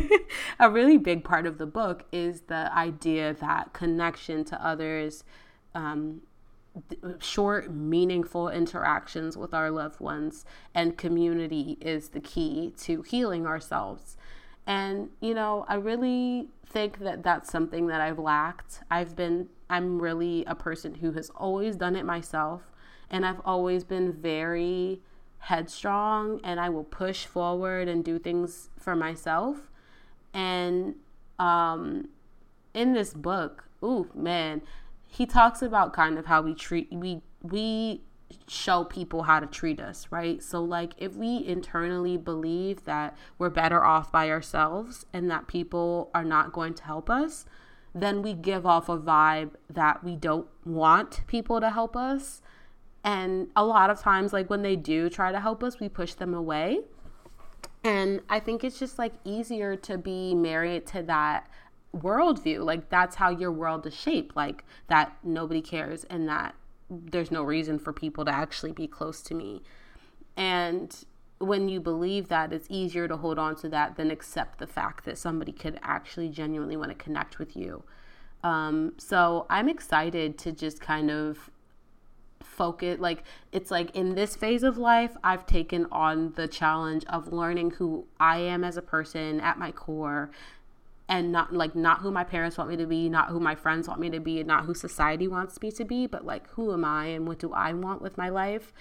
a 0.59 0.69
really 0.69 0.97
big 0.97 1.23
part 1.23 1.45
of 1.45 1.57
the 1.57 1.67
book 1.67 2.05
is 2.11 2.41
the 2.41 2.75
idea 2.75 3.35
that 3.35 3.73
connection 3.73 4.43
to 4.45 4.65
others, 4.65 5.23
um, 5.75 6.21
short, 7.19 7.71
meaningful 7.71 8.49
interactions 8.49 9.37
with 9.37 9.53
our 9.53 9.69
loved 9.69 9.99
ones, 9.99 10.45
and 10.73 10.97
community 10.97 11.77
is 11.79 12.09
the 12.09 12.19
key 12.19 12.73
to 12.77 13.03
healing 13.03 13.45
ourselves. 13.45 14.17
And, 14.65 15.09
you 15.21 15.33
know, 15.33 15.65
I 15.67 15.75
really 15.75 16.49
think 16.65 16.99
that 16.99 17.23
that's 17.23 17.49
something 17.49 17.87
that 17.87 18.01
I've 18.01 18.19
lacked. 18.19 18.81
I've 18.91 19.15
been, 19.15 19.47
I'm 19.69 20.01
really 20.01 20.43
a 20.45 20.55
person 20.55 20.95
who 20.95 21.13
has 21.13 21.29
always 21.29 21.77
done 21.77 21.95
it 21.95 22.05
myself 22.05 22.63
and 23.09 23.25
I've 23.25 23.41
always 23.45 23.83
been 23.83 24.13
very 24.13 25.01
headstrong 25.39 26.41
and 26.43 26.59
I 26.59 26.69
will 26.69 26.83
push 26.83 27.25
forward 27.25 27.87
and 27.87 28.03
do 28.03 28.19
things 28.19 28.69
for 28.77 28.95
myself. 28.95 29.71
And 30.33 30.95
um, 31.39 32.09
in 32.73 32.93
this 32.93 33.13
book, 33.13 33.65
ooh 33.83 34.09
man, 34.13 34.61
he 35.05 35.25
talks 35.25 35.61
about 35.61 35.93
kind 35.93 36.17
of 36.17 36.25
how 36.25 36.41
we 36.41 36.53
treat 36.53 36.91
we 36.91 37.21
we 37.41 38.01
show 38.47 38.83
people 38.83 39.23
how 39.23 39.39
to 39.39 39.47
treat 39.47 39.79
us, 39.79 40.07
right? 40.11 40.43
So 40.43 40.61
like 40.61 40.93
if 40.97 41.15
we 41.15 41.45
internally 41.45 42.17
believe 42.17 42.83
that 42.83 43.17
we're 43.37 43.49
better 43.49 43.83
off 43.83 44.11
by 44.11 44.29
ourselves 44.29 45.05
and 45.13 45.31
that 45.31 45.47
people 45.47 46.11
are 46.13 46.25
not 46.25 46.51
going 46.51 46.73
to 46.75 46.83
help 46.83 47.09
us, 47.09 47.45
then 47.95 48.21
we 48.21 48.33
give 48.33 48.65
off 48.65 48.89
a 48.89 48.97
vibe 48.97 49.51
that 49.69 50.03
we 50.03 50.15
don't 50.15 50.47
want 50.65 51.25
people 51.27 51.61
to 51.61 51.69
help 51.69 51.95
us 51.95 52.41
and 53.07 53.47
a 53.55 53.63
lot 53.63 53.89
of 53.89 54.01
times, 54.01 54.33
like 54.33 54.49
when 54.49 54.63
they 54.63 54.75
do 54.75 55.09
try 55.09 55.31
to 55.31 55.39
help 55.39 55.63
us, 55.63 55.79
we 55.79 55.87
push 55.87 56.13
them 56.13 56.33
away. 56.33 56.81
And 57.81 58.19
I 58.29 58.41
think 58.41 58.65
it's 58.65 58.77
just 58.77 58.99
like 58.99 59.13
easier 59.23 59.77
to 59.77 59.97
be 59.97 60.35
married 60.35 60.85
to 60.87 61.03
that 61.03 61.49
worldview. 61.95 62.65
Like 62.65 62.89
that's 62.89 63.15
how 63.15 63.29
your 63.29 63.49
world 63.49 63.87
is 63.87 63.95
shaped. 63.95 64.35
Like 64.35 64.65
that 64.87 65.15
nobody 65.23 65.61
cares 65.61 66.03
and 66.03 66.27
that 66.27 66.53
there's 66.89 67.31
no 67.31 67.43
reason 67.43 67.79
for 67.79 67.93
people 67.93 68.25
to 68.25 68.31
actually 68.31 68.73
be 68.73 68.87
close 68.87 69.21
to 69.21 69.33
me. 69.33 69.63
And 70.35 70.93
when 71.39 71.69
you 71.69 71.79
believe 71.79 72.27
that, 72.27 72.51
it's 72.51 72.67
easier 72.69 73.07
to 73.07 73.15
hold 73.15 73.39
on 73.39 73.55
to 73.57 73.69
that 73.69 73.95
than 73.95 74.11
accept 74.11 74.59
the 74.59 74.67
fact 74.67 75.05
that 75.05 75.17
somebody 75.17 75.53
could 75.53 75.79
actually 75.81 76.27
genuinely 76.27 76.75
want 76.75 76.89
to 76.89 76.95
connect 76.95 77.39
with 77.39 77.55
you. 77.55 77.85
Um, 78.43 78.95
so 78.97 79.45
I'm 79.49 79.69
excited 79.69 80.37
to 80.39 80.51
just 80.51 80.81
kind 80.81 81.09
of 81.09 81.49
focus 82.47 82.99
like 82.99 83.23
it's 83.51 83.69
like 83.69 83.95
in 83.95 84.15
this 84.15 84.35
phase 84.35 84.63
of 84.63 84.77
life 84.77 85.15
I've 85.23 85.45
taken 85.45 85.85
on 85.91 86.33
the 86.33 86.47
challenge 86.47 87.05
of 87.05 87.31
learning 87.31 87.71
who 87.71 88.05
I 88.19 88.37
am 88.37 88.63
as 88.63 88.77
a 88.77 88.81
person 88.81 89.39
at 89.41 89.59
my 89.59 89.71
core 89.71 90.31
and 91.09 91.31
not 91.31 91.53
like 91.53 91.75
not 91.75 91.99
who 91.99 92.11
my 92.11 92.23
parents 92.23 92.57
want 92.57 92.69
me 92.69 92.77
to 92.77 92.85
be, 92.85 93.09
not 93.09 93.29
who 93.29 93.39
my 93.39 93.55
friends 93.55 93.87
want 93.87 93.99
me 93.99 94.09
to 94.09 94.19
be, 94.19 94.39
and 94.39 94.47
not 94.47 94.65
who 94.65 94.73
society 94.73 95.27
wants 95.27 95.61
me 95.61 95.71
to 95.71 95.85
be, 95.85 96.05
but 96.05 96.25
like 96.25 96.49
who 96.51 96.73
am 96.73 96.83
I 96.83 97.07
and 97.07 97.27
what 97.27 97.39
do 97.39 97.53
I 97.53 97.73
want 97.73 98.01
with 98.01 98.17
my 98.17 98.29
life? 98.29 98.73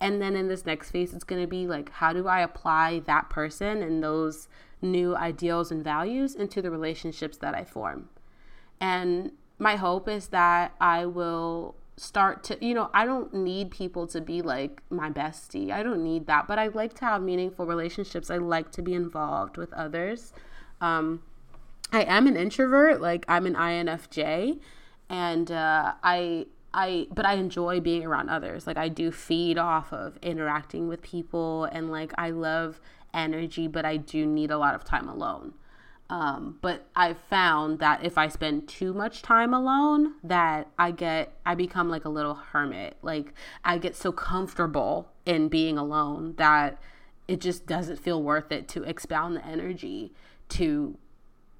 And 0.00 0.20
then 0.20 0.34
in 0.34 0.48
this 0.48 0.66
next 0.66 0.90
phase 0.90 1.12
it's 1.12 1.24
going 1.24 1.42
to 1.42 1.48
be 1.48 1.66
like 1.66 1.90
how 1.90 2.12
do 2.12 2.26
I 2.26 2.40
apply 2.40 3.00
that 3.00 3.30
person 3.30 3.82
and 3.82 4.02
those 4.02 4.48
new 4.80 5.16
ideals 5.16 5.70
and 5.70 5.82
values 5.82 6.34
into 6.34 6.62
the 6.62 6.70
relationships 6.70 7.36
that 7.38 7.54
I 7.54 7.64
form? 7.64 8.08
And 8.80 9.32
my 9.58 9.76
hope 9.76 10.08
is 10.08 10.28
that 10.28 10.74
I 10.80 11.06
will 11.06 11.74
start 11.96 12.42
to 12.42 12.58
you 12.64 12.74
know 12.74 12.90
i 12.92 13.04
don't 13.04 13.32
need 13.32 13.70
people 13.70 14.06
to 14.06 14.20
be 14.20 14.42
like 14.42 14.82
my 14.90 15.10
bestie. 15.10 15.70
I 15.70 15.82
don't 15.82 16.02
need 16.02 16.26
that 16.26 16.48
but 16.48 16.58
i 16.58 16.66
like 16.68 16.94
to 16.94 17.04
have 17.04 17.22
meaningful 17.22 17.66
relationships. 17.66 18.30
I 18.30 18.38
like 18.38 18.72
to 18.72 18.82
be 18.82 18.94
involved 18.94 19.56
with 19.56 19.72
others. 19.72 20.32
Um, 20.80 21.22
i 21.92 22.02
am 22.02 22.26
an 22.26 22.36
introvert. 22.36 23.00
Like 23.00 23.24
i'm 23.28 23.46
an 23.46 23.54
infj 23.54 24.58
and 25.08 25.50
uh, 25.50 25.94
i 26.02 26.46
i 26.72 27.06
but 27.14 27.24
i 27.24 27.34
enjoy 27.34 27.78
being 27.80 28.04
around 28.04 28.28
others. 28.28 28.66
Like 28.66 28.76
i 28.76 28.88
do 28.88 29.12
feed 29.12 29.56
off 29.56 29.92
of 29.92 30.18
interacting 30.20 30.88
with 30.88 31.00
people 31.02 31.64
and 31.66 31.90
like 31.90 32.12
i 32.18 32.30
love 32.30 32.80
energy 33.12 33.68
but 33.68 33.84
i 33.84 33.96
do 33.96 34.26
need 34.26 34.50
a 34.50 34.58
lot 34.58 34.74
of 34.74 34.82
time 34.82 35.08
alone 35.08 35.54
um, 36.10 36.58
but 36.60 36.86
I've 36.94 37.18
found 37.18 37.78
that 37.78 38.04
if 38.04 38.18
I 38.18 38.28
spend 38.28 38.68
too 38.68 38.92
much 38.92 39.22
time 39.22 39.54
alone, 39.54 40.14
that 40.22 40.68
I 40.78 40.90
get, 40.90 41.32
I 41.46 41.54
become 41.54 41.88
like 41.88 42.04
a 42.04 42.10
little 42.10 42.34
hermit. 42.34 42.96
Like 43.02 43.32
I 43.64 43.78
get 43.78 43.96
so 43.96 44.12
comfortable 44.12 45.10
in 45.24 45.48
being 45.48 45.78
alone 45.78 46.34
that 46.36 46.78
it 47.26 47.40
just 47.40 47.66
doesn't 47.66 47.96
feel 47.96 48.22
worth 48.22 48.52
it 48.52 48.68
to 48.68 48.82
expound 48.82 49.36
the 49.36 49.46
energy 49.46 50.12
to 50.50 50.98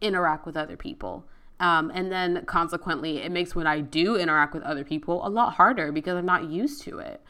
interact 0.02 0.44
with 0.44 0.56
other 0.56 0.76
people. 0.76 1.24
Um, 1.58 1.90
and 1.94 2.12
then 2.12 2.44
consequently, 2.44 3.18
it 3.18 3.32
makes 3.32 3.54
when 3.54 3.66
I 3.66 3.80
do 3.80 4.16
interact 4.16 4.52
with 4.52 4.62
other 4.64 4.84
people 4.84 5.26
a 5.26 5.30
lot 5.30 5.54
harder 5.54 5.90
because 5.90 6.16
I'm 6.16 6.26
not 6.26 6.50
used 6.50 6.82
to 6.82 6.98
it. 6.98 7.22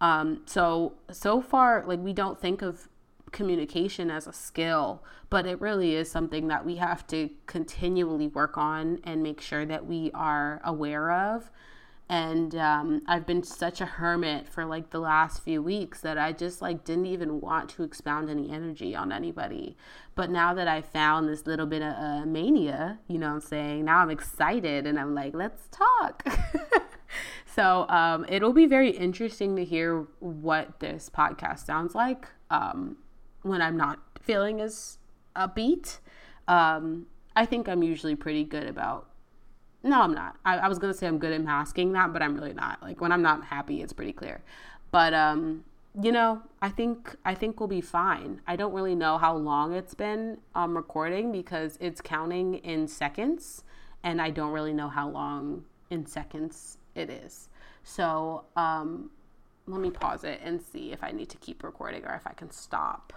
Um, 0.00 0.42
so, 0.46 0.94
so 1.12 1.40
far, 1.40 1.84
like 1.86 2.00
we 2.00 2.12
don't 2.12 2.40
think 2.40 2.62
of 2.62 2.88
communication 3.32 4.10
as 4.10 4.26
a 4.26 4.32
skill, 4.32 5.02
but 5.30 5.46
it 5.46 5.60
really 5.60 5.94
is 5.94 6.10
something 6.10 6.48
that 6.48 6.64
we 6.64 6.76
have 6.76 7.06
to 7.08 7.30
continually 7.46 8.28
work 8.28 8.56
on 8.56 8.98
and 9.04 9.22
make 9.22 9.40
sure 9.40 9.66
that 9.66 9.86
we 9.86 10.10
are 10.14 10.60
aware 10.64 11.10
of. 11.12 11.50
And 12.08 12.54
um, 12.54 13.02
I've 13.08 13.26
been 13.26 13.42
such 13.42 13.80
a 13.80 13.86
hermit 13.86 14.48
for 14.48 14.64
like 14.64 14.90
the 14.90 15.00
last 15.00 15.42
few 15.42 15.60
weeks 15.60 16.00
that 16.02 16.16
I 16.16 16.30
just 16.32 16.62
like 16.62 16.84
didn't 16.84 17.06
even 17.06 17.40
want 17.40 17.68
to 17.70 17.82
expound 17.82 18.30
any 18.30 18.50
energy 18.50 18.94
on 18.94 19.10
anybody. 19.10 19.76
But 20.14 20.30
now 20.30 20.54
that 20.54 20.68
I 20.68 20.82
found 20.82 21.28
this 21.28 21.46
little 21.46 21.66
bit 21.66 21.82
of 21.82 21.94
uh, 21.94 22.24
mania, 22.24 23.00
you 23.08 23.18
know 23.18 23.28
what 23.28 23.34
I'm 23.34 23.40
saying? 23.40 23.84
Now 23.86 23.98
I'm 23.98 24.10
excited 24.10 24.86
and 24.86 25.00
I'm 25.00 25.16
like, 25.16 25.34
let's 25.34 25.68
talk. 25.72 26.24
so 27.56 27.88
um, 27.88 28.24
it'll 28.28 28.52
be 28.52 28.66
very 28.66 28.90
interesting 28.90 29.56
to 29.56 29.64
hear 29.64 30.06
what 30.20 30.78
this 30.78 31.10
podcast 31.12 31.66
sounds 31.66 31.96
like. 31.96 32.28
Um, 32.50 32.98
when 33.46 33.62
I'm 33.62 33.76
not 33.76 34.00
feeling 34.20 34.60
as 34.60 34.98
upbeat. 35.34 35.98
Um, 36.48 37.06
I 37.34 37.46
think 37.46 37.68
I'm 37.68 37.82
usually 37.82 38.16
pretty 38.16 38.44
good 38.44 38.66
about. 38.66 39.08
No, 39.82 40.00
I'm 40.00 40.14
not. 40.14 40.36
I, 40.44 40.58
I 40.58 40.68
was 40.68 40.78
gonna 40.78 40.94
say 40.94 41.06
I'm 41.06 41.18
good 41.18 41.32
at 41.32 41.42
masking 41.42 41.92
that, 41.92 42.12
but 42.12 42.22
I'm 42.22 42.34
really 42.34 42.54
not. 42.54 42.82
Like 42.82 43.00
when 43.00 43.12
I'm 43.12 43.22
not 43.22 43.44
happy, 43.44 43.82
it's 43.82 43.92
pretty 43.92 44.12
clear. 44.12 44.42
But 44.90 45.14
um, 45.14 45.64
you 46.00 46.12
know, 46.12 46.42
I 46.60 46.68
think 46.68 47.16
I 47.24 47.34
think 47.34 47.60
we'll 47.60 47.68
be 47.68 47.80
fine. 47.80 48.40
I 48.46 48.56
don't 48.56 48.72
really 48.72 48.94
know 48.94 49.18
how 49.18 49.36
long 49.36 49.72
it's 49.74 49.94
been 49.94 50.38
um, 50.54 50.76
recording 50.76 51.30
because 51.32 51.78
it's 51.80 52.00
counting 52.00 52.54
in 52.56 52.88
seconds, 52.88 53.64
and 54.02 54.20
I 54.20 54.30
don't 54.30 54.52
really 54.52 54.72
know 54.72 54.88
how 54.88 55.08
long 55.08 55.64
in 55.90 56.06
seconds 56.06 56.78
it 56.94 57.10
is. 57.10 57.48
So 57.84 58.44
um, 58.56 59.10
let 59.66 59.80
me 59.80 59.90
pause 59.90 60.24
it 60.24 60.40
and 60.42 60.60
see 60.60 60.92
if 60.92 61.02
I 61.02 61.12
need 61.12 61.28
to 61.30 61.36
keep 61.38 61.62
recording 61.62 62.04
or 62.04 62.14
if 62.14 62.26
I 62.26 62.32
can 62.32 62.50
stop. 62.50 63.12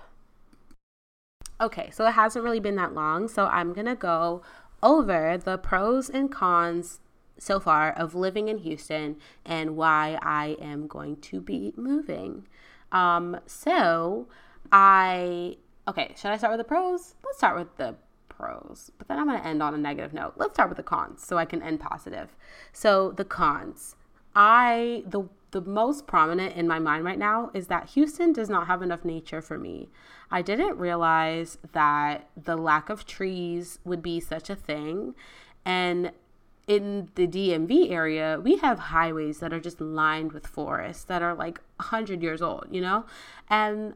Okay, 1.61 1.89
so 1.91 2.07
it 2.07 2.11
hasn't 2.11 2.43
really 2.43 2.59
been 2.59 2.75
that 2.75 2.93
long, 2.93 3.27
so 3.27 3.45
I'm 3.45 3.73
gonna 3.73 3.95
go 3.95 4.41
over 4.81 5.37
the 5.37 5.57
pros 5.57 6.09
and 6.09 6.31
cons 6.31 6.99
so 7.37 7.59
far 7.59 7.91
of 7.91 8.15
living 8.15 8.47
in 8.47 8.59
Houston 8.59 9.17
and 9.45 9.75
why 9.75 10.17
I 10.21 10.57
am 10.61 10.87
going 10.87 11.17
to 11.17 11.41
be 11.41 11.73
moving. 11.75 12.47
Um, 12.91 13.39
so 13.45 14.27
I 14.71 15.57
okay, 15.87 16.13
should 16.15 16.31
I 16.31 16.37
start 16.37 16.51
with 16.51 16.59
the 16.59 16.69
pros? 16.69 17.15
Let's 17.25 17.37
start 17.37 17.57
with 17.57 17.75
the 17.77 17.95
pros, 18.29 18.91
but 18.97 19.07
then 19.07 19.17
I'm 19.19 19.25
gonna 19.25 19.43
end 19.43 19.61
on 19.61 19.73
a 19.73 19.77
negative 19.77 20.13
note. 20.13 20.33
Let's 20.37 20.53
start 20.53 20.69
with 20.69 20.77
the 20.77 20.83
cons 20.83 21.25
so 21.25 21.37
I 21.37 21.45
can 21.45 21.61
end 21.61 21.79
positive. 21.79 22.35
So 22.71 23.11
the 23.11 23.25
cons. 23.25 23.95
I 24.35 25.03
the 25.05 25.23
the 25.51 25.61
most 25.61 26.05
prominent 26.07 26.55
in 26.55 26.67
my 26.67 26.79
mind 26.79 27.03
right 27.03 27.17
now 27.17 27.49
is 27.53 27.67
that 27.67 27.89
Houston 27.89 28.33
does 28.33 28.49
not 28.49 28.67
have 28.67 28.81
enough 28.81 29.03
nature 29.03 29.41
for 29.41 29.57
me. 29.57 29.89
I 30.29 30.41
didn't 30.41 30.77
realize 30.77 31.57
that 31.71 32.29
the 32.41 32.55
lack 32.55 32.89
of 32.89 33.05
trees 33.05 33.79
would 33.83 34.01
be 34.01 34.19
such 34.19 34.49
a 34.49 34.55
thing. 34.55 35.15
And 35.65 36.11
in 36.67 37.09
the 37.15 37.27
DMV 37.27 37.89
area, 37.89 38.39
we 38.43 38.57
have 38.57 38.77
highways 38.77 39.39
that 39.39 39.51
are 39.51 39.59
just 39.59 39.81
lined 39.81 40.33
with 40.33 40.45
forests 40.45 41.03
that 41.05 41.23
are 41.23 41.33
like 41.33 41.59
100 41.77 42.21
years 42.21 42.43
old, 42.43 42.67
you 42.69 42.79
know? 42.79 43.05
And 43.49 43.95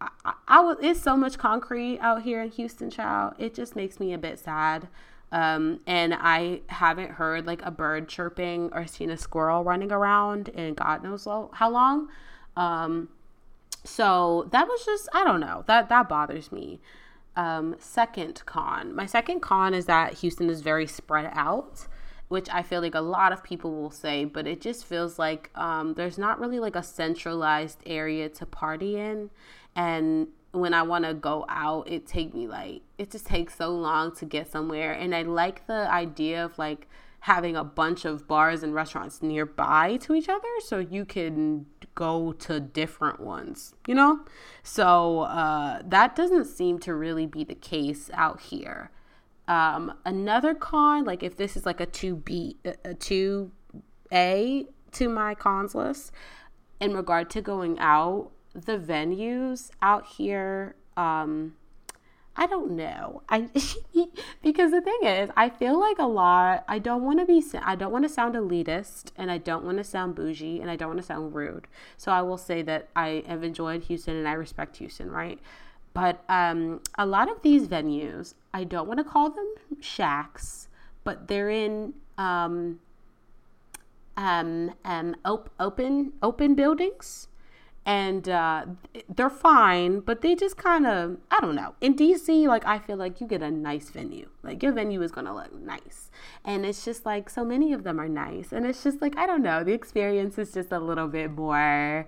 I, 0.00 0.34
I, 0.46 0.60
was, 0.60 0.76
it's 0.80 1.00
so 1.00 1.16
much 1.16 1.38
concrete 1.38 1.98
out 1.98 2.22
here 2.22 2.40
in 2.40 2.50
Houston, 2.50 2.88
child. 2.88 3.34
It 3.36 3.52
just 3.52 3.74
makes 3.74 3.98
me 3.98 4.12
a 4.12 4.18
bit 4.18 4.38
sad. 4.38 4.86
Um, 5.30 5.80
and 5.86 6.14
I 6.14 6.62
haven't 6.68 7.12
heard 7.12 7.46
like 7.46 7.60
a 7.62 7.70
bird 7.70 8.08
chirping 8.08 8.70
or 8.72 8.86
seen 8.86 9.10
a 9.10 9.16
squirrel 9.16 9.62
running 9.62 9.92
around 9.92 10.48
in 10.48 10.74
God 10.74 11.02
knows 11.02 11.26
how 11.52 11.70
long. 11.70 12.08
Um, 12.56 13.08
so 13.84 14.48
that 14.52 14.66
was 14.66 14.84
just 14.84 15.08
I 15.12 15.24
don't 15.24 15.40
know 15.40 15.64
that 15.66 15.88
that 15.88 16.08
bothers 16.08 16.50
me. 16.50 16.80
Um, 17.36 17.76
second 17.78 18.42
con. 18.46 18.94
My 18.94 19.06
second 19.06 19.40
con 19.40 19.72
is 19.72 19.86
that 19.86 20.14
Houston 20.14 20.50
is 20.50 20.60
very 20.60 20.88
spread 20.88 21.30
out, 21.34 21.86
which 22.26 22.48
I 22.50 22.62
feel 22.62 22.80
like 22.80 22.96
a 22.96 23.00
lot 23.00 23.32
of 23.32 23.44
people 23.44 23.70
will 23.70 23.92
say, 23.92 24.24
but 24.24 24.46
it 24.46 24.60
just 24.60 24.84
feels 24.84 25.20
like 25.20 25.50
um, 25.54 25.94
there's 25.94 26.18
not 26.18 26.40
really 26.40 26.58
like 26.58 26.74
a 26.74 26.82
centralized 26.82 27.78
area 27.86 28.28
to 28.30 28.46
party 28.46 28.96
in. 28.98 29.30
And 29.76 30.28
when 30.60 30.74
I 30.74 30.82
want 30.82 31.04
to 31.04 31.14
go 31.14 31.44
out, 31.48 31.88
it 31.88 32.06
take 32.06 32.34
me 32.34 32.46
like 32.46 32.82
it 32.98 33.10
just 33.10 33.26
takes 33.26 33.56
so 33.56 33.70
long 33.70 34.14
to 34.16 34.24
get 34.24 34.50
somewhere. 34.50 34.92
And 34.92 35.14
I 35.14 35.22
like 35.22 35.66
the 35.66 35.90
idea 35.90 36.44
of 36.44 36.58
like 36.58 36.88
having 37.20 37.56
a 37.56 37.64
bunch 37.64 38.04
of 38.04 38.28
bars 38.28 38.62
and 38.62 38.74
restaurants 38.74 39.22
nearby 39.22 39.96
to 39.96 40.14
each 40.14 40.28
other 40.28 40.48
so 40.64 40.78
you 40.78 41.04
can 41.04 41.66
go 41.94 42.32
to 42.32 42.60
different 42.60 43.20
ones, 43.20 43.74
you 43.86 43.94
know? 43.94 44.20
So 44.62 45.20
uh, 45.22 45.82
that 45.84 46.14
doesn't 46.14 46.44
seem 46.44 46.78
to 46.80 46.94
really 46.94 47.26
be 47.26 47.42
the 47.42 47.56
case 47.56 48.08
out 48.14 48.40
here. 48.40 48.90
Um, 49.48 49.94
another 50.04 50.54
con, 50.54 51.04
like 51.04 51.22
if 51.22 51.36
this 51.36 51.56
is 51.56 51.66
like 51.66 51.80
a 51.80 51.86
2B, 51.86 52.56
a 52.64 52.94
2A 52.94 54.66
to 54.92 55.08
my 55.08 55.34
cons 55.34 55.74
list, 55.74 56.12
in 56.80 56.94
regard 56.94 57.30
to 57.30 57.42
going 57.42 57.78
out, 57.80 58.30
the 58.64 58.78
venues 58.78 59.70
out 59.82 60.06
here, 60.06 60.74
um, 60.96 61.54
I 62.36 62.46
don't 62.46 62.70
know. 62.72 63.22
I 63.28 63.48
because 64.42 64.70
the 64.70 64.80
thing 64.80 65.00
is, 65.02 65.28
I 65.36 65.48
feel 65.48 65.78
like 65.78 65.98
a 65.98 66.06
lot. 66.06 66.64
I 66.68 66.78
don't 66.78 67.02
want 67.02 67.18
to 67.18 67.26
be. 67.26 67.42
I 67.60 67.74
don't 67.74 67.90
want 67.90 68.04
to 68.04 68.08
sound 68.08 68.34
elitist, 68.36 69.10
and 69.16 69.30
I 69.30 69.38
don't 69.38 69.64
want 69.64 69.78
to 69.78 69.84
sound 69.84 70.14
bougie, 70.14 70.60
and 70.60 70.70
I 70.70 70.76
don't 70.76 70.88
want 70.88 71.00
to 71.00 71.06
sound 71.06 71.34
rude. 71.34 71.66
So 71.96 72.12
I 72.12 72.22
will 72.22 72.38
say 72.38 72.62
that 72.62 72.88
I 72.94 73.24
have 73.26 73.42
enjoyed 73.42 73.82
Houston, 73.84 74.16
and 74.16 74.28
I 74.28 74.32
respect 74.32 74.76
Houston, 74.76 75.10
right? 75.10 75.40
But 75.94 76.22
um, 76.28 76.80
a 76.96 77.06
lot 77.06 77.28
of 77.28 77.42
these 77.42 77.66
venues, 77.66 78.34
I 78.54 78.62
don't 78.62 78.86
want 78.86 78.98
to 78.98 79.04
call 79.04 79.30
them 79.30 79.54
shacks, 79.80 80.68
but 81.02 81.26
they're 81.26 81.50
in 81.50 81.94
um, 82.18 82.78
um, 84.16 84.74
um, 84.84 85.16
op- 85.24 85.50
open 85.58 86.12
open 86.22 86.54
buildings 86.54 87.28
and 87.88 88.28
uh, 88.28 88.66
they're 89.08 89.30
fine, 89.30 90.00
but 90.00 90.20
they 90.20 90.34
just 90.34 90.58
kind 90.58 90.86
of 90.86 91.16
I 91.30 91.40
don't 91.40 91.54
know. 91.54 91.74
In 91.80 91.96
DC, 91.96 92.46
like 92.46 92.66
I 92.66 92.78
feel 92.78 92.98
like 92.98 93.18
you 93.18 93.26
get 93.26 93.42
a 93.42 93.50
nice 93.50 93.88
venue, 93.88 94.28
like 94.42 94.62
your 94.62 94.72
venue 94.72 95.00
is 95.00 95.10
gonna 95.10 95.34
look 95.34 95.54
nice, 95.54 96.10
and 96.44 96.66
it's 96.66 96.84
just 96.84 97.06
like 97.06 97.30
so 97.30 97.46
many 97.46 97.72
of 97.72 97.84
them 97.84 97.98
are 97.98 98.08
nice, 98.08 98.52
and 98.52 98.66
it's 98.66 98.84
just 98.84 99.00
like 99.00 99.16
I 99.16 99.26
don't 99.26 99.42
know, 99.42 99.64
the 99.64 99.72
experience 99.72 100.36
is 100.36 100.52
just 100.52 100.70
a 100.70 100.78
little 100.78 101.08
bit 101.08 101.30
more. 101.30 102.06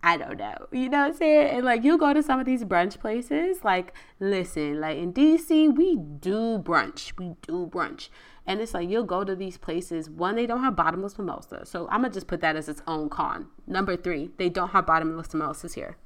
I 0.00 0.16
don't 0.16 0.36
know. 0.36 0.68
You 0.70 0.88
know 0.88 1.00
what 1.00 1.06
I'm 1.08 1.14
saying? 1.14 1.56
And 1.56 1.64
like 1.64 1.82
you 1.82 1.98
go 1.98 2.14
to 2.14 2.22
some 2.22 2.38
of 2.38 2.46
these 2.46 2.62
brunch 2.62 3.00
places, 3.00 3.64
like 3.64 3.92
listen, 4.20 4.80
like 4.80 4.96
in 4.96 5.12
DC, 5.12 5.74
we 5.76 5.96
do 5.96 6.60
brunch. 6.60 7.18
We 7.18 7.34
do 7.42 7.66
brunch. 7.66 8.10
And 8.46 8.60
it's 8.60 8.74
like 8.74 8.88
you'll 8.88 9.04
go 9.04 9.24
to 9.24 9.34
these 9.34 9.58
places. 9.58 10.08
One, 10.08 10.36
they 10.36 10.46
don't 10.46 10.62
have 10.62 10.76
bottomless 10.76 11.18
mimosa. 11.18 11.66
So 11.66 11.88
I'm 11.90 12.02
gonna 12.02 12.14
just 12.14 12.28
put 12.28 12.40
that 12.42 12.56
as 12.56 12.68
its 12.68 12.82
own 12.86 13.08
con. 13.08 13.48
Number 13.66 13.96
three, 13.96 14.30
they 14.36 14.48
don't 14.48 14.68
have 14.68 14.86
bottomless 14.86 15.34
mimosas 15.34 15.74
here. 15.74 15.96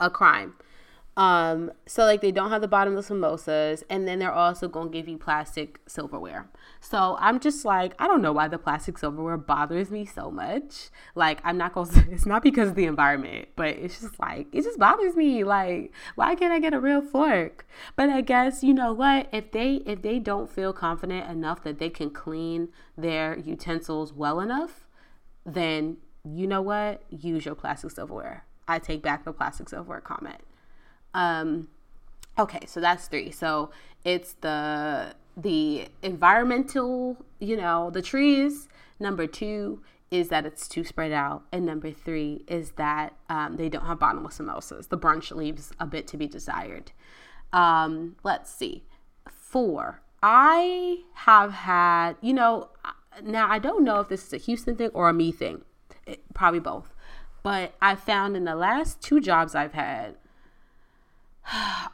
A 0.00 0.10
crime. 0.10 0.54
Um, 1.16 1.72
so 1.86 2.04
like 2.04 2.20
they 2.20 2.30
don't 2.30 2.50
have 2.50 2.60
the 2.60 2.68
bottomless 2.68 3.08
mimosas, 3.08 3.82
and 3.88 4.06
then 4.06 4.18
they're 4.18 4.32
also 4.32 4.68
gonna 4.68 4.90
give 4.90 5.08
you 5.08 5.16
plastic 5.16 5.80
silverware. 5.86 6.46
So 6.80 7.16
I'm 7.18 7.40
just 7.40 7.64
like, 7.64 7.94
I 7.98 8.06
don't 8.06 8.20
know 8.20 8.32
why 8.32 8.48
the 8.48 8.58
plastic 8.58 8.98
silverware 8.98 9.38
bothers 9.38 9.90
me 9.90 10.04
so 10.04 10.30
much. 10.30 10.90
Like 11.14 11.40
I'm 11.42 11.56
not 11.56 11.72
gonna 11.72 11.90
it's 12.10 12.26
not 12.26 12.42
because 12.42 12.68
of 12.68 12.74
the 12.74 12.84
environment, 12.84 13.48
but 13.56 13.68
it's 13.68 14.00
just 14.00 14.20
like 14.20 14.48
it 14.52 14.62
just 14.62 14.78
bothers 14.78 15.16
me. 15.16 15.42
Like, 15.42 15.92
why 16.16 16.34
can't 16.34 16.52
I 16.52 16.58
get 16.58 16.74
a 16.74 16.80
real 16.80 17.00
fork? 17.00 17.66
But 17.96 18.10
I 18.10 18.20
guess 18.20 18.62
you 18.62 18.74
know 18.74 18.92
what? 18.92 19.28
If 19.32 19.52
they 19.52 19.76
if 19.86 20.02
they 20.02 20.18
don't 20.18 20.50
feel 20.50 20.74
confident 20.74 21.30
enough 21.30 21.62
that 21.64 21.78
they 21.78 21.88
can 21.88 22.10
clean 22.10 22.68
their 22.96 23.38
utensils 23.38 24.12
well 24.12 24.38
enough, 24.40 24.86
then 25.46 25.96
you 26.24 26.46
know 26.46 26.60
what? 26.60 27.02
Use 27.08 27.46
your 27.46 27.54
plastic 27.54 27.92
silverware. 27.92 28.44
I 28.68 28.80
take 28.80 29.00
back 29.00 29.24
the 29.24 29.32
plastic 29.32 29.70
silverware 29.70 30.02
comment. 30.02 30.42
Um, 31.16 31.68
okay, 32.38 32.60
so 32.66 32.78
that's 32.80 33.08
three. 33.08 33.32
So 33.32 33.70
it's 34.04 34.34
the 34.34 35.14
the 35.36 35.88
environmental, 36.02 37.16
you 37.40 37.56
know, 37.56 37.90
the 37.90 38.02
trees. 38.02 38.68
Number 39.00 39.26
two 39.26 39.82
is 40.10 40.28
that 40.28 40.46
it's 40.46 40.68
too 40.68 40.84
spread 40.84 41.12
out, 41.12 41.42
and 41.50 41.66
number 41.66 41.90
three 41.90 42.44
is 42.46 42.72
that 42.72 43.14
um, 43.28 43.56
they 43.56 43.68
don't 43.68 43.86
have 43.86 43.98
bottomless 43.98 44.38
mimosas. 44.38 44.86
The 44.86 44.98
brunch 44.98 45.34
leaves 45.34 45.72
a 45.80 45.86
bit 45.86 46.06
to 46.08 46.16
be 46.16 46.26
desired. 46.26 46.92
Um, 47.52 48.16
let's 48.22 48.52
see. 48.52 48.84
Four. 49.28 50.02
I 50.22 50.98
have 51.14 51.52
had, 51.52 52.16
you 52.20 52.32
know, 52.32 52.68
now 53.22 53.50
I 53.50 53.58
don't 53.58 53.84
know 53.84 54.00
if 54.00 54.08
this 54.08 54.26
is 54.26 54.32
a 54.32 54.38
Houston 54.38 54.76
thing 54.76 54.90
or 54.94 55.08
a 55.08 55.12
me 55.12 55.32
thing. 55.32 55.62
It, 56.06 56.22
probably 56.34 56.60
both. 56.60 56.94
But 57.42 57.74
I 57.80 57.94
found 57.94 58.36
in 58.36 58.44
the 58.44 58.56
last 58.56 59.00
two 59.00 59.20
jobs 59.20 59.54
I've 59.54 59.72
had, 59.72 60.16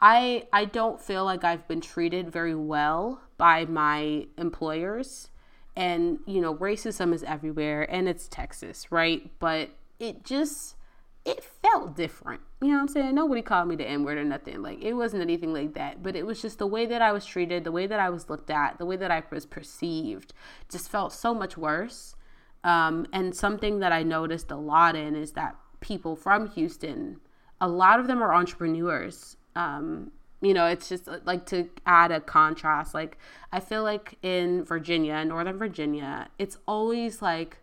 I 0.03 0.47
I 0.51 0.65
don't 0.65 0.99
feel 0.99 1.23
like 1.23 1.45
I've 1.45 1.65
been 1.65 1.79
treated 1.79 2.29
very 2.29 2.53
well 2.53 3.21
by 3.37 3.63
my 3.63 4.27
employers. 4.37 5.29
And 5.77 6.19
you 6.27 6.41
know, 6.41 6.53
racism 6.55 7.13
is 7.13 7.23
everywhere 7.23 7.89
and 7.89 8.09
it's 8.09 8.27
Texas, 8.27 8.91
right? 8.91 9.31
But 9.39 9.69
it 9.99 10.25
just 10.25 10.75
it 11.23 11.41
felt 11.41 11.95
different. 11.95 12.41
You 12.61 12.67
know 12.67 12.73
what 12.75 12.81
I'm 12.81 12.87
saying? 12.89 13.15
Nobody 13.15 13.41
called 13.41 13.69
me 13.69 13.77
the 13.77 13.87
N 13.87 14.03
word 14.03 14.17
or 14.17 14.25
nothing. 14.25 14.61
Like 14.61 14.81
it 14.81 14.91
wasn't 14.91 15.21
anything 15.21 15.53
like 15.53 15.73
that. 15.75 16.03
But 16.03 16.17
it 16.17 16.25
was 16.25 16.41
just 16.41 16.59
the 16.59 16.67
way 16.67 16.85
that 16.85 17.01
I 17.01 17.13
was 17.13 17.25
treated, 17.25 17.63
the 17.63 17.71
way 17.71 17.87
that 17.87 18.01
I 18.01 18.09
was 18.09 18.29
looked 18.29 18.49
at, 18.49 18.79
the 18.79 18.85
way 18.85 18.97
that 18.97 19.09
I 19.09 19.23
was 19.31 19.45
perceived 19.45 20.33
just 20.69 20.91
felt 20.91 21.13
so 21.13 21.33
much 21.33 21.57
worse. 21.57 22.17
Um, 22.65 23.07
and 23.13 23.33
something 23.33 23.79
that 23.79 23.93
I 23.93 24.03
noticed 24.03 24.51
a 24.51 24.57
lot 24.57 24.97
in 24.97 25.15
is 25.15 25.31
that 25.31 25.55
people 25.79 26.17
from 26.17 26.49
Houston, 26.49 27.21
a 27.61 27.69
lot 27.69 28.01
of 28.01 28.07
them 28.07 28.21
are 28.21 28.33
entrepreneurs 28.33 29.37
um, 29.55 30.11
you 30.41 30.53
know, 30.53 30.65
it's 30.65 30.89
just 30.89 31.07
uh, 31.07 31.19
like 31.25 31.45
to 31.47 31.69
add 31.85 32.11
a 32.11 32.19
contrast. 32.19 32.93
Like, 32.93 33.17
I 33.51 33.59
feel 33.59 33.83
like 33.83 34.17
in 34.21 34.63
Virginia, 34.65 35.23
Northern 35.23 35.57
Virginia, 35.57 36.27
it's 36.37 36.57
always 36.67 37.21
like 37.21 37.59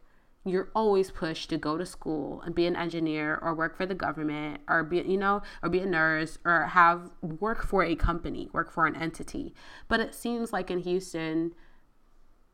you're 0.46 0.70
always 0.74 1.10
pushed 1.10 1.50
to 1.50 1.58
go 1.58 1.76
to 1.76 1.84
school 1.84 2.40
and 2.42 2.54
be 2.54 2.64
an 2.64 2.74
engineer 2.74 3.38
or 3.42 3.54
work 3.54 3.76
for 3.76 3.84
the 3.84 3.94
government 3.94 4.62
or 4.68 4.82
be, 4.82 4.96
you 4.96 5.18
know, 5.18 5.42
or 5.62 5.68
be 5.68 5.80
a 5.80 5.86
nurse 5.86 6.38
or 6.46 6.66
have 6.66 7.10
work 7.20 7.62
for 7.62 7.84
a 7.84 7.94
company, 7.94 8.48
work 8.52 8.72
for 8.72 8.86
an 8.86 8.96
entity. 8.96 9.54
But 9.86 10.00
it 10.00 10.14
seems 10.14 10.50
like 10.50 10.70
in 10.70 10.78
Houston, 10.78 11.52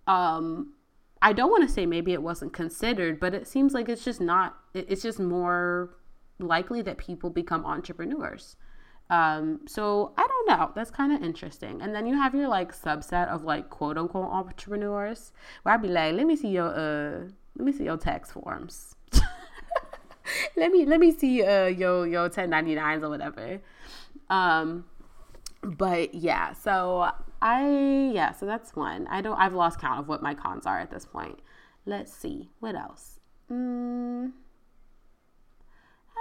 um, 0.09 0.72
I 1.22 1.33
don't 1.33 1.51
want 1.51 1.66
to 1.66 1.72
say 1.72 1.87
maybe 1.87 2.12
it 2.12 2.22
wasn't 2.22 2.53
considered, 2.53 3.20
but 3.20 3.35
it 3.35 3.46
seems 3.46 3.72
like 3.72 3.88
it's 3.88 4.05
just 4.05 4.20
not, 4.20 4.57
it's 4.75 5.03
just 5.03 5.20
more 5.20 5.94
likely 6.40 6.83
that 6.83 6.99
people 6.99 7.31
become 7.31 7.64
entrepreneurs. 7.64 8.57
Um, 9.08 9.60
so 9.66 10.12
I 10.16 10.26
don't 10.26 10.48
know. 10.48 10.72
That's 10.74 10.90
kind 10.90 11.12
of 11.12 11.22
interesting. 11.22 11.80
And 11.80 11.94
then 11.94 12.06
you 12.06 12.14
have 12.14 12.34
your 12.34 12.48
like 12.48 12.72
subset 12.72 13.28
of 13.28 13.44
like 13.44 13.70
quote 13.70 13.96
unquote 13.96 14.30
entrepreneurs 14.30 15.32
where 15.62 15.74
I'd 15.74 15.82
be 15.82 15.88
like, 15.88 16.14
let 16.14 16.26
me 16.26 16.36
see 16.36 16.48
your 16.48 16.68
uh 16.68 17.28
let 17.56 17.64
me 17.64 17.72
see 17.72 17.84
your 17.84 17.96
tax 17.96 18.32
forms. 18.32 18.96
let 20.56 20.72
me 20.72 20.84
let 20.84 20.98
me 20.98 21.12
see 21.12 21.44
uh 21.44 21.66
your 21.66 22.06
your 22.06 22.28
1099s 22.28 23.02
or 23.02 23.08
whatever. 23.08 23.60
Um 24.28 24.84
but 25.62 26.14
yeah, 26.14 26.52
so 26.52 27.10
I 27.40 28.10
yeah, 28.12 28.32
so 28.32 28.44
that's 28.44 28.74
one. 28.74 29.06
I 29.06 29.20
don't 29.20 29.38
I've 29.38 29.54
lost 29.54 29.80
count 29.80 30.00
of 30.00 30.08
what 30.08 30.20
my 30.22 30.34
cons 30.34 30.66
are 30.66 30.80
at 30.80 30.90
this 30.90 31.06
point. 31.06 31.38
Let's 31.84 32.12
see. 32.12 32.50
What 32.58 32.74
else? 32.74 33.20
Mm 33.50 34.32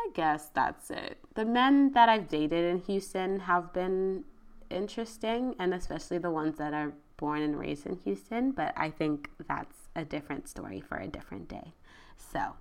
I 0.06 0.10
guess 0.14 0.50
that's 0.54 0.92
it. 0.92 1.18
The 1.34 1.46
men 1.46 1.92
that 1.94 2.10
I've 2.10 2.28
dated 2.28 2.66
in 2.66 2.80
Houston 2.82 3.40
have 3.42 3.74
been 3.74 4.24
interesting, 4.70 5.56
and 5.60 5.74
especially 5.74 6.20
the 6.20 6.32
ones 6.32 6.58
that 6.58 6.74
are 6.74 6.94
born 7.18 7.42
and 7.42 7.58
raised 7.58 7.86
in 7.86 7.96
Houston, 7.98 8.52
but 8.52 8.74
I 8.78 8.90
think 8.90 9.30
that's 9.48 9.88
a 9.96 10.06
different 10.06 10.48
story 10.48 10.82
for 10.82 10.98
a 10.98 11.08
different 11.08 11.48
day. 11.48 11.74
So, 12.18 12.54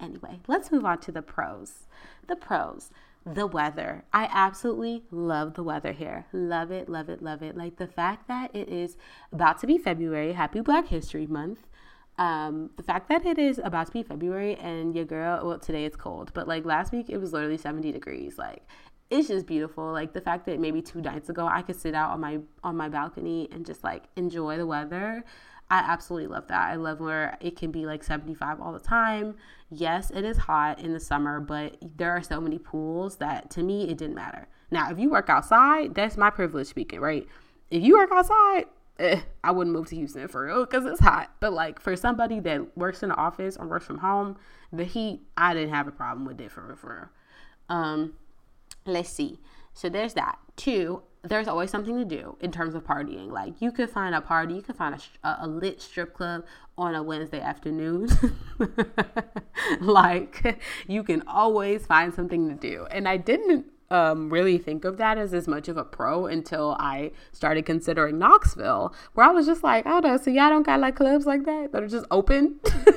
anyway, 0.00 0.40
let's 0.48 0.70
move 0.70 0.84
on 0.84 0.98
to 1.00 1.12
the 1.12 1.22
pros. 1.22 1.86
The 2.26 2.36
pros. 2.36 2.90
The 3.24 3.46
weather. 3.46 4.04
I 4.12 4.28
absolutely 4.32 5.04
love 5.12 5.54
the 5.54 5.62
weather 5.62 5.92
here. 5.92 6.26
Love 6.32 6.72
it, 6.72 6.88
love 6.88 7.08
it, 7.08 7.22
love 7.22 7.42
it. 7.42 7.56
Like 7.56 7.76
the 7.76 7.86
fact 7.86 8.26
that 8.28 8.54
it 8.54 8.68
is 8.68 8.96
about 9.32 9.60
to 9.60 9.66
be 9.66 9.78
February, 9.78 10.32
happy 10.32 10.60
Black 10.60 10.88
History 10.88 11.26
Month 11.26 11.68
um, 12.18 12.70
the 12.76 12.82
fact 12.82 13.08
that 13.08 13.24
it 13.24 13.38
is 13.38 13.58
about 13.62 13.86
to 13.86 13.92
be 13.92 14.02
February 14.02 14.56
and 14.56 14.94
your 14.94 15.04
girl, 15.04 15.46
well, 15.46 15.58
today 15.58 15.84
it's 15.84 15.96
cold, 15.96 16.30
but 16.34 16.46
like 16.46 16.64
last 16.64 16.92
week 16.92 17.08
it 17.08 17.18
was 17.18 17.32
literally 17.32 17.56
70 17.56 17.90
degrees. 17.92 18.38
Like, 18.38 18.66
it's 19.10 19.28
just 19.28 19.46
beautiful. 19.46 19.92
Like 19.92 20.12
the 20.12 20.20
fact 20.20 20.46
that 20.46 20.58
maybe 20.58 20.80
two 20.80 21.00
nights 21.00 21.28
ago 21.28 21.46
I 21.46 21.62
could 21.62 21.76
sit 21.76 21.94
out 21.94 22.10
on 22.10 22.20
my 22.20 22.40
on 22.64 22.76
my 22.76 22.88
balcony 22.88 23.48
and 23.52 23.64
just 23.66 23.84
like 23.84 24.04
enjoy 24.16 24.56
the 24.56 24.66
weather. 24.66 25.24
I 25.70 25.78
absolutely 25.78 26.28
love 26.28 26.48
that. 26.48 26.70
I 26.70 26.76
love 26.76 27.00
where 27.00 27.38
it 27.40 27.56
can 27.56 27.70
be 27.70 27.86
like 27.86 28.04
75 28.04 28.60
all 28.60 28.72
the 28.72 28.80
time. 28.80 29.36
Yes, 29.70 30.10
it 30.10 30.24
is 30.24 30.36
hot 30.36 30.80
in 30.80 30.92
the 30.92 31.00
summer, 31.00 31.40
but 31.40 31.78
there 31.96 32.10
are 32.10 32.22
so 32.22 32.40
many 32.40 32.58
pools 32.58 33.16
that 33.16 33.50
to 33.52 33.62
me 33.62 33.88
it 33.88 33.96
didn't 33.96 34.14
matter. 34.14 34.48
Now, 34.70 34.90
if 34.90 34.98
you 34.98 35.10
work 35.10 35.28
outside, 35.28 35.94
that's 35.94 36.16
my 36.16 36.30
privilege 36.30 36.66
speaking, 36.66 37.00
right? 37.00 37.26
If 37.70 37.82
you 37.82 37.96
work 37.96 38.10
outside, 38.12 38.64
eh, 39.02 39.20
I 39.42 39.50
wouldn't 39.50 39.74
move 39.74 39.88
to 39.88 39.96
Houston 39.96 40.28
for 40.28 40.46
real 40.46 40.64
because 40.64 40.86
it's 40.86 41.00
hot. 41.00 41.32
But 41.40 41.52
like 41.52 41.80
for 41.80 41.96
somebody 41.96 42.40
that 42.40 42.76
works 42.76 43.02
in 43.02 43.10
the 43.10 43.16
office 43.16 43.56
or 43.56 43.66
works 43.66 43.86
from 43.86 43.98
home, 43.98 44.36
the 44.72 44.84
heat, 44.84 45.22
I 45.36 45.54
didn't 45.54 45.70
have 45.70 45.88
a 45.88 45.92
problem 45.92 46.24
with 46.26 46.40
it 46.40 46.50
for 46.50 46.66
real. 46.66 46.76
For 46.76 46.94
real. 46.94 47.76
Um, 47.76 48.14
let's 48.86 49.10
see. 49.10 49.38
So 49.74 49.88
there's 49.88 50.14
that. 50.14 50.38
Two, 50.56 51.02
there's 51.22 51.48
always 51.48 51.70
something 51.70 51.96
to 51.96 52.04
do 52.04 52.36
in 52.40 52.50
terms 52.50 52.74
of 52.74 52.84
partying. 52.84 53.30
Like 53.30 53.54
you 53.60 53.72
could 53.72 53.90
find 53.90 54.14
a 54.14 54.20
party, 54.20 54.54
you 54.54 54.62
could 54.62 54.76
find 54.76 55.00
a, 55.22 55.36
a 55.40 55.46
lit 55.46 55.80
strip 55.80 56.14
club 56.14 56.44
on 56.76 56.94
a 56.94 57.02
Wednesday 57.02 57.40
afternoon. 57.40 58.08
like 59.80 60.60
you 60.88 61.02
can 61.02 61.22
always 61.26 61.86
find 61.86 62.12
something 62.12 62.48
to 62.48 62.54
do. 62.54 62.86
And 62.90 63.08
I 63.08 63.16
didn't 63.16 63.66
um, 63.92 64.32
really 64.32 64.56
think 64.56 64.84
of 64.84 64.96
that 64.96 65.18
as 65.18 65.34
as 65.34 65.46
much 65.46 65.68
of 65.68 65.76
a 65.76 65.84
pro 65.84 66.26
until 66.26 66.76
I 66.78 67.12
started 67.30 67.66
considering 67.66 68.18
Knoxville, 68.18 68.94
where 69.12 69.26
I 69.26 69.30
was 69.30 69.46
just 69.46 69.62
like, 69.62 69.84
oh 69.86 70.00
no, 70.00 70.16
so 70.16 70.30
y'all 70.30 70.48
don't 70.48 70.64
got 70.64 70.80
like 70.80 70.96
clubs 70.96 71.26
like 71.26 71.44
that 71.44 71.72
that 71.72 71.82
are 71.82 71.88
just 71.88 72.06
open. 72.10 72.58
and 72.64 72.94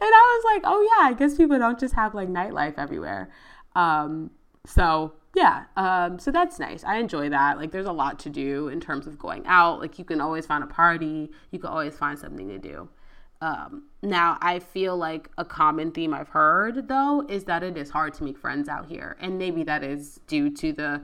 I 0.00 0.42
was 0.44 0.54
like, 0.54 0.62
oh 0.64 0.80
yeah, 0.82 1.08
I 1.08 1.14
guess 1.14 1.36
people 1.36 1.58
don't 1.58 1.80
just 1.80 1.94
have 1.94 2.14
like 2.14 2.28
nightlife 2.28 2.74
everywhere. 2.76 3.30
Um, 3.74 4.30
so 4.66 5.14
yeah, 5.34 5.64
um, 5.76 6.18
so 6.18 6.30
that's 6.30 6.58
nice. 6.58 6.84
I 6.84 6.96
enjoy 6.96 7.30
that. 7.30 7.58
Like, 7.58 7.70
there's 7.70 7.86
a 7.86 7.92
lot 7.92 8.18
to 8.20 8.30
do 8.30 8.68
in 8.68 8.80
terms 8.80 9.06
of 9.06 9.18
going 9.18 9.42
out. 9.46 9.80
Like, 9.80 9.98
you 9.98 10.04
can 10.04 10.18
always 10.18 10.46
find 10.46 10.64
a 10.64 10.66
party. 10.66 11.30
You 11.50 11.58
can 11.58 11.68
always 11.68 11.94
find 11.94 12.18
something 12.18 12.48
to 12.48 12.58
do. 12.58 12.88
Um, 13.40 13.84
now, 14.02 14.38
I 14.40 14.60
feel 14.60 14.96
like 14.96 15.30
a 15.36 15.44
common 15.44 15.90
theme 15.92 16.14
I've 16.14 16.28
heard 16.28 16.88
though 16.88 17.26
is 17.28 17.44
that 17.44 17.62
it 17.62 17.76
is 17.76 17.90
hard 17.90 18.14
to 18.14 18.24
make 18.24 18.38
friends 18.38 18.68
out 18.68 18.86
here, 18.86 19.16
and 19.20 19.38
maybe 19.38 19.62
that 19.64 19.84
is 19.84 20.20
due 20.26 20.50
to 20.56 20.72
the 20.72 21.02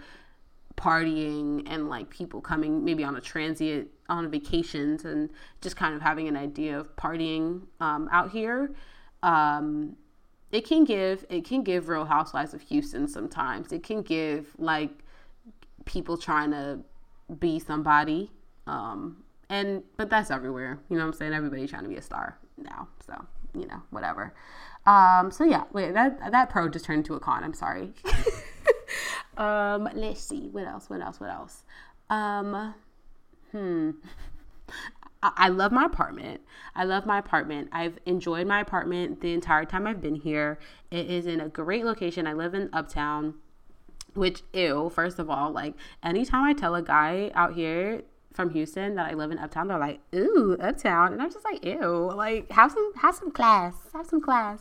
partying 0.76 1.62
and 1.66 1.88
like 1.88 2.08
people 2.10 2.40
coming 2.40 2.84
maybe 2.84 3.04
on 3.04 3.14
a 3.16 3.20
transient 3.20 3.88
on 4.08 4.30
vacations 4.30 5.04
and 5.04 5.30
just 5.60 5.76
kind 5.76 5.94
of 5.94 6.00
having 6.00 6.28
an 6.28 6.36
idea 6.36 6.78
of 6.78 6.94
partying 6.96 7.62
um, 7.80 8.08
out 8.10 8.30
here. 8.30 8.74
Um, 9.22 9.96
it 10.50 10.66
can 10.66 10.84
give 10.84 11.24
it 11.28 11.44
can 11.44 11.62
give 11.62 11.88
Real 11.88 12.04
Housewives 12.04 12.54
of 12.54 12.62
Houston 12.62 13.08
sometimes. 13.08 13.72
It 13.72 13.82
can 13.82 14.02
give 14.02 14.54
like 14.58 14.90
people 15.84 16.16
trying 16.16 16.50
to 16.50 16.80
be 17.38 17.58
somebody 17.58 18.30
um, 18.66 19.22
and 19.52 19.82
but 19.98 20.08
that's 20.08 20.30
everywhere. 20.30 20.80
You 20.88 20.96
know 20.96 21.04
what 21.04 21.12
i'm 21.12 21.12
saying? 21.12 21.34
Everybody's 21.34 21.70
trying 21.70 21.82
to 21.82 21.88
be 21.88 21.96
a 21.96 22.02
star 22.02 22.38
now. 22.56 22.88
So 23.06 23.14
you 23.54 23.66
know 23.66 23.82
whatever. 23.90 24.34
Um 24.86 25.30
so 25.30 25.44
yeah 25.44 25.64
wait 25.72 25.92
that 25.92 26.32
that 26.32 26.48
pro 26.48 26.68
just 26.68 26.86
turned 26.86 26.98
into 26.98 27.14
a 27.14 27.20
con. 27.20 27.44
I'm 27.44 27.54
sorry. 27.54 27.92
Um 29.34 29.88
let's 29.94 30.20
see. 30.20 30.48
What 30.50 30.66
else? 30.66 30.90
What 30.90 31.00
else? 31.00 31.18
What 31.18 31.30
else? 31.30 31.64
Um 32.10 32.74
hmm. 33.50 33.90
I 35.22 35.48
love 35.48 35.72
my 35.72 35.84
apartment. 35.84 36.42
I 36.74 36.84
love 36.84 37.06
my 37.06 37.18
apartment. 37.18 37.68
I've 37.72 37.98
enjoyed 38.04 38.46
my 38.46 38.60
apartment 38.60 39.20
the 39.20 39.32
entire 39.32 39.64
time 39.64 39.86
I've 39.86 40.02
been 40.02 40.16
here. 40.16 40.58
It 40.90 41.08
is 41.08 41.26
in 41.26 41.40
a 41.40 41.48
great 41.48 41.84
location. 41.84 42.26
I 42.26 42.32
live 42.32 42.54
in 42.54 42.68
Uptown, 42.72 43.34
which, 44.14 44.42
ew, 44.52 44.90
first 44.90 45.20
of 45.20 45.30
all, 45.30 45.52
like 45.52 45.74
anytime 46.02 46.42
I 46.42 46.54
tell 46.54 46.74
a 46.74 46.82
guy 46.82 47.30
out 47.34 47.54
here 47.54 48.02
from 48.34 48.50
Houston 48.50 48.94
that 48.96 49.10
I 49.10 49.14
live 49.14 49.30
in 49.30 49.38
Uptown, 49.38 49.68
they're 49.68 49.78
like, 49.78 50.00
"Ooh, 50.14 50.56
Uptown," 50.60 51.12
and 51.12 51.22
I'm 51.22 51.30
just 51.30 51.44
like, 51.44 51.64
"Ew!" 51.64 52.12
Like, 52.14 52.50
have 52.50 52.72
some 52.72 52.92
have 52.96 53.14
some 53.14 53.30
class, 53.30 53.74
have 53.92 54.06
some 54.06 54.20
class. 54.20 54.60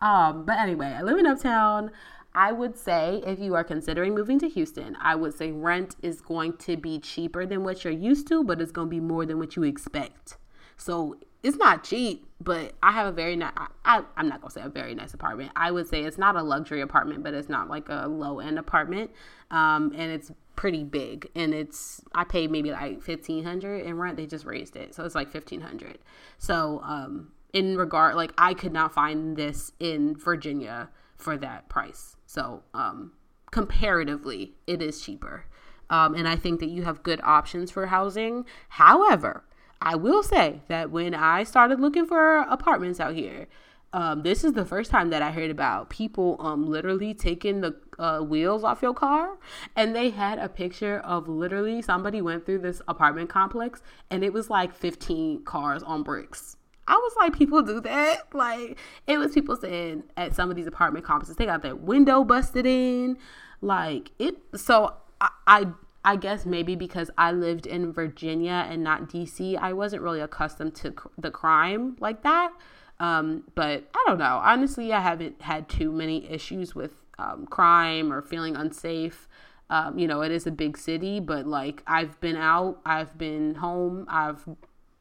Um, 0.00 0.44
but 0.44 0.58
anyway, 0.58 0.94
I 0.98 1.02
live 1.02 1.18
in 1.18 1.26
Uptown. 1.26 1.90
I 2.34 2.52
would 2.52 2.76
say 2.76 3.22
if 3.26 3.40
you 3.40 3.54
are 3.54 3.64
considering 3.64 4.14
moving 4.14 4.38
to 4.40 4.48
Houston, 4.48 4.96
I 5.00 5.16
would 5.16 5.34
say 5.34 5.50
rent 5.50 5.96
is 6.02 6.20
going 6.20 6.56
to 6.58 6.76
be 6.76 7.00
cheaper 7.00 7.46
than 7.46 7.64
what 7.64 7.82
you're 7.84 7.92
used 7.92 8.28
to, 8.28 8.44
but 8.44 8.60
it's 8.60 8.70
going 8.70 8.88
to 8.88 8.90
be 8.90 9.00
more 9.00 9.26
than 9.26 9.38
what 9.38 9.56
you 9.56 9.64
expect. 9.64 10.36
So 10.76 11.16
it's 11.42 11.56
not 11.56 11.84
cheap, 11.84 12.26
but 12.40 12.72
I 12.82 12.92
have 12.92 13.06
a 13.06 13.12
very 13.12 13.36
nice. 13.36 13.52
I, 13.84 14.02
am 14.16 14.28
not 14.28 14.40
gonna 14.40 14.50
say 14.50 14.62
a 14.62 14.68
very 14.68 14.94
nice 14.94 15.14
apartment. 15.14 15.52
I 15.56 15.70
would 15.70 15.88
say 15.88 16.02
it's 16.02 16.18
not 16.18 16.36
a 16.36 16.42
luxury 16.42 16.80
apartment, 16.80 17.22
but 17.22 17.34
it's 17.34 17.48
not 17.48 17.68
like 17.68 17.88
a 17.88 18.06
low 18.08 18.40
end 18.40 18.58
apartment. 18.58 19.10
Um, 19.50 19.92
and 19.96 20.10
it's 20.10 20.32
pretty 20.58 20.82
big 20.82 21.30
and 21.36 21.54
it's 21.54 22.02
i 22.16 22.24
paid 22.24 22.50
maybe 22.50 22.72
like 22.72 22.94
1500 22.94 23.86
in 23.86 23.96
rent 23.96 24.16
they 24.16 24.26
just 24.26 24.44
raised 24.44 24.74
it 24.74 24.92
so 24.92 25.04
it's 25.04 25.14
like 25.14 25.32
1500 25.32 25.98
so 26.36 26.80
um 26.84 27.30
in 27.52 27.76
regard 27.76 28.16
like 28.16 28.32
i 28.36 28.52
could 28.52 28.72
not 28.72 28.92
find 28.92 29.36
this 29.36 29.70
in 29.78 30.16
virginia 30.16 30.88
for 31.14 31.36
that 31.36 31.68
price 31.68 32.16
so 32.26 32.64
um 32.74 33.12
comparatively 33.52 34.52
it 34.66 34.82
is 34.82 35.00
cheaper 35.00 35.44
um, 35.90 36.16
and 36.16 36.26
i 36.26 36.34
think 36.34 36.58
that 36.58 36.70
you 36.70 36.82
have 36.82 37.04
good 37.04 37.20
options 37.22 37.70
for 37.70 37.86
housing 37.86 38.44
however 38.70 39.44
i 39.80 39.94
will 39.94 40.22
say 40.22 40.60
that 40.68 40.90
when 40.90 41.14
i 41.14 41.42
started 41.44 41.80
looking 41.80 42.06
for 42.06 42.38
apartments 42.42 43.00
out 43.00 43.14
here 43.14 43.46
um, 43.92 44.22
this 44.22 44.44
is 44.44 44.52
the 44.52 44.64
first 44.64 44.90
time 44.90 45.10
that 45.10 45.22
I 45.22 45.30
heard 45.30 45.50
about 45.50 45.88
people 45.88 46.36
um, 46.40 46.66
literally 46.66 47.14
taking 47.14 47.62
the 47.62 47.74
uh, 47.98 48.20
wheels 48.20 48.62
off 48.62 48.82
your 48.82 48.92
car. 48.92 49.38
And 49.76 49.96
they 49.96 50.10
had 50.10 50.38
a 50.38 50.48
picture 50.48 50.98
of 51.00 51.26
literally 51.26 51.80
somebody 51.80 52.20
went 52.20 52.44
through 52.44 52.58
this 52.58 52.82
apartment 52.86 53.30
complex 53.30 53.82
and 54.10 54.22
it 54.22 54.32
was 54.32 54.50
like 54.50 54.74
15 54.74 55.44
cars 55.44 55.82
on 55.82 56.02
bricks. 56.02 56.56
I 56.86 56.94
was 56.94 57.12
like, 57.18 57.36
people 57.36 57.62
do 57.62 57.80
that. 57.82 58.34
Like, 58.34 58.78
it 59.06 59.18
was 59.18 59.32
people 59.32 59.56
saying 59.56 60.04
at 60.16 60.34
some 60.34 60.48
of 60.48 60.56
these 60.56 60.66
apartment 60.66 61.04
complexes, 61.04 61.36
they 61.36 61.44
got 61.44 61.62
their 61.62 61.76
window 61.76 62.24
busted 62.24 62.66
in. 62.66 63.18
Like, 63.60 64.10
it, 64.18 64.36
so 64.54 64.94
I, 65.20 65.28
I 65.46 65.66
I 66.04 66.16
guess 66.16 66.46
maybe 66.46 66.74
because 66.74 67.10
I 67.18 67.32
lived 67.32 67.66
in 67.66 67.92
Virginia 67.92 68.66
and 68.68 68.82
not 68.82 69.08
DC, 69.08 69.56
I 69.58 69.72
wasn't 69.72 70.02
really 70.02 70.20
accustomed 70.20 70.74
to 70.76 70.92
cr- 70.92 71.08
the 71.18 71.30
crime 71.30 71.96
like 72.00 72.22
that. 72.22 72.52
Um, 73.00 73.44
but 73.54 73.88
I 73.94 74.04
don't 74.06 74.18
know. 74.18 74.40
Honestly, 74.42 74.92
I 74.92 75.00
haven't 75.00 75.42
had 75.42 75.68
too 75.68 75.92
many 75.92 76.28
issues 76.30 76.74
with 76.74 76.92
um, 77.18 77.46
crime 77.46 78.12
or 78.12 78.22
feeling 78.22 78.56
unsafe. 78.56 79.28
Um, 79.70 79.98
you 79.98 80.06
know, 80.06 80.22
it 80.22 80.32
is 80.32 80.46
a 80.46 80.50
big 80.50 80.78
city, 80.78 81.20
but 81.20 81.46
like 81.46 81.82
I've 81.86 82.18
been 82.20 82.36
out, 82.36 82.80
I've 82.86 83.18
been 83.18 83.56
home, 83.56 84.06
I've 84.08 84.48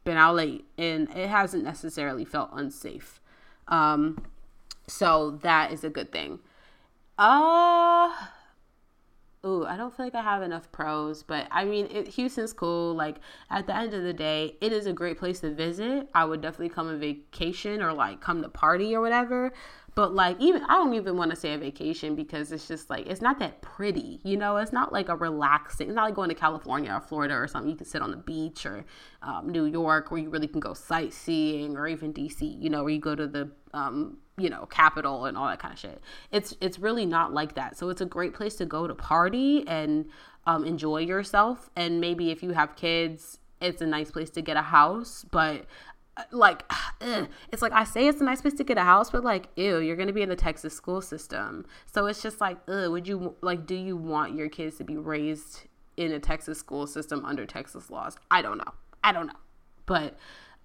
been 0.04 0.18
out 0.18 0.36
late, 0.36 0.66
and 0.78 1.10
it 1.16 1.30
hasn't 1.30 1.64
necessarily 1.64 2.26
felt 2.26 2.50
unsafe. 2.54 3.22
Um, 3.68 4.26
so 4.88 5.32
that 5.42 5.72
is 5.72 5.84
a 5.84 5.90
good 5.90 6.12
thing. 6.12 6.40
Uh 7.18 8.14
ooh, 9.48 9.66
I 9.66 9.78
don't 9.78 9.96
feel 9.96 10.06
like 10.06 10.16
I 10.16 10.22
have 10.22 10.42
enough 10.42 10.72
pros, 10.72 11.24
but 11.24 11.48
I 11.52 11.64
mean, 11.64 11.88
it, 11.90 12.08
Houston's 12.10 12.54
cool. 12.54 12.94
Like 12.94 13.18
at 13.50 13.66
the 13.66 13.76
end 13.76 13.94
of 13.94 14.04
the 14.04 14.14
day, 14.14 14.58
it 14.62 14.72
is 14.72 14.86
a 14.86 14.94
great 14.94 15.18
place 15.18 15.40
to 15.40 15.54
visit. 15.54 16.10
I 16.14 16.26
would 16.26 16.42
definitely 16.42 16.70
come 16.70 16.88
on 16.88 17.00
vacation 17.00 17.82
or 17.82 17.94
like 17.94 18.22
come 18.22 18.42
to 18.42 18.50
party 18.50 18.96
or 18.96 19.02
whatever. 19.02 19.54
But 19.98 20.14
like 20.14 20.40
even 20.40 20.62
I 20.66 20.76
don't 20.76 20.94
even 20.94 21.18
want 21.18 21.32
to 21.32 21.36
say 21.36 21.56
a 21.56 21.58
vacation 21.58 22.14
because 22.14 22.52
it's 22.52 22.68
just 22.68 22.88
like 22.88 23.08
it's 23.08 23.20
not 23.20 23.40
that 23.40 23.64
pretty, 23.64 24.20
you 24.24 24.38
know. 24.38 24.58
It's 24.58 24.72
not 24.72 24.94
like 24.94 25.10
a 25.10 25.16
relaxing. 25.16 25.88
It's 25.88 25.96
not 25.96 26.04
like 26.04 26.14
going 26.14 26.30
to 26.30 26.36
California 26.36 26.94
or 26.94 27.02
Florida 27.02 27.34
or 27.34 27.48
something. 27.48 27.72
You 27.72 27.76
can 27.76 27.88
sit 27.88 28.04
on 28.04 28.12
the 28.12 28.18
beach 28.18 28.68
or 28.68 28.86
um, 29.24 29.50
New 29.50 29.66
York 29.66 30.12
where 30.12 30.20
you 30.22 30.30
really 30.30 30.48
can 30.48 30.60
go 30.60 30.76
sightseeing 30.76 31.76
or 31.76 31.88
even 31.88 32.14
DC, 32.14 32.62
you 32.62 32.70
know, 32.70 32.84
where 32.84 32.94
you 32.94 33.00
go 33.00 33.16
to 33.16 33.26
the 33.26 33.50
um, 33.74 34.18
you 34.38 34.52
know 34.52 34.68
capital 34.68 35.26
and 35.26 35.36
all 35.36 35.48
that 35.48 35.58
kind 35.58 35.74
of 35.74 35.80
shit. 35.80 36.00
It's 36.32 36.56
it's 36.62 36.78
really 36.78 37.08
not 37.08 37.34
like 37.34 37.56
that. 37.56 37.76
So 37.76 37.90
it's 37.90 38.02
a 38.02 38.06
great 38.06 38.36
place 38.36 38.54
to 38.58 38.68
go 38.68 38.86
to 38.86 38.94
party 38.94 39.68
and 39.68 40.06
um, 40.46 40.64
enjoy 40.64 41.00
yourself. 41.00 41.72
And 41.76 42.00
maybe 42.00 42.30
if 42.30 42.44
you 42.44 42.52
have 42.52 42.76
kids, 42.76 43.40
it's 43.62 43.82
a 43.82 43.88
nice 43.88 44.12
place 44.12 44.30
to 44.30 44.44
get 44.44 44.58
a 44.58 44.62
house. 44.62 45.26
But 45.32 45.66
like 46.32 46.64
ugh. 47.02 47.28
it's 47.52 47.62
like 47.62 47.72
I 47.72 47.84
say 47.84 48.08
it's 48.08 48.22
a 48.22 48.24
nice 48.24 48.42
place 48.42 48.54
to 48.56 48.64
get 48.64 48.78
a 48.78 48.84
house, 48.84 49.10
but 49.10 49.24
like 49.24 49.48
ew, 49.56 49.80
you're 49.80 49.96
gonna 49.96 50.14
be 50.14 50.22
in 50.22 50.30
the 50.30 50.36
Texas 50.36 50.74
school 50.74 51.02
system. 51.02 51.66
So 51.86 52.06
it's 52.08 52.22
just 52.22 52.42
like, 52.42 52.58
ugh, 52.68 52.92
would 52.92 53.08
you 53.08 53.36
like 53.42 53.66
do 53.66 53.76
you 53.76 53.98
want 53.98 54.36
your 54.36 54.50
kids 54.50 54.78
to 54.78 54.84
be 54.84 54.98
raised 54.98 55.62
in 55.96 56.12
a 56.12 56.20
Texas 56.20 56.60
school 56.60 56.88
system 56.88 57.26
under 57.26 57.46
Texas 57.46 57.90
laws? 57.90 58.18
I 58.30 58.42
don't 58.42 58.58
know. 58.58 58.74
I 59.04 59.12
don't 59.12 59.28
know. 59.28 59.40
But 59.86 60.18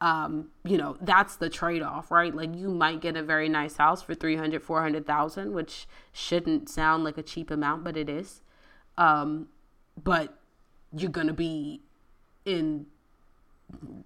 um, 0.02 0.48
you 0.64 0.76
know, 0.76 0.96
that's 1.00 1.36
the 1.36 1.48
trade-off, 1.48 2.10
right? 2.10 2.34
Like 2.34 2.56
you 2.56 2.68
might 2.70 3.00
get 3.00 3.16
a 3.16 3.22
very 3.22 3.48
nice 3.48 3.76
house 3.76 4.02
for 4.02 4.16
300, 4.16 4.60
400,000, 4.60 5.52
which 5.52 5.87
shouldn't 6.12 6.68
sound 6.68 7.04
like 7.04 7.16
a 7.18 7.22
cheap 7.22 7.52
amount, 7.52 7.85
but 7.85 7.96
it 7.96 8.08
is. 8.08 8.42
Um, 8.98 9.46
but 10.02 10.40
you're 10.92 11.08
going 11.08 11.29
to 11.29 11.33
be 11.33 11.83
in 12.44 12.87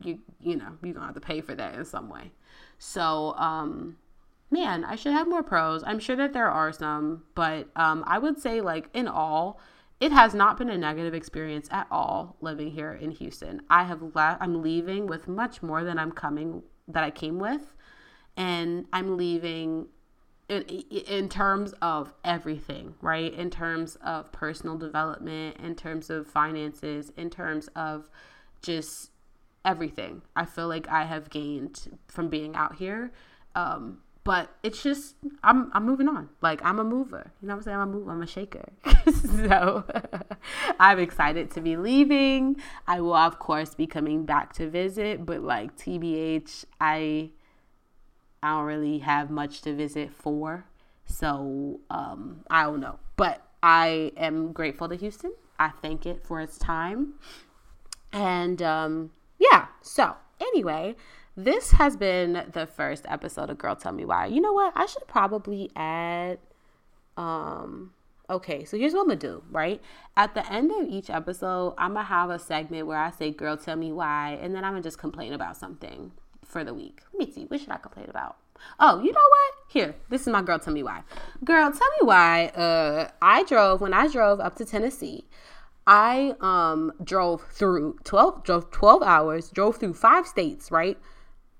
you 0.02 0.18
you 0.40 0.56
know 0.56 0.76
you're 0.82 0.94
gonna 0.94 1.06
have 1.06 1.14
to 1.14 1.20
pay 1.20 1.40
for 1.40 1.54
that 1.54 1.74
in 1.74 1.84
some 1.84 2.08
way. 2.08 2.32
So 2.78 3.34
um 3.36 3.96
man 4.50 4.84
i 4.84 4.94
should 4.94 5.12
have 5.12 5.28
more 5.28 5.42
pros. 5.42 5.82
I'm 5.84 5.98
sure 5.98 6.16
that 6.16 6.32
there 6.32 6.50
are 6.50 6.72
some 6.72 7.24
but 7.34 7.68
um 7.76 8.04
i 8.06 8.18
would 8.18 8.38
say 8.40 8.60
like 8.60 8.88
in 8.94 9.08
all 9.08 9.60
it 9.98 10.12
has 10.12 10.34
not 10.34 10.58
been 10.58 10.68
a 10.68 10.76
negative 10.76 11.14
experience 11.14 11.68
at 11.70 11.86
all 11.90 12.36
living 12.40 12.70
here 12.70 12.92
in 12.92 13.10
houston. 13.10 13.62
I 13.70 13.84
have 13.84 14.14
left 14.14 14.42
i'm 14.42 14.62
leaving 14.62 15.06
with 15.06 15.26
much 15.28 15.62
more 15.62 15.82
than 15.84 15.98
i'm 15.98 16.12
coming 16.12 16.62
that 16.88 17.02
i 17.02 17.10
came 17.10 17.38
with 17.38 17.74
and 18.36 18.86
i'm 18.92 19.16
leaving 19.16 19.88
in, 20.48 20.62
in 20.62 21.28
terms 21.28 21.74
of 21.82 22.12
everything, 22.24 22.94
right? 23.00 23.32
In 23.32 23.50
terms 23.50 23.96
of 23.96 24.30
personal 24.32 24.76
development, 24.78 25.56
in 25.58 25.74
terms 25.74 26.10
of 26.10 26.26
finances, 26.26 27.12
in 27.16 27.30
terms 27.30 27.68
of 27.74 28.08
just 28.62 29.10
everything. 29.66 30.22
I 30.34 30.46
feel 30.46 30.68
like 30.68 30.88
I 30.88 31.04
have 31.04 31.28
gained 31.28 31.98
from 32.06 32.28
being 32.28 32.54
out 32.54 32.76
here. 32.76 33.12
Um, 33.54 33.98
but 34.26 34.50
it's 34.64 34.82
just 34.82 35.14
I'm 35.44 35.70
I'm 35.72 35.84
moving 35.84 36.08
on. 36.08 36.30
Like 36.40 36.60
I'm 36.64 36.80
a 36.80 36.84
mover. 36.84 37.32
You 37.40 37.46
know 37.46 37.54
what 37.54 37.58
I'm 37.58 37.62
saying? 37.62 37.76
I'm 37.76 37.88
a 37.90 37.92
mover. 37.92 38.10
I'm 38.10 38.22
a 38.22 38.26
shaker. 38.26 38.64
so 39.46 39.84
I'm 40.80 40.98
excited 40.98 41.50
to 41.52 41.60
be 41.60 41.76
leaving. 41.76 42.56
I 42.88 43.00
will 43.00 43.14
of 43.14 43.38
course 43.38 43.74
be 43.74 43.86
coming 43.86 44.24
back 44.24 44.52
to 44.54 44.68
visit, 44.68 45.24
but 45.24 45.42
like 45.42 45.76
TBH, 45.76 46.64
I 46.80 47.30
I 48.42 48.48
don't 48.50 48.64
really 48.64 48.98
have 48.98 49.30
much 49.30 49.62
to 49.62 49.74
visit 49.74 50.12
for. 50.12 50.66
So 51.04 51.78
um 51.88 52.40
I 52.50 52.64
don't 52.64 52.80
know. 52.80 52.98
But 53.16 53.42
I 53.62 54.10
am 54.16 54.52
grateful 54.52 54.88
to 54.88 54.96
Houston. 54.96 55.34
I 55.56 55.68
thank 55.68 56.04
it 56.04 56.26
for 56.26 56.40
its 56.40 56.58
time. 56.58 57.14
And 58.12 58.60
um 58.60 59.12
yeah, 59.38 59.66
so 59.82 60.14
anyway, 60.40 60.96
this 61.36 61.72
has 61.72 61.96
been 61.96 62.46
the 62.52 62.66
first 62.66 63.04
episode 63.08 63.50
of 63.50 63.58
Girl 63.58 63.76
Tell 63.76 63.92
Me 63.92 64.04
Why. 64.04 64.26
You 64.26 64.40
know 64.40 64.52
what? 64.52 64.72
I 64.76 64.86
should 64.86 65.06
probably 65.06 65.70
add 65.76 66.38
um 67.16 67.92
okay, 68.28 68.64
so 68.64 68.76
here's 68.76 68.92
what 68.92 69.02
I'm 69.02 69.08
gonna 69.08 69.20
do, 69.20 69.42
right? 69.50 69.80
At 70.16 70.34
the 70.34 70.50
end 70.52 70.72
of 70.72 70.88
each 70.88 71.10
episode, 71.10 71.74
I'm 71.78 71.94
gonna 71.94 72.04
have 72.04 72.30
a 72.30 72.38
segment 72.38 72.86
where 72.86 72.98
I 72.98 73.10
say, 73.10 73.30
Girl, 73.30 73.56
tell 73.56 73.76
me 73.76 73.92
why, 73.92 74.38
and 74.40 74.54
then 74.54 74.64
I'm 74.64 74.72
gonna 74.72 74.82
just 74.82 74.98
complain 74.98 75.32
about 75.32 75.56
something 75.56 76.12
for 76.44 76.64
the 76.64 76.74
week. 76.74 77.00
Let 77.12 77.28
me 77.28 77.32
see, 77.32 77.44
what 77.44 77.60
should 77.60 77.70
I 77.70 77.76
complain 77.76 78.08
about? 78.08 78.36
Oh, 78.80 79.00
you 79.02 79.12
know 79.12 79.20
what? 79.20 79.54
Here, 79.68 79.94
this 80.08 80.22
is 80.22 80.28
my 80.28 80.42
girl. 80.42 80.58
Tell 80.58 80.72
me 80.72 80.82
why. 80.82 81.02
Girl, 81.44 81.70
tell 81.70 81.88
me 82.00 82.06
why. 82.06 82.46
Uh, 82.48 83.10
I 83.20 83.44
drove 83.44 83.80
when 83.80 83.92
I 83.92 84.08
drove 84.08 84.40
up 84.40 84.56
to 84.56 84.64
Tennessee. 84.64 85.26
I 85.86 86.34
um 86.40 86.92
drove 87.02 87.44
through 87.50 87.98
12 88.04 88.42
drove 88.42 88.70
12 88.70 89.02
hours, 89.02 89.50
drove 89.50 89.76
through 89.76 89.94
five 89.94 90.26
states, 90.26 90.70
right? 90.70 90.98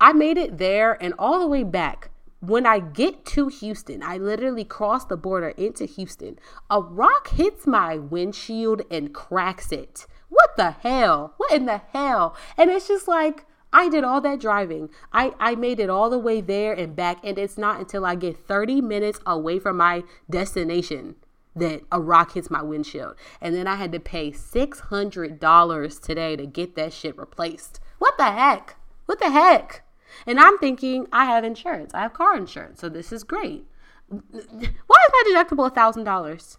I 0.00 0.12
made 0.12 0.36
it 0.36 0.58
there 0.58 1.00
and 1.02 1.14
all 1.18 1.38
the 1.38 1.46
way 1.46 1.62
back. 1.62 2.10
When 2.40 2.66
I 2.66 2.80
get 2.80 3.24
to 3.26 3.48
Houston, 3.48 4.02
I 4.02 4.18
literally 4.18 4.64
cross 4.64 5.04
the 5.06 5.16
border 5.16 5.48
into 5.50 5.86
Houston. 5.86 6.38
A 6.68 6.80
rock 6.80 7.28
hits 7.28 7.66
my 7.66 7.96
windshield 7.96 8.82
and 8.90 9.14
cracks 9.14 9.72
it. 9.72 10.06
What 10.28 10.56
the 10.56 10.72
hell? 10.72 11.34
What 11.38 11.52
in 11.52 11.64
the 11.64 11.80
hell? 11.92 12.36
And 12.58 12.68
it's 12.68 12.88
just 12.88 13.08
like, 13.08 13.46
I 13.72 13.88
did 13.88 14.04
all 14.04 14.20
that 14.20 14.38
driving. 14.38 14.90
I, 15.12 15.32
I 15.40 15.54
made 15.54 15.80
it 15.80 15.88
all 15.88 16.10
the 16.10 16.18
way 16.18 16.40
there 16.40 16.74
and 16.74 16.94
back. 16.94 17.18
And 17.24 17.38
it's 17.38 17.56
not 17.56 17.80
until 17.80 18.04
I 18.04 18.14
get 18.16 18.46
30 18.46 18.82
minutes 18.82 19.18
away 19.24 19.58
from 19.58 19.78
my 19.78 20.04
destination 20.28 21.16
that 21.57 21.82
a 21.90 22.00
rock 22.00 22.34
hits 22.34 22.50
my 22.50 22.62
windshield. 22.62 23.16
And 23.40 23.54
then 23.54 23.66
I 23.66 23.76
had 23.76 23.90
to 23.92 24.00
pay 24.00 24.30
$600 24.30 26.02
today 26.02 26.36
to 26.36 26.46
get 26.46 26.76
that 26.76 26.92
shit 26.92 27.18
replaced. 27.18 27.80
What 27.98 28.16
the 28.18 28.30
heck? 28.30 28.76
What 29.07 29.18
the 29.18 29.30
heck? 29.30 29.82
And 30.26 30.38
I'm 30.38 30.59
thinking, 30.59 31.07
I 31.12 31.24
have 31.24 31.44
insurance. 31.44 31.94
I 31.94 32.02
have 32.02 32.12
car 32.12 32.36
insurance. 32.36 32.80
So 32.80 32.88
this 32.88 33.11
is 33.11 33.24
great. 33.24 33.66
Why 34.09 34.20
is 34.20 34.46
my 34.54 35.24
deductible 35.28 35.72
$1,000? 35.72 36.57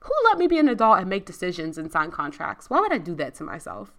Who 0.00 0.12
let 0.24 0.38
me 0.38 0.46
be 0.46 0.58
an 0.58 0.68
adult 0.68 0.98
and 0.98 1.08
make 1.08 1.26
decisions 1.26 1.76
and 1.76 1.92
sign 1.92 2.10
contracts? 2.10 2.70
Why 2.70 2.80
would 2.80 2.92
I 2.92 2.98
do 2.98 3.14
that 3.16 3.34
to 3.36 3.44
myself? 3.44 3.92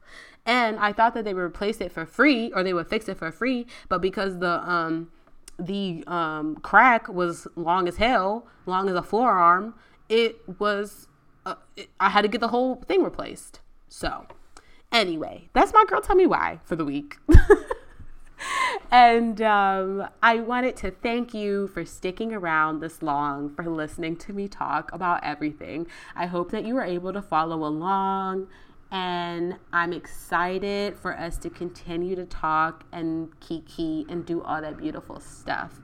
And 0.46 0.80
I 0.80 0.92
thought 0.94 1.14
that 1.14 1.26
they 1.26 1.34
would 1.34 1.42
replace 1.42 1.80
it 1.80 1.92
for 1.92 2.06
free 2.06 2.52
or 2.54 2.64
they 2.64 2.74
would 2.74 2.88
fix 2.88 3.08
it 3.08 3.18
for 3.18 3.32
free, 3.32 3.68
but 3.88 4.02
because 4.02 4.40
the 4.40 4.68
um 4.68 5.12
the 5.60 6.04
um 6.08 6.56
crack 6.58 7.08
was 7.08 7.48
long 7.56 7.88
as 7.88 7.98
hell, 7.98 8.48
long 8.66 8.90
as 8.90 8.96
a 8.96 9.04
forearm, 9.04 9.76
it 10.12 10.60
was 10.60 11.08
uh, 11.46 11.56
it, 11.76 11.90
I 12.00 12.10
had 12.10 12.22
to 12.22 12.28
get 12.28 12.42
the 12.42 12.50
whole 12.50 12.76
thing 12.76 13.04
replaced. 13.04 13.62
So, 13.88 14.28
anyway, 14.92 15.50
that's 15.54 15.74
my 15.74 15.86
girl 15.88 16.02
tell 16.02 16.16
me 16.16 16.28
why 16.28 16.60
for 16.64 16.76
the 16.76 16.86
week. 16.86 17.18
and 18.92 19.42
um, 19.42 20.08
I 20.22 20.36
wanted 20.42 20.76
to 20.78 20.92
thank 20.92 21.34
you 21.34 21.68
for 21.70 21.86
sticking 21.86 22.34
around 22.34 22.82
this 22.82 23.02
long, 23.02 23.56
for 23.56 23.66
listening 23.66 24.18
to 24.18 24.34
me 24.34 24.48
talk 24.48 24.92
about 24.94 25.24
everything. 25.24 25.88
I 26.16 26.26
hope 26.28 26.52
that 26.52 26.66
you 26.66 26.76
were 26.76 26.84
able 26.84 27.14
to 27.14 27.22
follow 27.22 27.66
along, 27.66 28.48
and 28.92 29.56
I'm 29.72 29.94
excited 29.94 30.98
for 31.00 31.18
us 31.18 31.38
to 31.38 31.50
continue 31.50 32.16
to 32.18 32.26
talk 32.26 32.84
and 32.92 33.40
kiki 33.40 34.06
and 34.10 34.26
do 34.26 34.42
all 34.42 34.62
that 34.62 34.78
beautiful 34.78 35.22
stuff. 35.22 35.80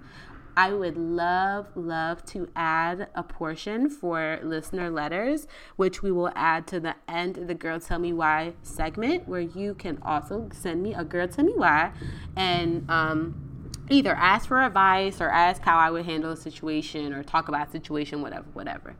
I 0.58 0.74
would 0.74 0.98
love, 0.98 1.68
love 1.76 2.26
to 2.26 2.50
add 2.56 3.10
a 3.14 3.22
portion 3.22 3.92
for 3.92 4.40
listener 4.42 4.90
letters, 4.90 5.48
which 5.76 6.02
we 6.02 6.12
will 6.12 6.32
add 6.36 6.66
to 6.68 6.80
the 6.80 6.96
end 7.08 7.38
of 7.38 7.46
the 7.46 7.54
Girl 7.54 7.80
Tell 7.80 8.00
Me 8.00 8.12
Why 8.12 8.54
segment, 8.64 9.28
where 9.28 9.40
you 9.40 9.76
can 9.76 10.00
also 10.02 10.50
send 10.52 10.82
me 10.82 10.96
a 10.96 11.04
Girl 11.04 11.28
Tell 11.28 11.46
Me 11.46 11.54
Why 11.56 11.92
and 12.36 12.90
um, 12.90 13.70
either 13.92 14.16
ask 14.16 14.48
for 14.48 14.64
advice 14.64 15.22
or 15.22 15.30
ask 15.30 15.62
how 15.62 15.78
I 15.78 15.92
would 15.92 16.06
handle 16.06 16.32
a 16.32 16.38
situation 16.38 17.14
or 17.14 17.22
talk 17.22 17.50
about 17.50 17.68
a 17.68 17.72
situation, 17.72 18.24
whatever, 18.24 18.48
whatever. 18.54 18.96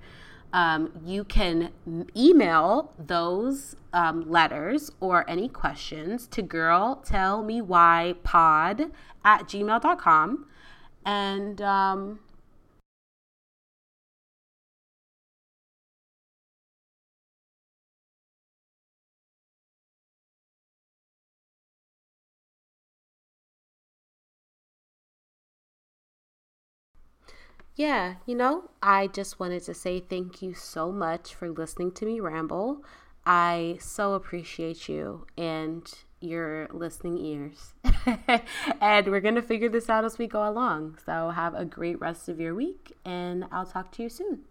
Um, 0.54 0.92
you 1.04 1.24
can 1.24 1.72
email 2.16 2.94
those 3.00 3.76
um, 3.94 4.30
letters 4.30 4.92
or 5.00 5.28
any 5.28 5.50
questions 5.50 6.28
to 6.28 6.44
girl 6.44 7.02
tell 7.04 7.42
me 7.42 7.64
why 7.64 8.14
pod 8.24 8.92
at 9.26 9.48
gmail.com 9.48 10.46
and 11.08 11.62
um, 11.64 12.20
yeah, 27.76 28.16
you 28.26 28.36
know, 28.36 28.70
I 28.82 29.08
just 29.08 29.40
wanted 29.40 29.64
to 29.64 29.74
say 29.74 30.00
thank 30.00 30.42
you 30.42 30.54
so 30.54 30.92
much 30.92 31.36
for 31.36 31.50
listening 31.50 31.92
to 31.94 32.06
me 32.06 32.20
ramble. 32.20 32.84
I 33.26 33.78
so 33.80 34.14
appreciate 34.14 34.90
you 34.90 35.28
and 35.38 35.88
your 36.20 36.68
listening 36.72 37.18
ears. 37.20 37.74
and 38.82 39.08
we're 39.08 39.20
going 39.20 39.36
to 39.36 39.42
figure 39.42 39.70
this 39.70 39.90
out 39.90 40.06
as 40.06 40.18
we 40.18 40.28
go 40.28 40.48
along. 40.48 40.98
So 41.06 41.30
have 41.30 41.54
a 41.54 41.66
great 41.66 42.00
rest 42.00 42.30
of 42.30 42.40
your 42.40 42.56
week, 42.56 42.94
and 43.06 43.46
I'll 43.52 43.66
talk 43.66 43.92
to 43.94 44.04
you 44.04 44.10
soon. 44.10 44.42